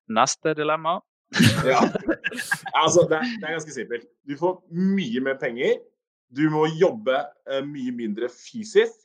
Neste 0.09 0.55
dilemma. 0.59 1.01
Ja. 1.67 1.81
Altså, 2.75 3.05
det 3.11 3.19
er, 3.21 3.27
det 3.41 3.47
er 3.47 3.53
ganske 3.59 3.75
simpelt. 3.75 4.07
Du 4.27 4.33
får 4.39 4.57
mye 4.75 5.21
mer 5.23 5.37
penger. 5.39 5.77
Du 6.35 6.45
må 6.51 6.65
jobbe 6.79 7.19
uh, 7.51 7.61
mye 7.67 7.93
mindre 7.95 8.29
fysisk. 8.33 8.97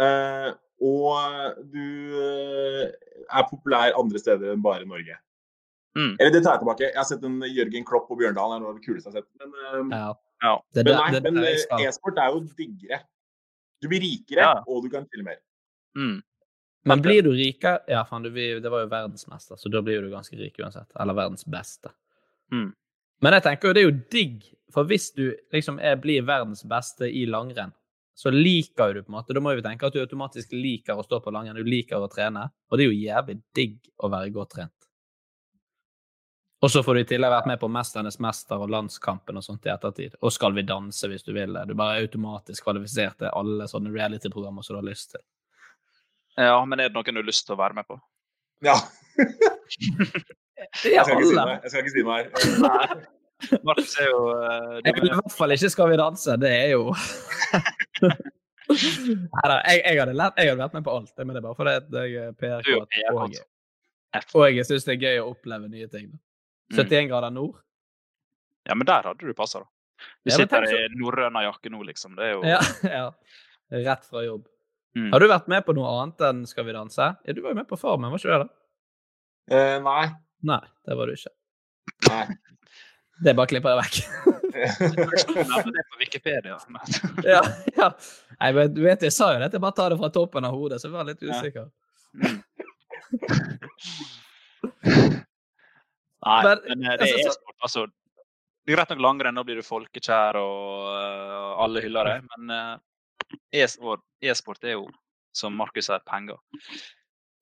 eh, 0.00 0.52
og 0.82 1.60
du 1.72 1.84
eh, 2.18 2.88
er 3.30 3.46
populær 3.50 3.94
andre 3.98 4.18
steder 4.18 4.52
enn 4.54 4.64
bare 4.64 4.88
Norge. 4.88 5.16
Mm. 5.94 6.16
Eller 6.18 6.32
det 6.32 6.40
tar 6.42 6.56
jeg 6.56 6.62
tilbake. 6.64 6.88
Jeg 6.88 6.96
har 6.98 7.08
sett 7.08 7.24
en 7.28 7.38
Jørgen 7.46 7.84
Klopp 7.86 8.08
på 8.08 8.16
Bjørndalen. 8.18 8.56
Det 8.56 8.58
er 8.58 8.64
noe 8.64 8.72
av 8.72 8.78
det 8.80 8.84
kuleste 8.86 9.10
jeg 9.10 9.14
har 9.14 9.22
sett. 9.22 9.30
Men, 9.38 9.92
eh, 9.92 9.98
Ja. 9.98 10.12
Ja. 10.42 10.56
Det, 10.74 10.82
men 10.88 10.96
nei, 10.98 11.20
men 11.20 11.34
det, 11.38 11.52
eh, 11.70 11.86
e-sport 11.86 12.18
er 12.18 12.32
jo 12.34 12.40
diggere. 12.58 12.98
Du 13.82 13.88
blir 13.88 14.00
rikere, 14.02 14.42
Ja. 14.42 14.64
og 14.66 14.82
du 14.82 14.88
kan 14.90 15.06
spille 15.06 15.24
mer. 15.24 15.38
Mm. 15.96 16.22
Men 16.84 17.02
blir 17.02 17.22
du 17.22 17.30
rikere 17.30 17.78
Ja, 17.88 18.02
faen, 18.04 18.22
du, 18.24 18.30
det 18.30 18.70
var 18.70 18.80
jo 18.82 18.88
verdensmester, 18.88 19.56
så 19.56 19.70
da 19.70 19.80
blir 19.82 20.02
du 20.02 20.10
ganske 20.10 20.34
rik 20.38 20.58
uansett. 20.58 20.90
Eller 20.98 21.14
verdens 21.14 21.44
beste. 21.44 21.92
Mm. 22.50 22.72
Men 23.22 23.32
jeg 23.32 23.42
tenker 23.42 23.68
jo 23.68 23.72
det 23.72 23.82
er 23.82 23.90
jo 23.90 24.00
digg, 24.10 24.42
for 24.72 24.84
hvis 24.84 25.12
du 25.14 25.36
liksom 25.52 25.78
er, 25.78 25.94
blir 25.96 26.24
verdens 26.26 26.64
beste 26.64 27.06
i 27.06 27.26
langrenn, 27.26 27.72
så 28.14 28.30
liker 28.30 28.94
du 28.94 29.02
på 29.02 29.08
en 29.12 29.16
måte 29.16 29.34
Da 29.34 29.40
må 29.40 29.54
vi 29.56 29.62
tenke 29.64 29.86
at 29.88 29.94
du 29.94 30.00
automatisk 30.02 30.52
liker 30.52 30.98
å 30.98 31.04
stå 31.04 31.20
på 31.24 31.32
langrenn, 31.32 31.56
du 31.56 31.64
liker 31.64 31.96
å 32.02 32.10
trene, 32.12 32.50
og 32.70 32.78
det 32.78 32.84
er 32.84 32.90
jo 32.92 33.02
jævlig 33.08 33.38
digg 33.56 33.78
å 34.02 34.10
være 34.12 34.32
godt 34.34 34.50
trent. 34.56 34.72
Og 36.62 36.70
så 36.70 36.82
får 36.86 36.94
du 36.94 37.00
i 37.00 37.06
tillegg 37.10 37.32
vært 37.32 37.46
med 37.50 37.58
på 37.58 37.66
'Mesternes 37.68 38.20
mester' 38.22 38.60
og 38.62 38.70
landskampen 38.70 39.36
og 39.36 39.42
sånt 39.42 39.64
i 39.66 39.70
ettertid. 39.72 40.14
Og 40.22 40.30
'Skal 40.30 40.52
vi 40.54 40.62
danse' 40.62 41.08
hvis 41.10 41.24
du 41.26 41.32
vil 41.32 41.52
det. 41.52 41.66
Du 41.66 41.74
bare 41.74 41.96
er 41.98 42.06
automatisk 42.06 42.62
kvalifisert 42.62 43.18
til 43.18 43.30
alle 43.34 43.66
sånne 43.66 43.90
reality-programmer 43.90 44.62
som 44.62 44.76
du 44.76 44.82
har 44.82 44.90
lyst 44.92 45.10
til. 45.10 45.20
Ja, 46.36 46.64
men 46.64 46.78
er 46.80 46.88
det 46.88 46.94
noen 46.94 47.14
du 47.14 47.20
har 47.20 47.26
lyst 47.26 47.46
til 47.46 47.56
å 47.56 47.58
være 47.58 47.74
med 47.74 47.86
på? 47.86 48.00
Ja. 48.62 48.76
Det 50.82 50.92
Jeg 50.92 51.00
er 51.00 51.04
skal 51.04 51.16
ikke 51.18 51.26
si 51.26 51.36
alle. 51.36 51.60
Jeg 51.62 51.70
skal 51.70 51.82
ikke 51.82 51.90
si 51.90 52.02
meg. 52.06 52.30
her. 52.62 53.06
Markus 53.66 53.94
er 54.00 54.08
jo 54.10 54.20
uh, 54.30 54.78
Jeg 54.84 54.94
vil 54.96 55.08
i 55.10 55.14
hvert 55.14 55.34
fall 55.34 55.54
ikke 55.56 55.70
'Skal 55.72 55.90
vi 55.90 55.96
danse'. 56.00 56.36
Det 56.40 56.50
er 56.52 56.70
jo 56.74 56.82
Neida, 58.72 59.56
jeg, 59.66 59.82
jeg, 59.84 59.98
hadde 60.00 60.14
lært, 60.16 60.38
jeg 60.38 60.48
hadde 60.52 60.62
vært 60.62 60.76
med 60.78 60.84
på 60.86 60.92
alt, 60.96 61.12
men 61.18 61.34
det 61.34 61.40
er 61.42 61.46
bare 61.46 61.58
fordi 61.58 61.72
jeg 61.98 62.14
er. 62.22 62.32
PR-kåt. 62.40 62.94
Og, 63.12 64.38
og 64.40 64.46
jeg 64.56 64.64
syns 64.68 64.86
det 64.88 64.94
er 64.94 65.02
gøy 65.02 65.20
å 65.20 65.26
oppleve 65.34 65.68
nye 65.68 65.88
ting. 65.92 66.06
da. 66.12 66.18
Mm. 66.72 66.78
71 66.78 67.10
grader 67.10 67.34
nord. 67.34 67.58
Ja, 68.68 68.76
men 68.78 68.86
der 68.88 69.10
hadde 69.10 69.26
du 69.28 69.34
passa, 69.36 69.60
da. 69.64 69.68
Du 70.24 70.30
Ja, 70.32 70.36
sitter 70.40 70.64
i 70.66 70.80
norrøna 70.98 71.44
jakke 71.44 71.70
nå, 71.70 71.82
liksom. 71.86 72.16
Det 72.18 72.24
er 72.30 72.32
jo 72.32 72.40
Ja, 72.48 72.60
ja. 72.96 73.04
Rett 73.72 74.08
fra 74.08 74.24
jobb. 74.24 74.46
Mm. 74.96 75.10
Har 75.12 75.20
du 75.22 75.28
vært 75.30 75.46
med 75.48 75.64
på 75.64 75.74
noe 75.76 75.92
annet 76.02 76.20
enn 76.28 76.42
'Skal 76.46 76.66
vi 76.68 76.72
danse'? 76.76 77.12
Ja, 77.24 77.32
Du 77.32 77.42
var 77.42 77.54
jo 77.54 77.60
med 77.60 77.68
på 77.68 77.78
Farmen, 77.80 78.10
var 78.10 78.18
ikke 78.18 78.28
du 78.28 78.38
det? 78.38 78.48
da? 78.48 79.56
Eh, 79.56 79.78
nei. 79.82 80.06
Nei, 80.42 80.60
det 80.86 80.96
var 80.96 81.06
du 81.06 81.12
ikke. 81.12 81.32
Nei. 82.08 82.26
Det 83.22 83.32
bare 83.38 83.50
klipper 83.50 83.70
jeg 83.72 83.78
vekk. 83.82 83.96
Det 84.52 85.82
på 85.90 85.96
Wikipedia. 86.00 86.56
ja, 87.32 87.42
ja. 87.76 87.88
Nei, 88.40 88.50
men 88.56 88.64
du 88.74 88.80
vet, 88.84 89.02
jeg 89.06 89.14
sa 89.14 89.26
jo 89.34 89.38
det, 89.42 89.50
jeg 89.54 89.62
bare 89.62 89.76
tar 89.78 89.88
det 89.94 89.98
fra 90.00 90.10
toppen 90.12 90.44
av 90.48 90.52
hodet, 90.56 90.78
så 90.82 90.86
jeg 90.88 90.96
var 90.96 91.04
litt 91.08 91.22
Ja. 91.22 91.28
usikker. 91.38 91.66
Nei, 96.22 96.42
Men, 96.44 96.58
men, 96.68 96.84
eh, 96.86 96.96
det 96.98 97.02
altså, 97.02 97.18
er 97.18 97.28
e-sport. 97.28 97.56
Altså, 97.66 97.80
det 98.62 98.70
er 98.72 98.76
greit 98.78 98.92
nok 98.94 99.02
langrenn, 99.02 99.38
da 99.38 99.42
blir 99.46 99.58
du 99.58 99.64
folkekjær 99.66 100.34
og 100.38 100.56
uh, 100.94 101.62
alle 101.64 101.78
hyller 101.82 102.04
det. 102.06 102.18
Men 102.30 102.42
uh, 102.54 102.74
e-sport, 103.58 104.62
er 104.62 104.72
jo, 104.76 104.84
som 105.34 105.50
Markus 105.58 105.86
sier, 105.90 106.02
penger. 106.06 106.38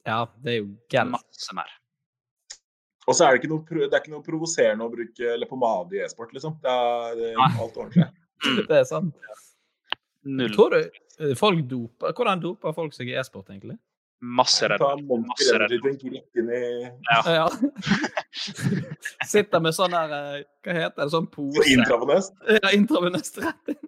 Ja, 0.09 0.18
det 0.41 0.51
er 0.55 0.59
jo 0.62 0.68
galt. 0.93 1.12
Masse 1.18 1.53
mer. 1.59 1.70
Og 3.09 3.16
så 3.16 3.26
er 3.26 3.34
det 3.34 3.40
ikke 3.40 3.51
noe, 3.53 3.64
det 3.80 3.88
er 3.96 4.03
ikke 4.03 4.12
noe 4.12 4.24
provoserende 4.24 4.86
å 4.86 4.92
bruke 4.92 5.36
leppepomade 5.40 5.96
i 5.96 6.03
e-sport, 6.05 6.34
liksom. 6.36 6.59
Det 6.62 6.72
er, 6.72 7.14
det 7.18 7.30
er 7.32 7.38
alt 7.46 7.78
ordentlig. 7.78 8.09
Det 8.70 8.72
er 8.72 8.86
sant. 8.88 9.14
Null. 10.24 10.53
Tror 10.55 10.72
du 10.72 10.78
eh, 10.80 11.32
folk 11.36 11.59
doper 11.68 12.14
Hvordan 12.16 12.40
doper 12.40 12.72
folk 12.76 12.94
seg 12.96 13.11
i 13.12 13.16
e-sport, 13.20 13.51
egentlig? 13.53 13.76
Masse 14.20 14.68
i 14.68 14.70
Ja. 17.09 17.20
Ja. 17.36 17.46
Sitter 19.28 19.61
med 19.64 19.76
sånn 19.76 19.92
der 19.96 20.12
eh, 20.16 20.42
Hva 20.64 20.76
heter 20.76 21.03
det? 21.03 21.09
Sånn 21.12 21.28
pose. 21.32 21.64
intravenøst. 21.72 22.36
Ja, 22.48 22.72
intravenøst 22.76 23.40
rett 23.44 23.74
inn. 23.74 23.80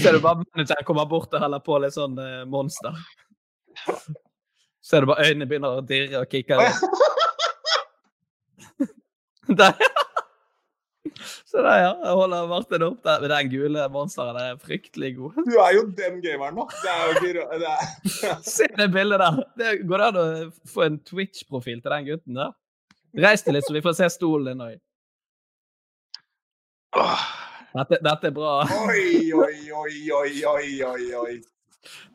Ser 0.00 0.16
du 0.16 0.20
bare 0.24 0.40
manageren 0.42 0.88
kommer 0.88 1.08
bort 1.08 1.32
og 1.36 1.44
heller 1.44 1.60
på 1.64 1.76
litt 1.84 1.96
sånn 1.96 2.16
monster. 2.50 2.96
monster. 3.84 4.16
Ser 4.84 5.04
du 5.04 5.08
bare 5.12 5.28
øynene 5.28 5.46
begynner 5.48 5.78
å 5.78 5.84
dirre 5.84 6.24
og 6.24 6.32
kikke. 6.32 6.58
Der, 9.60 9.74
ja. 9.80 9.90
Så 11.46 11.62
der, 11.62 11.76
ja. 11.78 11.90
Jeg 12.04 12.12
holder 12.18 12.46
Martin 12.48 12.82
opp 12.82 13.02
der. 13.04 13.20
Men 13.20 13.30
den 13.30 13.50
gule 13.52 13.88
monsteren 13.92 14.36
er 14.40 14.56
fryktelig 14.58 15.12
god. 15.16 15.36
Du 15.46 15.58
er 15.60 15.74
jo 15.76 15.84
den 15.98 16.20
gameren 16.24 16.56
nå. 16.58 16.64
Det 16.82 16.90
er 16.90 17.04
jo 17.04 17.12
ikke 17.14 17.58
det 17.60 17.68
er, 17.70 18.40
Se 18.56 18.68
det 18.78 18.88
bildet 18.92 19.20
der. 19.20 19.42
Det 19.60 19.74
går 19.88 20.02
det 20.02 20.08
an 20.08 20.20
å 20.22 20.26
få 20.72 20.86
en 20.88 20.98
Twitch-profil 21.06 21.82
til 21.84 21.94
den 21.94 22.08
gutten 22.08 22.40
der? 22.40 22.56
Reis 23.24 23.44
deg 23.46 23.54
litt, 23.54 23.68
så 23.68 23.76
vi 23.76 23.84
får 23.84 23.94
se 24.00 24.10
stolen 24.16 24.50
din 24.50 24.64
òg. 24.64 24.80
Dette, 27.74 27.98
dette 28.02 28.30
er 28.30 28.34
bra. 28.34 28.56
Oi, 28.86 29.30
oi, 29.34 29.54
oi, 29.70 29.94
oi, 30.14 30.72
oi, 30.88 31.06
oi. 31.20 31.36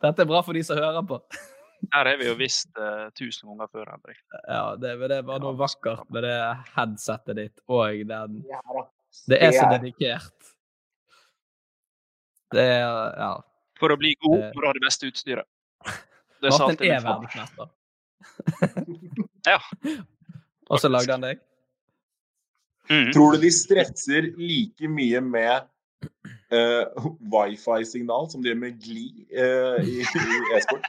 Dette 0.02 0.24
er 0.24 0.28
bra 0.28 0.42
for 0.44 0.56
de 0.56 0.64
som 0.66 0.76
hører 0.76 1.04
på. 1.08 1.20
Her 1.94 2.06
har 2.06 2.18
vi 2.20 2.26
jo 2.28 2.34
visst 2.38 2.70
uh, 2.78 3.08
tusen 3.16 3.48
ganger 3.50 3.68
før, 3.72 3.88
Henrik. 3.94 4.18
Ja, 4.46 4.76
det, 4.80 4.92
det 5.10 5.20
var 5.28 5.40
noe 5.42 5.56
vakkert 5.58 6.04
med 6.12 6.26
det 6.26 6.36
headsetet 6.76 7.38
ditt 7.38 7.62
og 7.72 8.02
den 8.10 8.42
Det 9.30 9.38
er 9.40 9.54
så 9.56 9.64
er- 9.66 9.78
dedikert. 9.78 10.50
Det 12.54 12.66
er 12.66 12.84
Ja. 13.18 13.32
For 13.80 13.94
å 13.94 13.96
bli 13.96 14.12
god 14.20 14.50
for 14.52 14.58
må 14.58 14.60
du 14.60 14.66
ha 14.68 14.74
det 14.76 14.84
beste 14.84 15.08
utstyret. 15.08 15.48
Det 16.40 16.52
sa 16.52 16.66
Martin 16.68 16.90
alltid 16.90 16.90
min 16.90 17.44
er 17.44 17.52
far. 17.56 17.70
Ja. 19.50 19.58
Og 20.68 20.80
så 20.82 20.88
lagde 20.92 21.12
han 21.16 21.24
deg? 21.24 21.40
Mm. 22.90 23.08
Tror 23.14 23.32
du 23.34 23.40
de 23.40 23.50
stresser 23.54 24.32
like 24.36 24.88
mye 24.88 25.20
med 25.24 25.68
Uh, 26.50 26.82
wifi-signal 27.30 28.24
som 28.32 28.42
de 28.42 28.48
gjør 28.50 28.56
med 28.58 28.78
Gli 28.82 29.04
uh, 29.36 29.76
i, 29.84 30.00
i 30.02 30.38
e-sport? 30.56 30.88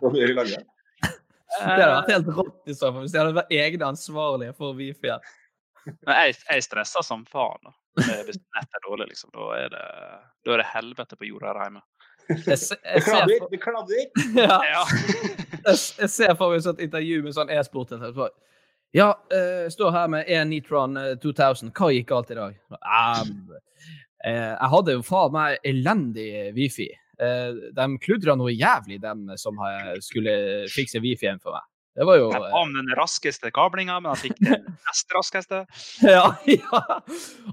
Det 1.59 1.67
hadde 1.67 1.91
vært 1.97 2.11
helt 2.13 2.31
rått 2.37 2.71
i 2.71 2.73
så 2.77 2.89
fall, 2.93 3.01
hvis 3.03 3.11
de 3.13 3.19
hadde 3.21 3.35
vært 3.37 3.51
egne 3.57 3.87
ansvarlige 3.91 4.53
for 4.57 4.73
wifi-en. 4.77 5.23
Men 6.05 6.13
jeg, 6.27 6.35
jeg 6.47 6.63
stresser 6.67 7.03
som 7.03 7.23
faen. 7.27 7.71
Eh, 7.99 8.21
hvis 8.27 8.37
nettet 8.39 8.77
er 8.77 8.83
dårlig. 8.85 9.07
liksom. 9.11 9.31
Da 9.35 9.47
er 9.57 9.71
det, 9.73 9.81
da 10.45 10.53
er 10.55 10.61
det 10.61 10.67
helvete 10.71 11.17
på 11.19 11.27
jorda 11.27 11.51
her 11.55 11.65
hjemme. 11.67 11.81
Jeg, 12.29 12.57
se- 12.61 12.77
Det 12.77 12.93
jeg 12.93 13.03
kladder! 13.07 13.39
for, 13.41 13.49
Det 13.51 13.61
kladder! 13.63 14.05
ja, 14.45 14.59
Ja. 14.69 14.83
jeg, 15.65 15.75
jeg 16.05 16.09
ser 16.13 16.35
for 16.39 16.53
meg 16.53 16.69
et 16.71 16.85
intervju 16.87 17.17
med 17.25 17.35
sånn 17.35 17.51
e-sport. 17.51 17.91
Ja, 18.95 19.09
eh, 19.31 19.65
jeg 19.65 19.73
står 19.75 19.91
her 19.95 20.07
med 20.13 20.29
en 20.31 20.49
Nitron 20.53 20.95
eh, 21.01 21.13
2000. 21.23 21.73
Hva 21.75 21.89
gikk 21.91 22.07
galt 22.13 22.31
i 22.31 22.37
dag? 22.39 22.55
Um, 22.71 23.51
eh, 24.23 24.53
jeg 24.53 24.71
hadde 24.75 24.95
jo 24.99 25.03
faen 25.07 25.33
meg 25.35 25.57
elendig 25.67 26.29
wifi. 26.55 26.87
Eh, 27.21 27.51
de 27.77 27.85
kludra 28.01 28.33
noe 28.39 28.49
jævlig, 28.55 28.97
dem 29.03 29.27
som 29.37 29.57
har- 29.61 29.99
skulle 30.01 30.33
fikse 30.73 31.01
wifien 31.03 31.39
for 31.41 31.53
meg. 31.53 31.67
Det 31.93 32.05
var 32.07 32.15
jo 32.17 32.29
Jeg 32.31 32.39
ba 32.39 32.61
om 32.61 32.71
den 32.73 32.87
raskeste 32.97 33.51
kablinga, 33.51 33.99
men 34.01 34.15
jeg 34.15 34.31
fikk 34.31 34.39
den 34.47 34.63
nest 34.87 35.11
raskeste. 35.13 35.65
Ja, 36.07 36.23
ja. 36.47 36.81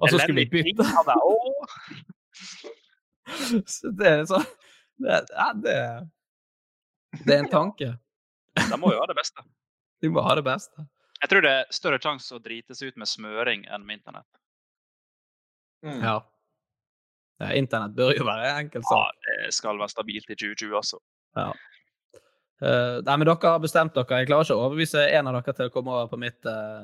Og 0.01 0.09
så 0.09 0.19
skulle 0.23 0.47
vi 0.47 0.63
bytte. 0.63 0.87
Så 3.67 3.91
det 3.93 4.07
er 4.09 4.23
så 4.25 4.39
det, 4.99 5.19
ja, 5.37 5.49
det, 5.55 5.75
det 7.27 7.35
er 7.35 7.43
en 7.45 7.51
tanke. 7.53 7.91
De 8.57 8.79
må 8.81 8.91
jo 8.95 8.99
ha 9.03 9.07
det 9.11 9.17
beste. 9.19 9.45
De 10.03 10.09
må 10.15 10.23
ha 10.25 10.35
det 10.39 10.45
beste. 10.47 10.87
Jeg 11.21 11.31
tror 11.33 11.43
det 11.45 11.51
er 11.51 11.69
større 11.75 11.99
sjanse 12.03 12.35
å 12.37 12.41
drite 12.43 12.75
seg 12.79 12.93
ut 12.93 12.99
med 13.03 13.11
smøring 13.11 13.65
enn 13.67 13.85
med 13.87 13.99
internett. 13.99 14.29
Mm. 15.85 16.01
Ja. 16.03 16.17
Ja 17.39 17.53
internett 17.55 17.95
bør 17.95 18.17
jo 18.17 18.25
være 18.27 18.49
enkelt 18.65 18.89
Ja, 18.91 19.05
det 19.27 19.53
skal 19.55 19.79
være 19.79 19.93
stabilt 19.93 20.31
i 20.31 20.37
2020, 20.37 20.75
altså. 20.77 20.99
Ja. 21.39 21.53
Eh, 22.59 22.97
nei, 23.07 23.15
men 23.15 23.29
dere 23.29 23.53
har 23.53 23.61
bestemt 23.63 23.95
dere. 23.95 24.23
Jeg 24.23 24.31
klarer 24.31 24.49
ikke 24.49 24.57
å 24.57 24.65
overbevise 24.65 25.05
en 25.15 25.31
av 25.31 25.39
dere 25.39 25.55
til 25.55 25.71
å 25.71 25.75
komme 25.75 25.95
over 25.95 26.11
på 26.11 26.19
mitt 26.19 26.49
uh, 26.51 26.83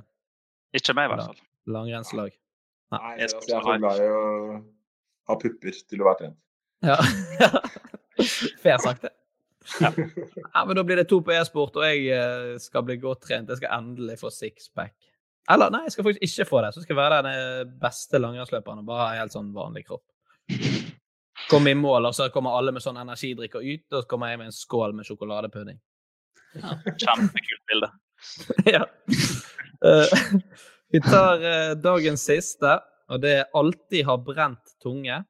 Ikke 0.76 0.94
meg, 0.94 1.08
i 1.08 1.14
hvert 1.14 1.32
fall. 1.32 1.42
langrennslag. 1.74 2.36
Nei, 2.94 3.02
Jeg 3.18 3.26
altså, 3.26 3.42
skal 3.42 3.50
jeg 3.50 3.58
er 3.58 3.66
for 3.66 3.82
glad 3.82 4.04
i 4.04 4.08
å 4.12 4.22
ha 5.30 5.38
pupper 5.40 5.82
til 5.90 6.04
å 6.04 6.08
være 6.10 6.20
trent. 6.22 6.40
Ja. 6.84 6.98
Fair 8.62 8.78
sagt, 8.78 9.08
det. 9.08 9.14
Ja. 9.80 9.90
men 10.68 10.76
Da 10.76 10.84
blir 10.84 11.00
det 11.00 11.08
to 11.10 11.18
på 11.24 11.32
e-sport, 11.34 11.80
og 11.80 11.88
jeg 11.88 12.06
eh, 12.12 12.54
skal 12.62 12.84
bli 12.86 13.00
godt 13.02 13.24
trent. 13.26 13.50
Jeg 13.50 13.62
skal 13.62 13.74
endelig 13.80 14.20
få 14.20 14.30
sixpack. 14.30 14.94
Eller 15.50 15.72
nei, 15.72 15.82
jeg 15.88 15.96
skal 15.96 16.06
faktisk 16.06 16.24
ikke 16.28 16.48
få 16.48 16.62
det. 16.62 16.74
Så 16.76 16.84
skal 16.84 16.94
jeg 16.94 17.02
være 17.02 17.22
den 17.26 17.72
beste 17.82 18.20
langrennsløperen 18.20 18.84
og 18.84 18.88
bare 18.88 19.08
ha 19.08 19.14
en 19.16 19.24
helt 19.24 19.34
sånn 19.34 19.50
vanlig 19.56 19.88
kropp. 19.88 20.04
Komme 21.50 21.70
i 21.70 21.74
mål, 21.74 22.08
og 22.08 22.14
så 22.16 22.28
kommer 22.32 22.56
alle 22.56 22.72
med 22.72 22.82
sånn 22.82 22.98
energidrikker 23.00 23.64
ut, 23.64 23.84
og 23.92 24.02
så 24.02 24.08
kommer 24.08 24.32
jeg 24.32 24.40
med 24.40 24.50
en 24.50 24.56
skål 24.56 24.94
med 24.96 25.06
sjokoladepudding. 25.08 25.80
Kjempekult 26.54 27.64
bilde. 27.68 27.90
ja. 28.74 28.84
Uh, 29.84 30.40
vi 30.88 31.00
tar 31.04 31.42
uh, 31.42 31.74
dagens 31.76 32.24
siste, 32.24 32.78
og 33.10 33.20
det 33.20 33.34
er 33.40 33.52
alltid 33.56 34.06
ha 34.08 34.16
brent 34.20 34.76
tunge, 34.82 35.20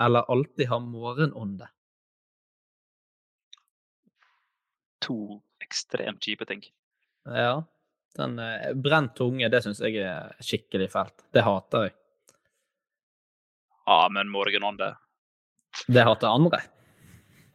eller 0.00 0.32
alltid 0.32 0.70
ha 0.70 0.80
morgenånde. 0.80 1.68
To 5.04 5.40
ekstremt 5.60 6.24
kjipe 6.24 6.48
ting. 6.48 6.64
Ja. 7.28 7.60
Den 8.16 8.38
uh, 8.40 8.72
brent 8.74 9.16
tunge, 9.18 9.50
det 9.52 9.64
syns 9.64 9.82
jeg 9.84 10.00
er 10.06 10.32
skikkelig 10.40 10.88
fælt. 10.94 11.26
Det 11.34 11.44
hater 11.46 11.90
jeg. 11.90 11.99
Ja, 13.86 14.08
men 14.12 14.28
morgenånde 14.28 14.94
Det 15.88 16.02
har 16.04 16.14
til 16.20 16.28
andre. 16.28 16.60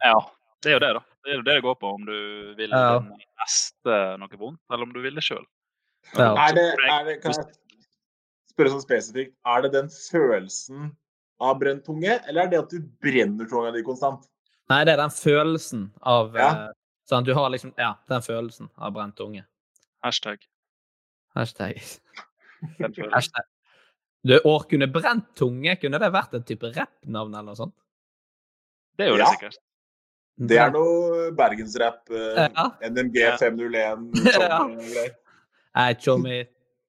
Ja, 0.04 0.14
det 0.62 0.70
er 0.70 0.74
jo 0.76 0.80
det, 0.82 0.92
da. 0.98 1.02
Det 1.24 1.32
er 1.32 1.36
jo 1.38 1.42
det 1.46 1.54
det 1.58 1.62
går 1.64 1.76
på, 1.80 1.90
om 1.94 2.04
du 2.06 2.54
vil 2.56 2.70
Ja. 2.70 3.00
neste 3.42 4.18
noe 4.18 4.38
vondt, 4.38 4.60
eller 4.70 4.82
om 4.86 4.92
du 4.92 5.00
vil 5.02 5.14
det 5.14 5.24
sjøl. 5.24 5.44
Ja. 6.16 6.34
Er 6.48 6.54
det, 6.54 6.66
er 6.88 7.04
det, 7.04 7.16
kan 7.22 7.32
jeg 7.32 7.46
spørre 8.52 8.70
sånn 8.74 8.84
spesifikt, 8.84 9.34
er 9.46 9.62
det 9.62 9.72
den 9.72 9.88
følelsen 9.90 10.96
av 11.40 11.58
brent 11.60 11.84
tunge, 11.84 12.20
eller 12.28 12.42
er 12.46 12.48
det 12.52 12.58
at 12.62 12.70
du 12.70 12.80
brenner 13.02 13.48
tunga 13.50 13.72
di 13.74 13.82
konstant? 13.82 14.24
Nei, 14.70 14.84
det 14.84 14.94
er 14.94 15.02
den 15.02 15.10
følelsen 15.14 15.90
av 16.02 16.34
Ja. 16.34 16.50
eh, 16.68 16.72
Sånn, 17.06 17.22
du 17.24 17.32
har 17.34 17.50
liksom 17.50 17.72
Ja, 17.78 17.94
den 18.08 18.20
følelsen 18.20 18.68
av 18.78 18.92
brent 18.92 19.14
tunge. 19.16 19.44
Hashtag. 20.02 20.38
Hashtag. 21.36 21.78
Hashtag. 23.12 23.44
Du, 24.26 24.34
År 24.44 24.64
kunne 24.70 24.86
brent 24.90 25.24
tunge, 25.38 25.76
kunne 25.78 25.98
det 26.02 26.08
vært 26.14 26.32
et 26.34 26.46
type 26.48 26.66
rappnavn 26.74 27.30
eller 27.34 27.46
noe 27.52 27.56
sånt? 27.58 27.74
Det 28.98 29.04
gjør 29.06 29.12
jo 29.12 29.16
det 29.20 29.26
Ja. 29.26 29.30
sikkert. 29.36 29.58
Det 30.48 30.56
er 30.60 30.70
noe 30.74 31.30
bergensrapp. 31.36 32.00
eh, 32.10 32.48
Ja. 32.56 32.64
NMG 32.90 33.16
Ja. 33.22 33.36
501. 33.36 33.98
Ja. 34.26 34.58
sånne 34.58 34.90
greier. 34.90 35.14
Hei, 35.76 35.92
Tjommi. 35.94 36.40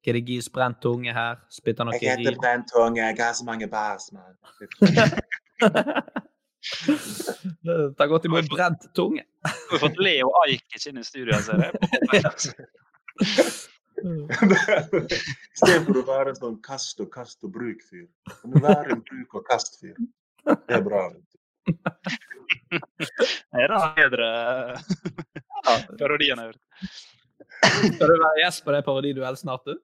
Kirgis 0.08 0.48
brent 0.50 0.80
tunge 0.82 1.14
her. 1.14 1.36
Spytter 1.52 1.84
noe 1.86 1.94
Jeg 2.00 2.18
heter. 2.18 2.36
Brent 2.40 2.68
Tunge, 2.72 3.02
jeg 3.04 3.18
har 3.20 3.34
så 3.34 3.44
mange 3.44 3.68
bæsj, 3.68 4.12
mann. 4.14 4.38
Ta 7.98 8.06
godt 8.08 8.26
imot 8.26 8.48
brent 8.50 8.88
tunge. 8.96 9.24
Du 9.44 9.50
har 9.76 9.80
fått 9.84 9.98
Leo 10.00 10.32
Ajkic 10.44 10.88
inn 10.88 10.98
i 11.02 11.04
studioet, 11.04 11.44
ser 11.44 11.58
jeg. 11.60 11.72
Istedenfor 15.58 15.98
å 16.02 16.04
være 16.08 16.30
en 16.34 16.38
sånn 16.40 16.58
kast 16.66 17.00
og 17.04 17.10
kast 17.14 17.44
og 17.48 17.52
bruk-fyr, 17.56 18.06
kan 18.30 18.50
du 18.54 18.58
være 18.64 18.88
en 18.94 19.02
bruk 19.08 19.32
og 19.40 19.44
kast-fyr. 19.50 19.96
Det 20.46 20.76
er 20.78 20.84
bra. 20.86 21.02
du. 21.14 21.20
Det 21.68 21.76
er 23.64 23.68
den 23.74 23.86
bedre 23.98 24.28
parodien 26.00 26.38
jeg 26.38 26.40
har 26.40 26.50
hørt. 26.54 26.64
Skal 27.96 28.08
du 28.14 28.18
være 28.22 28.42
gjest 28.44 28.62
på 28.68 28.72
det 28.76 28.84
parodiduell 28.86 29.38
snart, 29.40 29.64
du? 29.68 29.76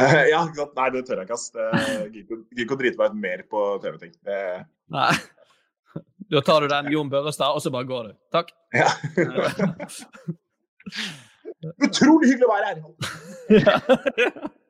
Eh, 0.00 0.22
Ja? 0.32 0.40
Nei, 0.48 0.88
det 0.94 1.02
tør 1.06 1.16
jeg 1.20 1.26
ikke. 1.28 1.36
ass. 1.36 1.46
Gidder 1.52 2.24
ikke- 2.24 2.44
gidder 2.48 2.64
ikke 2.64 2.76
å 2.78 2.80
drite 2.80 2.98
meg 3.02 3.08
ut 3.12 3.20
mer 3.28 3.40
på 3.50 3.58
TV-ting. 3.84 4.12
Det- 4.24 4.64
Nei. 4.88 5.12
Da 6.30 6.38
tar 6.46 6.60
du 6.62 6.68
den 6.70 6.86
Jon 6.92 7.10
Børrestad, 7.10 7.50
og 7.54 7.60
så 7.62 7.70
bare 7.74 7.84
går 7.84 8.02
du. 8.08 8.12
Takk. 8.32 8.48
Ja. 8.72 8.88
Utrolig 11.84 12.30
hyggelig 12.30 12.46
å 12.46 12.52
være 12.54 12.66
her! 12.70 12.78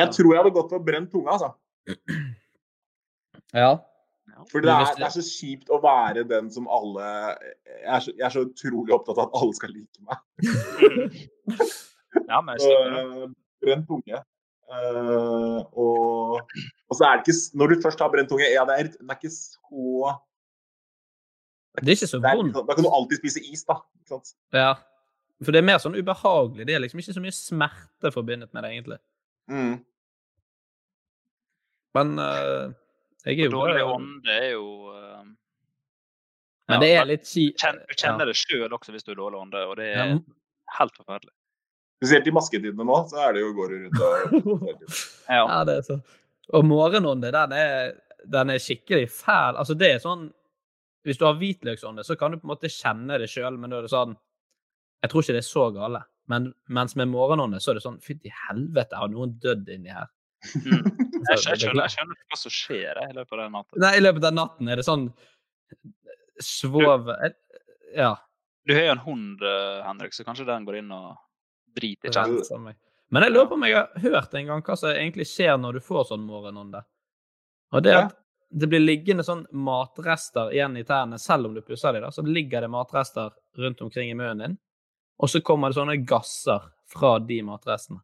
Jeg 0.00 0.08
tror 0.16 0.32
jeg 0.32 0.40
hadde 0.40 0.54
gått 0.54 0.72
og 0.72 0.84
brent 0.86 1.10
tunga, 1.12 1.36
altså. 1.36 1.50
Ja. 3.52 3.72
For 4.48 4.64
det 4.64 4.72
er, 4.72 4.86
det 4.96 5.04
er 5.04 5.12
så 5.12 5.22
kjipt 5.26 5.68
å 5.72 5.80
være 5.82 6.24
den 6.28 6.48
som 6.52 6.68
alle 6.72 7.04
jeg 7.04 7.84
er, 7.84 8.00
så, 8.00 8.12
jeg 8.14 8.24
er 8.24 8.32
så 8.32 8.44
utrolig 8.46 8.94
opptatt 8.96 9.18
av 9.18 9.26
at 9.28 9.36
alle 9.42 9.56
skal 9.58 9.74
like 9.74 10.00
meg. 10.06 10.16
Ja, 12.30 12.40
men 12.40 12.56
jeg 12.56 12.78
eh, 12.88 13.26
brent 13.62 13.86
tunge. 13.90 14.22
Uh, 14.70 15.60
og, 15.74 16.56
og 16.86 16.94
så 16.94 17.02
er 17.08 17.18
det 17.18 17.24
ikke 17.24 17.58
Når 17.58 17.72
du 17.72 17.80
først 17.82 18.02
har 18.02 18.10
brent 18.12 18.30
tunge, 18.30 18.46
ja, 18.46 18.62
det 18.68 18.76
er, 18.78 18.90
det 18.94 19.02
er 19.02 19.18
ikke 19.18 19.32
så 19.34 20.14
Det 21.80 21.92
er 21.92 21.98
ikke 21.98 22.10
så 22.10 22.20
vondt. 22.22 22.54
Da 22.68 22.74
kan 22.76 22.84
du 22.86 22.90
alltid 22.92 23.20
spise 23.22 23.42
is, 23.52 23.64
da. 23.68 23.78
Ikke 24.00 24.14
sant? 24.16 24.32
Ja. 24.56 24.72
For 25.40 25.54
det 25.56 25.62
er 25.62 25.66
mer 25.70 25.78
sånn 25.80 25.96
ubehagelig. 25.96 26.66
Det 26.68 26.74
er 26.76 26.82
liksom 26.84 27.00
ikke 27.00 27.14
så 27.16 27.22
mye 27.24 27.32
smerte 27.36 28.10
forbundet 28.12 28.52
med 28.52 28.64
det, 28.66 28.70
egentlig. 28.74 28.98
Mm. 29.50 29.78
Men 31.96 32.12
uh, 32.20 32.70
jeg 33.26 33.38
er 33.40 33.48
jo 33.48 33.54
Dårlig 33.56 33.82
ånde 33.82 34.34
er 34.36 34.50
jo 34.52 34.66
uh, 34.94 35.24
Men 36.70 36.82
det 36.84 36.90
er 36.94 37.08
litt 37.08 37.26
kjipt. 37.26 37.64
Du 37.90 37.96
kjenner 37.98 38.30
det 38.30 38.36
sjøl 38.38 38.68
også 38.76 38.94
hvis 38.94 39.06
du 39.06 39.14
er 39.14 39.18
dårlig 39.18 39.40
ånde, 39.40 39.64
og 39.66 39.76
det 39.80 39.88
er 39.94 40.12
Ja. 40.12 40.18
helt 40.78 40.94
forferdelig. 41.00 41.32
Spesielt 42.00 42.28
i 42.30 42.32
masketidene 42.32 42.86
nå, 42.86 42.98
så 43.10 43.18
er 43.26 43.34
det 43.36 43.42
jo 43.42 43.50
går 43.56 43.74
rundt 43.74 44.04
og 44.06 44.84
Ja. 45.34 45.42
Ja, 45.42 45.58
det 45.68 45.80
er 45.80 45.82
så. 45.88 45.98
Og 46.56 46.64
morgenånde, 46.64 47.32
den 47.34 47.52
er, 47.56 47.90
den 48.24 48.50
er 48.54 48.62
skikkelig 48.62 49.08
fæl. 49.12 49.58
Altså, 49.60 49.74
det 49.78 49.90
er 49.96 50.00
sånn 50.02 50.28
Hvis 51.06 51.20
du 51.20 51.24
har 51.24 51.38
hvitløksånde, 51.40 52.04
så 52.04 52.16
kan 52.20 52.32
du 52.32 52.40
på 52.40 52.48
en 52.48 52.52
måte 52.52 52.70
kjenne 52.72 53.18
det 53.20 53.30
sjøl, 53.32 53.56
men 53.60 53.72
da 53.72 53.80
er 53.80 53.86
det 53.86 53.92
sånn 53.92 54.16
Jeg 55.00 55.10
tror 55.10 55.24
ikke 55.24 55.36
det 55.36 55.40
er 55.40 55.48
så 55.48 55.70
gale. 55.72 56.02
Men 56.28 56.50
mens 56.68 56.92
med 56.96 57.08
morgenånde, 57.08 57.60
så 57.60 57.72
er 57.72 57.78
det 57.78 57.84
sånn 57.86 58.00
Fytti 58.04 58.32
helvete, 58.46 58.98
har 59.00 59.08
noen 59.12 59.32
dødd 59.42 59.70
inni 59.72 59.94
her? 59.94 60.10
Mm. 60.64 60.84
Jeg, 61.20 61.36
skjønner, 61.36 61.82
jeg 61.84 61.92
skjønner 61.92 62.16
hva 62.16 62.36
som 62.40 62.52
skjer 62.54 62.98
i 63.02 63.10
løpet 63.12 63.34
av 63.34 63.40
den 63.42 63.50
natten. 63.52 63.80
Nei, 63.82 63.90
i 63.98 64.00
løpet 64.00 64.24
av 64.24 64.30
natten 64.32 64.70
er 64.72 64.80
det 64.80 64.86
sånn 64.86 65.02
svov 66.40 67.10
Ja. 67.92 68.14
Du 68.64 68.72
har 68.72 68.86
jo 68.86 68.94
en 68.94 69.02
hund, 69.04 69.42
eh, 69.44 69.82
Henrik, 69.84 70.16
så 70.16 70.24
kanskje 70.24 70.46
den 70.48 70.64
går 70.64 70.78
inn 70.80 70.94
og 70.96 71.18
driter 71.76 72.08
i 72.08 72.14
kjeften. 72.14 72.70
Men 73.10 73.26
jeg 73.26 73.34
lurer 73.34 73.50
på 73.50 73.58
om 73.58 73.66
jeg 73.66 73.76
har 73.76 73.90
hørt 74.00 74.34
en 74.38 74.48
gang 74.48 74.64
hva 74.64 74.78
som 74.80 74.94
egentlig 74.94 75.26
skjer 75.28 75.60
når 75.60 75.76
du 75.76 75.84
får 75.84 76.08
sånn 76.08 76.24
morgenånde. 76.24 76.82
Og 77.74 77.84
det 77.84 77.92
er 77.92 78.04
at 78.06 78.16
det 78.50 78.66
blir 78.66 78.82
liggende 78.82 79.24
sånn 79.26 79.44
matrester 79.54 80.50
igjen 80.54 80.74
i 80.80 80.84
tærne, 80.86 81.18
selv 81.22 81.48
om 81.48 81.54
du 81.54 81.62
pusser 81.62 81.94
dem, 81.94 82.10
så 82.12 82.24
ligger 82.26 82.64
det 82.64 82.70
matrester 82.72 83.30
rundt 83.58 83.82
omkring 83.84 84.10
i 84.10 84.16
munnen 84.18 84.42
din. 84.42 84.56
Og 85.20 85.30
så 85.30 85.42
kommer 85.44 85.70
det 85.70 85.78
sånne 85.78 85.98
gasser 86.08 86.64
fra 86.90 87.18
de 87.22 87.40
matrestene. 87.46 88.00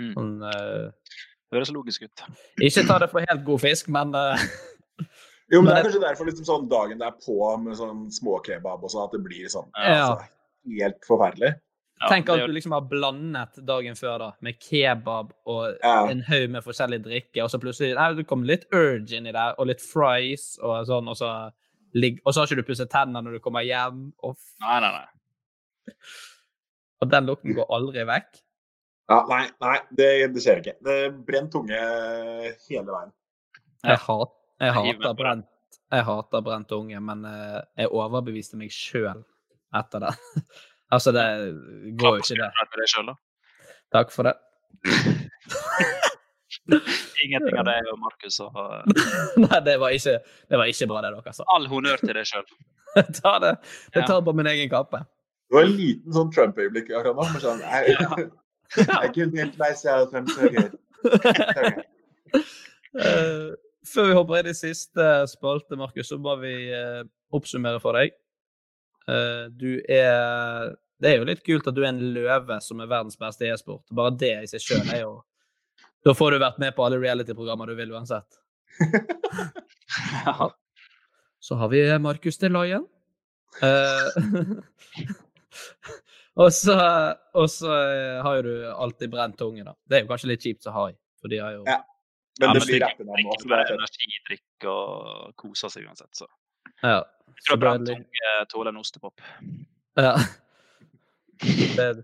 Mm. 0.00 0.12
Sånn, 0.14 0.32
uh, 0.46 1.18
Høres 1.52 1.72
logisk 1.74 2.06
ut. 2.06 2.22
ikke 2.64 2.86
ta 2.88 2.96
det 3.02 3.10
for 3.12 3.26
helt 3.28 3.44
god 3.44 3.60
fisk, 3.60 3.90
men 3.92 4.14
uh, 4.16 4.46
Jo, 5.52 5.60
men 5.60 5.74
det 5.74 5.80
er 5.82 5.88
kanskje 5.88 6.04
derfor 6.06 6.30
liksom 6.30 6.46
sånn 6.48 6.70
dagen 6.70 7.02
det 7.02 7.10
er 7.10 7.18
på 7.20 7.36
med 7.60 7.76
sånn 7.76 8.06
småkebab 8.14 8.86
og 8.86 8.92
sånn, 8.92 9.04
at 9.04 9.18
det 9.18 9.20
blir 9.26 9.50
sånn 9.52 9.68
Ja. 9.76 10.06
altså, 10.06 10.30
helt 10.78 11.04
forferdelig. 11.04 11.52
Tenk 12.10 12.28
at 12.32 12.40
du 12.46 12.52
liksom 12.52 12.72
har 12.74 12.82
blandet 12.90 13.58
dagen 13.68 13.94
før 13.98 14.18
da, 14.18 14.28
med 14.40 14.58
kebab 14.58 15.32
og 15.46 15.76
Ja. 15.82 16.08
en 16.10 16.22
haug 16.26 16.50
med 16.50 16.64
forskjellig 16.64 17.02
drikke, 17.04 17.42
og 17.44 17.50
så 17.52 17.60
plutselig 17.62 17.94
nei, 17.94 18.08
det 18.18 18.26
kommer 18.26 18.46
litt 18.50 18.64
urge 18.74 19.16
inni 19.18 19.32
der, 19.32 19.54
og 19.58 19.66
litt 19.70 19.80
fries 19.84 20.58
og 20.62 20.86
sånn, 20.88 21.08
og 21.08 21.16
så, 21.16 21.30
ligg, 21.94 22.20
og 22.24 22.32
så 22.34 22.40
har 22.40 22.46
ikke 22.50 22.62
du 22.62 22.68
pusset 22.70 22.90
tennene 22.90 23.22
når 23.22 23.38
du 23.38 23.40
kommer 23.44 23.62
hjem, 23.66 24.12
og, 24.22 24.36
Nei, 24.64 24.80
nei, 24.80 24.92
nei. 24.98 25.92
og 27.02 27.10
den 27.10 27.26
lukten 27.26 27.54
går 27.56 27.66
aldri 27.74 28.04
vekk. 28.08 28.40
Ja, 29.10 29.18
nei, 29.28 29.42
nei 29.60 29.78
det, 29.98 30.08
det 30.32 30.42
skjer 30.44 30.60
ikke. 30.62 30.76
Det 30.86 30.92
er 31.06 31.10
brent 31.26 31.50
tunge 31.52 31.78
hele 32.68 32.86
veien. 32.94 33.10
Jeg, 33.82 33.98
hat, 33.98 34.30
jeg, 34.62 34.68
Jeg 34.70 34.74
hater 34.78 35.14
brent, 35.18 35.48
jeg 35.92 36.04
hater 36.06 36.44
brent 36.46 36.72
unge, 36.76 37.00
men 37.02 37.24
eh, 37.28 37.58
jeg 37.82 37.90
overbeviste 37.90 38.56
meg 38.60 38.70
sjøl 38.72 39.24
etter 39.74 40.06
det. 40.06 40.12
altså, 40.94 41.12
det 41.16 41.26
går 42.00 42.18
jo 42.18 42.24
ikke 42.24 42.38
det. 42.40 42.88
Selv, 42.92 43.12
da. 43.12 43.14
Takk 43.96 44.12
for 44.14 44.28
det. 44.28 44.36
Ingenting 47.22 47.58
av 47.58 47.66
det 47.66 47.78
og 47.90 47.98
Markus 48.02 48.38
og 48.42 48.56
eh, 48.58 48.82
Nei, 49.44 49.58
det 49.66 49.74
var 49.80 49.94
ikke, 49.94 50.18
det 50.50 50.60
var 50.60 50.70
ikke 50.70 50.88
bra, 50.90 51.02
det 51.04 51.12
dere 51.16 51.34
sa. 51.36 51.46
All 51.54 51.66
honnør 51.70 51.98
til 52.02 52.14
deg 52.16 52.28
sjøl. 52.28 52.46
Ta 53.22 53.34
det. 53.42 53.56
Det 53.94 54.06
tar 54.08 54.22
på 54.26 54.34
min 54.36 54.50
egen 54.52 54.70
kappe. 54.72 55.02
Det 55.48 55.58
var 55.58 55.68
en 55.68 55.76
liten 55.76 56.16
sånn 56.16 56.30
Trump-øyeblikk 56.32 56.92
akkurat 56.92 57.18
nå. 57.18 57.40
Sånn, 57.42 57.60
jeg, 57.60 58.28
jeg 58.78 59.12
kunne 59.16 59.42
helt 59.42 59.58
myself, 59.60 60.14
I'm 60.16 60.28
so 60.32 60.48
good. 60.52 60.78
Sorry. 61.52 61.72
Eh, 62.92 63.52
før 63.88 64.08
vi 64.08 64.16
hopper 64.16 64.40
inn 64.40 64.50
i 64.52 64.56
siste 64.56 65.08
spalte, 65.30 65.76
Markus, 65.80 66.10
så 66.12 66.18
må 66.20 66.36
vi 66.42 66.54
eh, 66.72 67.02
oppsummere 67.36 67.80
for 67.82 67.96
deg. 67.98 68.14
Eh, 69.08 69.48
du 69.50 69.80
er 69.88 70.72
Det 71.02 71.10
er 71.10 71.16
jo 71.18 71.24
litt 71.26 71.42
kult 71.44 71.66
at 71.66 71.74
du 71.74 71.80
er 71.82 71.88
en 71.90 71.98
løve 72.14 72.60
som 72.62 72.80
er 72.80 72.86
verdens 72.90 73.16
beste 73.18 73.48
e-sport. 73.50 73.82
Bare 73.90 74.12
det 74.14 74.34
i 74.44 74.46
seg 74.52 74.60
sjøl 74.62 74.92
er 74.94 75.00
jo 75.02 75.14
Da 76.06 76.14
får 76.14 76.30
du 76.36 76.38
vært 76.42 76.58
med 76.62 76.74
på 76.76 76.84
alle 76.86 76.98
reality-programmer 77.02 77.66
du 77.66 77.74
vil 77.78 77.92
uansett. 77.94 78.38
Ja. 80.24 80.48
Så 81.42 81.54
har 81.58 81.68
vi 81.68 81.82
Markus 81.98 82.38
de 82.38 82.48
Lion. 82.48 82.86
Eh, 83.60 84.60
og 86.40 86.52
så, 86.54 86.76
og 87.36 87.48
så 87.50 87.72
eh, 87.74 88.20
har 88.24 88.38
jo 88.38 88.42
du 88.46 88.52
alltid 88.72 89.10
brent 89.12 89.36
tunge, 89.38 89.64
da. 89.66 89.74
Det 89.84 89.98
er 89.98 90.04
jo 90.06 90.10
kanskje 90.12 90.30
litt 90.30 90.46
kjipt 90.46 90.68
å 90.70 90.74
ha 90.76 90.84
i, 90.92 90.94
for 91.20 91.32
de 91.32 91.42
har 91.42 91.56
jo 91.58 91.64
Ja. 91.66 91.80
Ja, 92.40 92.46
Men 92.48 92.54
det 92.56 92.60
men 92.62 92.68
blir 92.70 92.80
det 92.80 92.86
er 92.88 93.48
bare 93.50 93.64
fett. 93.68 93.74
energidrikk 93.76 94.64
og 94.72 95.34
koser 95.36 95.68
seg 95.74 95.84
uansett, 95.84 96.08
så. 96.16 96.24
Ja. 96.80 97.02
Jeg 97.36 97.48
tror 97.48 97.84
tunge 97.86 98.32
tåler 98.52 98.72
en 98.72 98.80
ostepop. 98.82 99.20
Ja. 99.98 100.14
Det 101.42 101.82
er 101.82 101.96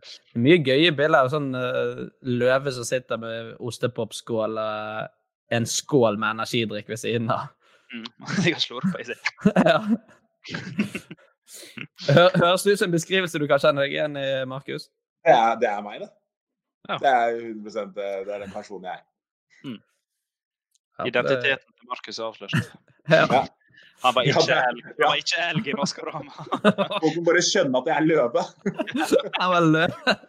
mye 0.42 0.56
gøye 0.66 0.90
bilder 0.98 1.26
av 1.26 1.28
sånn 1.30 1.52
uh, 1.54 2.08
løve 2.26 2.72
som 2.74 2.86
sitter 2.86 3.20
med 3.22 3.52
ostepopskål 3.62 4.58
og 4.58 5.54
en 5.54 5.66
skål 5.68 6.18
med 6.18 6.34
energidrikk 6.34 6.90
ved 6.90 6.98
siden 6.98 7.30
av. 7.30 7.46
Mm. 7.92 8.08
Jeg 8.44 8.56
har 8.56 8.64
slurpa 8.64 8.98
i 8.98 9.06
seg. 9.08 9.30
ja. 9.62 9.78
Høres 12.08 12.64
det 12.64 12.74
ut 12.74 12.80
som 12.80 12.88
en 12.88 12.96
beskrivelse 12.96 13.40
du 13.40 13.46
kan 13.50 13.62
kjenne 13.62 13.84
deg 13.84 13.94
igjen 13.94 14.18
i, 14.18 14.26
Markus? 14.50 14.88
Det 15.24 15.34
er, 15.34 15.54
det 15.60 15.70
er 15.70 15.84
meg, 15.84 16.02
det. 16.02 16.10
Ja. 16.88 16.98
Det 16.98 17.12
er 17.12 17.38
100 17.52 17.86
det, 17.94 18.10
det 18.26 18.34
er 18.34 18.42
den 18.44 18.52
personen 18.52 18.88
jeg 18.88 18.98
er. 18.98 19.06
Mm. 19.64 19.78
Identiteten 21.06 21.74
til 21.78 21.88
Markus 21.90 22.18
er 22.18 22.28
avslørt. 22.30 22.58
Ja. 23.08 23.24
Han 24.04 24.14
var 24.14 24.22
ikke 24.30 24.42
ja, 24.46 24.58
elg, 24.70 24.84
han 24.86 24.94
var 25.02 25.16
ikke 25.18 25.38
elg 25.50 25.68
i 25.68 25.72
Maskorama. 25.74 26.32
Folk 27.02 27.16
må 27.16 27.22
bare 27.26 27.40
skjønne 27.42 27.78
at 27.80 27.86
jeg 27.90 27.96
er 27.96 28.04
løve. 28.06 28.42
Han 29.40 29.48
var 29.54 29.62
løve. 29.74 30.14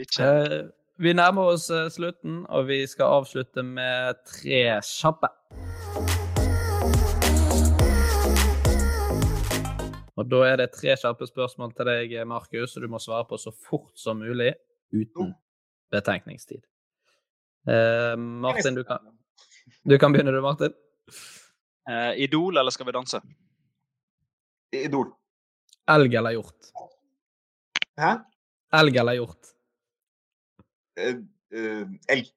Ikke 0.00 0.24
Eh, 0.24 0.64
Vi 0.96 1.12
nærmer 1.12 1.42
oss 1.52 1.70
eh, 1.74 1.88
slutten, 1.90 2.44
og 2.48 2.68
vi 2.68 2.86
skal 2.86 3.06
avslutte 3.18 3.62
med 3.66 4.14
tre 4.30 4.60
kjappe. 4.86 5.26
Og 10.14 10.28
da 10.30 10.42
er 10.46 10.60
det 10.62 10.68
tre 10.76 10.94
kjappe 10.94 11.26
spørsmål 11.26 11.72
til 11.74 11.88
deg, 11.90 12.14
Markus, 12.30 12.76
og 12.76 12.82
du 12.86 12.88
må 12.92 13.00
svare 13.02 13.26
på 13.26 13.34
så 13.42 13.50
fort 13.50 13.90
som 13.98 14.22
mulig 14.22 14.52
uten 14.94 15.32
betenkningstid. 15.90 16.62
Eh, 17.66 18.14
Martin, 18.16 18.78
du 18.78 18.84
kan, 18.86 19.02
du 19.82 19.98
kan 19.98 20.14
begynne, 20.14 20.30
du, 20.30 20.38
Martin. 20.44 20.70
Eh, 21.84 22.14
Idol 22.24 22.56
eller 22.56 22.70
Skal 22.72 22.86
vi 22.86 22.92
danse? 22.96 23.18
Idol. 24.72 25.10
Elg 25.90 26.14
eller 26.14 26.30
hjort? 26.32 26.70
Hæ? 28.00 28.12
Elg 28.72 28.96
eller 28.96 29.18
hjort? 29.18 29.50
Eh, 30.96 31.20
eh, 31.52 31.84
elg. 32.08 32.30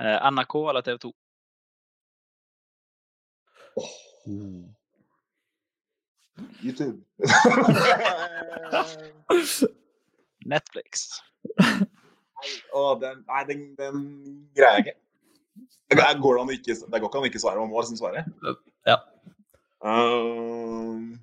Eh, 0.00 0.30
NRK 0.30 0.54
eller 0.70 0.80
TV 0.80 0.98
2? 0.98 1.12
YouTube. 6.62 7.04
Netflix. 10.44 11.08
Å, 12.72 12.94
den, 13.00 13.24
nei, 13.26 13.44
den, 13.48 13.62
den 13.78 14.02
greier 14.56 14.78
jeg 14.78 14.86
ikke. 14.86 14.96
Det 15.88 15.96
går, 16.20 16.40
an 16.40 16.50
ikke, 16.52 16.74
det 16.74 17.00
går 17.00 17.08
ikke 17.08 17.20
an 17.20 17.24
å 17.24 17.28
ikke 17.30 17.40
svare. 17.40 17.60
Man 17.62 17.70
må 17.72 17.80
liksom 17.80 17.96
svare. 18.00 18.24
Ja. 18.88 18.98
Um, 19.80 21.14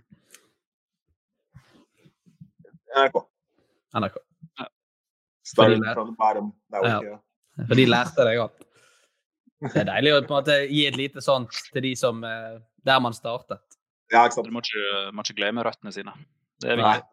NRK. 2.96 3.20
NRK. 4.00 4.18
Start 5.46 5.78
from 5.94 6.10
the 6.10 6.16
bottom. 6.18 6.54
Det 6.72 6.82
er 6.82 7.02
jo 7.04 7.12
Ja. 7.12 7.20
For 7.70 7.80
de 7.80 7.86
lærte 7.88 8.24
deg 8.28 8.38
godt. 8.42 8.64
Det 9.62 9.78
er 9.80 9.88
deilig 9.88 10.12
å 10.12 10.22
på 10.26 10.34
en 10.34 10.36
måte 10.36 10.56
gi 10.68 10.82
et 10.90 10.98
lite 11.00 11.22
sånt 11.24 11.54
til 11.72 11.86
de 11.86 11.94
som 11.96 12.24
eh, 12.28 12.58
Der 12.86 13.00
man 13.00 13.14
startet. 13.16 13.64
Ja, 14.12 14.26
ikke 14.26 14.40
sant. 14.40 14.50
Du 14.50 14.54
må 14.54 14.62
ikke, 14.62 15.12
må 15.16 15.24
ikke 15.24 15.38
glemme 15.40 15.64
røttene 15.66 15.94
sine. 15.96 16.12
Det 16.62 16.74
er 16.74 16.82
viktig. 16.82 17.06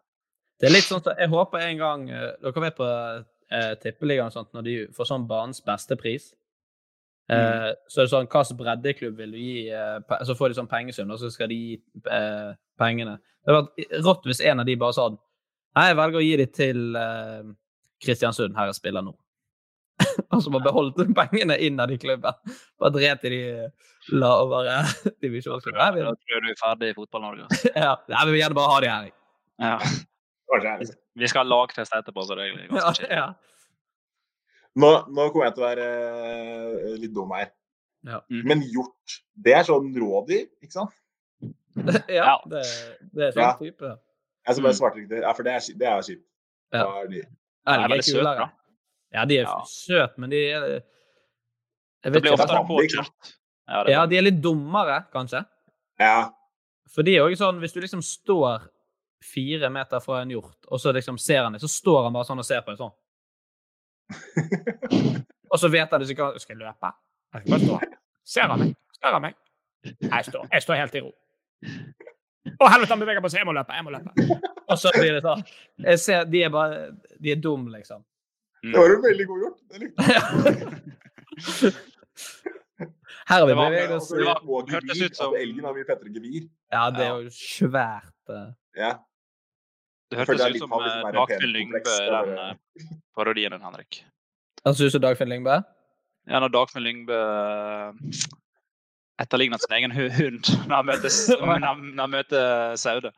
Det 0.59 0.67
er 0.69 0.73
litt 0.75 0.87
sånn 0.87 1.01
så 1.03 1.15
Jeg 1.17 1.31
håper 1.31 1.63
en 1.65 1.79
gang 1.79 2.03
eh, 2.11 2.29
Dere 2.43 2.65
vet 2.65 2.77
på 2.77 2.89
eh, 2.89 3.73
Tippeligaen 3.81 4.29
og 4.29 4.35
sånt, 4.35 4.51
når 4.55 4.67
de 4.67 4.75
får 4.95 5.09
sånn 5.09 5.27
banens 5.29 5.63
beste 5.65 5.97
pris. 5.99 6.31
Eh, 7.31 7.69
Så 7.87 8.01
er 8.01 8.05
det 8.05 8.11
sånn 8.11 8.27
Hvilken 8.27 8.57
breddeklubb 8.59 9.15
vil 9.17 9.31
du 9.31 9.37
gi? 9.39 9.69
Eh, 9.71 9.99
så 10.27 10.35
får 10.35 10.49
de 10.51 10.57
sånn 10.59 10.67
pengesum, 10.71 11.11
og 11.11 11.19
så 11.21 11.29
skal 11.31 11.47
de 11.47 11.55
gi 11.55 11.77
eh, 12.11 12.53
pengene. 12.79 13.17
Det 13.45 13.53
hadde 13.53 13.67
vært 13.69 14.03
rått 14.05 14.25
hvis 14.27 14.41
en 14.43 14.59
av 14.59 14.65
de 14.67 14.75
bare 14.75 14.93
sa 14.97 15.09
Nei, 15.75 15.87
jeg 15.89 15.97
velger 15.97 16.19
å 16.19 16.23
gi 16.23 16.35
de 16.37 16.45
til 16.53 16.81
Kristiansund, 18.03 18.53
her 18.57 18.67
jeg 18.69 18.75
spiller 18.77 19.01
nå. 19.05 19.13
og 20.33 20.41
så 20.43 20.51
bare 20.53 20.65
beholdt 20.67 20.99
de 20.99 21.05
pengene 21.15 21.55
innad 21.65 21.91
i 21.93 21.97
klubben. 22.01 22.35
Bare 22.81 22.93
dret 22.93 23.23
i 23.25 23.31
de 23.33 23.39
lavere 24.19 24.81
divisjonsklubber. 25.23 25.79
Nei, 25.79 26.03
Da 26.03 26.11
tror 26.13 26.35
jeg 26.35 26.43
du 26.45 26.49
er 26.51 26.59
ferdig 26.61 26.91
i 26.91 26.97
Fotball-Norge. 26.99 27.47
Ja, 27.87 27.95
Nei, 28.11 28.25
vi 28.27 28.35
vil 28.35 28.41
gjerne 28.43 28.57
bare 28.59 28.73
ha 28.75 28.79
de 28.83 28.91
her. 28.91 29.09
Ja. 29.63 29.77
Vi 31.17 31.27
skal 31.31 31.41
ha 31.45 31.49
lagtest 31.49 31.95
etterpå, 31.97 32.25
så 32.27 32.35
det 32.37 32.43
er 32.45 32.51
egentlig 32.51 32.69
Ja, 32.69 32.83
ganske 32.83 33.07
chill. 33.07 33.15
ja. 33.17 33.27
Nå, 34.75 34.89
nå 35.13 35.27
kommer 35.29 35.45
jeg 35.49 35.55
til 35.57 35.63
å 35.63 35.67
være 35.67 35.87
eh, 35.89 36.95
litt 37.01 37.13
dum 37.13 37.31
her. 37.35 37.51
Ja. 38.07 38.19
Mhm. 38.29 38.47
Men 38.49 38.63
hjort, 38.73 39.19
det 39.45 39.53
er 39.59 39.67
sånn 39.67 39.91
rådyr, 39.95 40.47
ikke 40.63 40.73
sant? 40.75 40.95
ja, 42.09 42.37
det, 42.49 42.63
det 43.13 43.29
er 43.29 43.35
sånn 43.35 43.43
Ja. 43.45 43.53
type. 43.59 43.93
Jeg 44.43 44.55
skal 44.57 44.65
bare 44.65 44.77
svarte 44.77 44.99
riktig. 44.99 45.21
Ja, 45.23 45.31
for 45.37 45.47
det 45.47 45.53
er, 45.55 45.67
det 45.79 45.87
er 45.87 46.01
kjipt. 46.09 46.25
Ja. 46.73 46.83
Hva 46.83 47.03
er 47.05 47.13
er 47.13 47.95
er 47.95 48.03
kulere. 48.03 48.49
Ja, 49.13 49.25
de 49.29 49.37
er 49.39 49.45
Ja. 49.47 49.61
søte, 49.69 50.17
men 50.19 50.29
de 50.33 50.41
er 50.41 50.67
jeg 50.67 50.83
Det 52.03 52.21
blir 52.21 52.33
ofte 52.33 52.43
oftere 52.49 52.65
påkjørt. 52.67 53.33
Ja, 53.69 53.83
Ja, 53.87 54.05
de 54.05 54.17
er 54.17 54.25
litt 54.25 54.41
dummere, 54.43 55.05
kanskje. 55.13 55.45
Ja. 55.99 56.31
For 56.91 57.03
de 57.03 57.15
er 57.15 57.29
jo 57.29 57.35
sånn, 57.39 57.61
hvis 57.61 57.71
du 57.73 57.79
liksom 57.79 58.01
står 58.03 58.65
fire 59.23 59.69
meter 59.71 60.01
fra 60.03 60.19
en 60.21 60.29
hjort, 60.33 60.57
og 60.67 60.79
så 60.81 60.91
liksom 60.93 61.17
ser 61.17 61.43
han 61.45 61.53
det, 61.53 61.61
så 61.61 61.69
står 61.71 62.03
han 62.03 62.13
bare 62.13 62.25
sånn 62.27 62.39
og 62.39 62.45
ser 62.45 62.61
på 62.61 62.73
deg 62.73 62.81
sånn. 62.81 62.91
Og 65.53 65.59
så 65.61 65.69
vet 65.69 65.91
han 65.93 66.01
ikke 66.01 66.23
hva 66.25 66.39
Skal 66.41 66.55
jeg 66.57 66.61
løpe? 66.65 66.89
Jeg 67.33 67.41
skal 67.41 67.51
bare 67.51 67.65
stå. 67.65 67.99
Ser 68.25 68.47
han 68.53 68.59
meg? 68.63 68.71
Ser 68.97 69.11
han 69.17 69.21
meg? 69.21 69.35
Jeg 69.83 70.25
står, 70.29 70.47
jeg 70.53 70.61
står 70.63 70.75
helt 70.79 70.95
i 70.95 71.01
ro. 71.03 71.11
Å, 71.63 72.67
helvete, 72.71 72.89
han 72.93 72.99
beveger 73.03 73.21
på 73.23 73.29
seg. 73.31 73.39
Jeg 73.43 73.47
må 73.49 73.53
løpe. 73.55 73.73
Jeg 73.77 73.83
må 73.87 73.91
løpe. 73.93 74.09
Og 74.69 74.77
så 74.79 74.91
blir 74.95 75.13
det 75.17 75.21
sånn. 75.25 75.43
Jeg 75.85 75.99
ser, 76.03 76.25
de 76.31 76.41
er 76.47 76.51
bare 76.53 76.77
De 77.19 77.31
er 77.33 77.39
dum, 77.43 77.67
liksom. 77.73 78.03
Det 78.63 78.75
var 78.77 78.87
jo 78.93 78.99
veldig 79.03 79.25
god 79.27 79.39
gjort. 79.43 79.59
Det 79.71 79.81
likte 79.83 79.99
jeg. 80.07 81.73
Her 83.29 83.39
har 83.39 83.45
vi 83.47 83.51
Det 83.53 83.55
var- 83.55 83.69
beveget 83.71 83.91
oss 83.95 84.09
Det, 84.09 84.25
var, 84.25 84.39
det 84.41 84.47
var- 84.51 84.65
det 84.67 84.73
hørtes 84.75 85.01
ut 85.05 85.15
som- 85.15 85.35
elgen 85.35 85.63
har 85.65 85.73
mye 85.73 85.85
fettere 85.87 86.13
gevir. 86.15 86.49
Ja, 86.71 86.89
det 86.91 87.05
er 87.07 87.21
jo 87.23 87.29
svært. 87.29 88.11
eh. 88.29 88.51
Ja. 88.75 88.91
Det 90.13 90.19
hørtes 90.21 90.41
det 90.43 90.55
ut 90.55 90.63
som 90.63 90.73
eh, 90.79 91.11
Dagfinn 91.17 91.51
Lyngbø 91.53 91.79
i 91.79 91.83
det 91.83 92.09
den 92.09 92.37
er- 92.37 92.49
eh, 92.53 92.95
parodien 93.17 93.51
din, 93.55 93.61
Henrik. 93.65 94.03
Han 94.65 94.75
synes 94.77 94.91
du 94.93 94.97
som 94.97 95.03
Dagfinn 95.03 95.29
Lyngbø? 95.33 95.57
Ja, 96.31 96.39
når 96.39 96.53
Dagfinn 96.53 96.83
Lyngbø 96.85 97.17
eh, 97.19 97.93
etterligner 99.23 99.57
sin 99.63 99.75
egen 99.77 99.91
hund 99.91 100.43
når 100.69 100.75
han 100.75 100.85
møter, 100.85 101.09
når 101.45 101.65
han- 101.67 102.11
møter 102.17 102.75
Saude. 102.79 103.11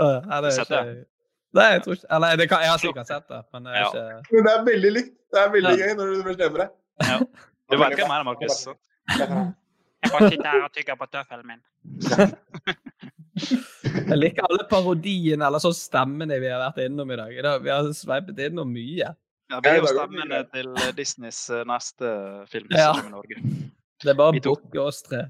Ja, 0.00 0.40
det 0.40 0.48
er 0.48 0.50
Sett 0.56 0.70
ikke... 0.70 1.06
Nei, 1.52 1.64
jeg 1.74 1.80
tror 1.82 1.96
ikke 1.98 2.06
Eller 2.14 2.36
det 2.38 2.44
kan, 2.48 2.60
jeg 2.62 2.70
har 2.70 2.78
sikkert 2.78 3.08
sett 3.10 3.24
det, 3.28 3.40
men 3.52 3.64
det 3.66 3.72
er 3.74 3.80
Ja. 3.80 3.88
ikke 3.90 4.36
Men 4.36 4.44
det 4.46 4.52
er 4.54 4.60
veldig 4.68 4.90
likt. 4.94 5.10
Det 5.34 5.40
er 5.42 5.48
veldig 5.56 5.72
Ja. 5.78 5.86
gøy 5.86 5.96
når 5.98 6.12
du 6.14 6.22
bestemmer 6.28 6.58
deg. 6.62 6.70
Ja. 7.08 7.16
Du 7.70 7.76
verker 7.80 8.06
meg 8.08 8.20
da, 8.20 8.22
Markus? 8.28 8.60
Jeg 9.10 10.12
bare 10.12 10.28
sitter 10.30 10.48
her 10.48 10.62
og 10.64 10.72
tygger 10.72 10.96
på 10.96 11.06
tøffelen 11.12 11.46
min. 11.50 11.60
Jeg 13.84 14.18
liker 14.18 14.46
alle 14.46 14.64
parodiene 14.70 15.46
eller 15.46 15.62
sånn 15.62 15.76
stemmene 15.76 16.38
vi 16.42 16.50
har 16.52 16.60
vært 16.62 16.82
innom 16.84 17.10
i 17.10 17.18
dag. 17.20 17.32
Vi 17.64 17.72
har 17.72 17.88
sveipet 17.96 18.38
innom 18.50 18.70
mye. 18.72 19.10
Ja, 19.50 19.58
vi 19.58 19.70
er 19.72 19.80
jo 19.80 19.88
stemmene 19.90 20.44
til 20.52 20.68
eh, 20.78 20.92
Disneys 20.94 21.40
eh, 21.50 21.64
neste 21.66 22.10
film 22.52 22.70
Ja. 22.76 22.92
i 23.00 23.10
Norge. 23.10 23.40
Det 24.00 24.14
er 24.14 24.16
bare 24.16 24.40
bukke 24.40 24.80
oss 24.80 25.02
tre. 25.04 25.26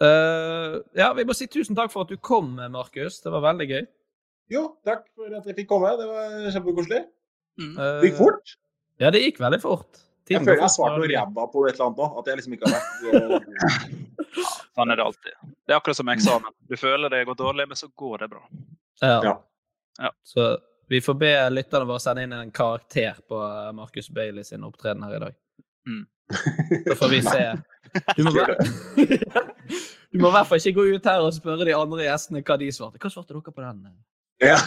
uh, 0.00 0.78
ja, 1.00 1.10
vi 1.12 1.26
må 1.28 1.34
si 1.36 1.44
tusen 1.52 1.76
takk 1.76 1.92
for 1.92 2.06
at 2.06 2.12
du 2.14 2.16
kom, 2.16 2.54
Markus. 2.72 3.18
Det 3.20 3.32
var 3.34 3.44
veldig 3.44 3.66
gøy. 3.68 3.82
Jo, 4.54 4.62
takk 4.88 5.04
for 5.12 5.28
at 5.28 5.44
jeg 5.50 5.58
fikk 5.58 5.68
komme. 5.74 5.90
Det 6.00 6.06
var 6.08 6.48
kjempekoselig. 6.54 7.02
Mm. 7.60 7.74
Det 7.76 8.08
gikk 8.08 8.16
fort. 8.22 8.54
Ja, 9.02 9.10
det 9.12 9.20
gikk 9.26 9.42
veldig 9.44 9.60
fort. 9.60 10.00
Jeg 10.30 10.40
føler 10.40 10.56
jeg 10.56 10.64
har 10.64 10.72
svart 10.72 10.96
noe 10.96 11.08
ræva 11.10 11.44
på 11.52 11.66
et 11.68 11.74
eller 11.76 11.90
annet 11.90 12.00
nå. 12.00 12.06
At 12.16 12.30
jeg 12.30 12.40
liksom 12.40 12.56
ikke 12.56 12.70
har 12.70 12.80
vært 12.80 13.44
Sånn 14.74 14.90
er 14.90 14.98
det 14.98 15.04
alltid. 15.06 15.34
Det 15.66 15.72
er 15.72 15.78
akkurat 15.78 15.96
som 15.96 16.10
eksamen. 16.10 16.54
Du 16.68 16.76
føler 16.76 17.12
det 17.12 17.24
går 17.28 17.36
dårlig, 17.38 17.68
men 17.70 17.78
så 17.78 17.88
går 17.94 18.24
det 18.24 18.28
bra. 18.32 18.42
Ja. 19.00 19.34
Ja. 19.98 20.10
Så 20.26 20.58
vi 20.88 21.00
får 21.00 21.14
be 21.14 21.50
lytterne 21.50 21.86
våre 21.88 22.02
sende 22.02 22.24
inn 22.26 22.32
en 22.32 22.50
karakter 22.50 23.16
på 23.28 23.38
eh, 23.42 23.70
Marcus 23.72 24.10
Bailey 24.10 24.44
sin 24.44 24.64
opptreden 24.64 25.02
her 25.02 25.16
i 25.16 25.18
dag. 25.18 25.36
Mm. 25.86 26.06
Så 26.88 26.94
får 26.94 27.08
vi 27.08 27.22
se. 27.32 27.44
Du 28.16 28.24
må, 28.24 28.32
bare... 28.34 28.56
du 30.10 30.18
må 30.18 30.28
i 30.28 30.34
hvert 30.34 30.50
fall 30.50 30.60
ikke 30.60 30.76
gå 30.80 30.86
ut 30.96 31.08
her 31.08 31.22
og 31.22 31.34
spørre 31.36 31.68
de 31.68 31.76
andre 31.76 32.08
gjestene 32.08 32.42
hva 32.44 32.58
de 32.60 32.72
svarte. 32.74 33.00
Hva 33.00 33.12
svarte 33.12 33.36
dere 33.36 33.54
på 33.54 33.64
den? 33.64 33.86
Ja. 34.42 34.58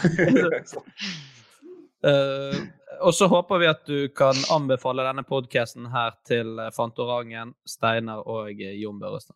uh, 2.08 2.56
og 3.08 3.14
så 3.14 3.28
håper 3.28 3.62
vi 3.62 3.70
at 3.70 3.84
du 3.90 4.08
kan 4.16 4.40
anbefale 4.56 5.06
denne 5.06 5.26
podkasten 5.28 5.92
her 5.94 6.16
til 6.26 6.56
eh, 6.64 6.72
Fantorangen, 6.74 7.54
Steinar 7.68 8.24
og 8.24 8.56
Jon 8.56 9.04
Børrestad. 9.04 9.36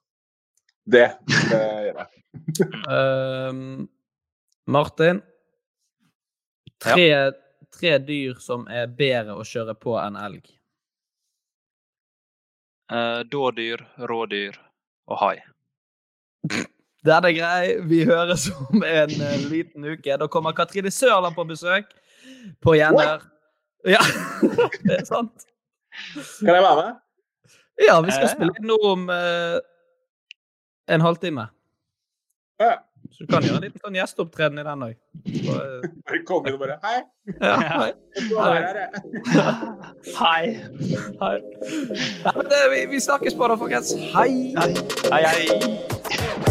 Det, 0.91 1.07
det 1.27 1.59
gjør 1.59 2.01
jeg. 2.01 2.09
Uh, 2.87 3.85
Martin? 4.75 5.21
Tre, 6.81 7.07
tre 7.77 7.93
dyr 8.01 8.39
som 8.41 8.65
er 8.71 8.89
bedre 8.97 9.37
å 9.37 9.45
kjøre 9.45 9.75
på 9.77 9.95
enn 10.01 10.17
elg. 10.17 10.43
Uh, 12.91 13.21
dådyr, 13.31 13.85
rådyr 14.09 14.57
og 15.11 15.21
hai. 15.21 15.35
Den 17.05 17.25
er 17.25 17.33
grei. 17.33 17.61
Vi 17.89 18.03
høres 18.05 18.45
om 18.53 18.83
en 18.85 19.13
eh, 19.25 19.45
liten 19.49 19.85
uke. 19.85 20.17
Da 20.21 20.27
kommer 20.29 20.53
Katrine 20.53 20.91
Sørland 20.93 21.33
på 21.33 21.47
besøk 21.49 21.89
på 22.61 22.75
Gjenner. 22.77 23.23
Ja, 23.89 24.01
det 24.85 24.99
er 24.99 25.07
sant. 25.07 25.47
Kan 26.43 26.53
jeg 26.53 26.61
være 26.61 26.75
med? 26.83 26.99
Ja, 27.81 27.97
vi 28.05 28.13
skal 28.13 28.27
Eh, 28.27 28.33
spille 28.35 28.53
inn 28.59 28.69
noe 28.69 28.91
om 28.93 29.09
eh, 29.09 29.57
en 30.88 31.01
halvtime. 31.01 31.47
Ja. 32.61 32.77
Så 33.11 33.25
du 33.25 33.34
kan 33.34 33.43
gjøre 33.43 33.57
en 33.59 33.65
liten 33.65 33.82
sånn 33.82 33.97
gjesteopptreden 33.97 34.61
i 34.61 34.65
den 34.65 34.86
òg. 34.86 34.93
Bare 35.47 36.21
komme 36.29 36.51
inn 36.51 36.55
og 36.55 36.61
bare 36.61 36.77
Hei. 36.86 37.01
Ja, 37.41 37.55
hei. 37.65 37.91
Hei. 38.38 38.61
Hei. 40.21 40.45
hei. 41.23 41.36
Ja, 42.23 42.36
det, 42.53 42.63
vi, 42.75 42.86
vi 42.93 43.03
snakkes 43.03 43.36
på 43.36 43.51
da, 43.51 43.59
folkens. 43.59 43.95
Hei. 44.15 44.32
Hei, 44.57 45.23
hei. 45.25 46.51